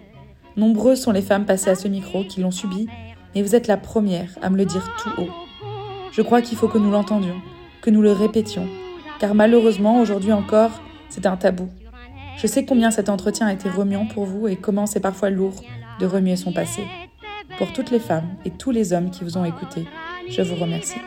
Nombreuses 0.56 1.02
sont 1.02 1.12
les 1.12 1.20
femmes 1.20 1.44
passées 1.44 1.68
à 1.68 1.74
ce 1.74 1.88
micro 1.88 2.24
qui 2.24 2.40
l'ont 2.40 2.50
subi, 2.50 2.88
mais 3.34 3.42
vous 3.42 3.54
êtes 3.54 3.66
la 3.66 3.76
première 3.76 4.30
à 4.40 4.48
me 4.48 4.56
le 4.56 4.64
dire 4.64 4.96
tout 5.02 5.10
haut. 5.20 5.30
Je 6.10 6.22
crois 6.22 6.40
qu'il 6.40 6.56
faut 6.56 6.68
que 6.68 6.78
nous 6.78 6.90
l'entendions, 6.90 7.36
que 7.82 7.90
nous 7.90 8.00
le 8.00 8.12
répétions, 8.12 8.66
car 9.20 9.34
malheureusement, 9.34 10.00
aujourd'hui 10.00 10.32
encore, 10.32 10.70
c'est 11.10 11.26
un 11.26 11.36
tabou. 11.36 11.68
Je 12.38 12.46
sais 12.46 12.64
combien 12.64 12.90
cet 12.90 13.10
entretien 13.10 13.46
a 13.46 13.52
été 13.52 13.68
remuant 13.68 14.06
pour 14.06 14.24
vous 14.24 14.48
et 14.48 14.56
comment 14.56 14.86
c'est 14.86 15.00
parfois 15.00 15.28
lourd 15.28 15.62
de 16.00 16.06
remuer 16.06 16.36
son 16.36 16.52
passé. 16.52 16.82
Pour 17.58 17.72
toutes 17.74 17.90
les 17.90 18.00
femmes 18.00 18.28
et 18.46 18.50
tous 18.50 18.70
les 18.70 18.94
hommes 18.94 19.10
qui 19.10 19.22
vous 19.22 19.36
ont 19.36 19.44
écouté, 19.44 19.84
je 20.28 20.40
vous 20.40 20.54
remercie. 20.54 21.00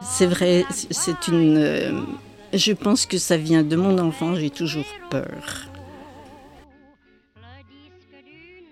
C'est 0.00 0.26
vrai, 0.26 0.64
c'est 0.70 1.28
une. 1.28 1.56
Euh, 1.58 2.00
je 2.52 2.72
pense 2.72 3.06
que 3.06 3.18
ça 3.18 3.36
vient 3.36 3.62
de 3.62 3.76
mon 3.76 3.98
enfant, 3.98 4.34
j'ai 4.34 4.50
toujours 4.50 4.86
peur. 5.10 5.71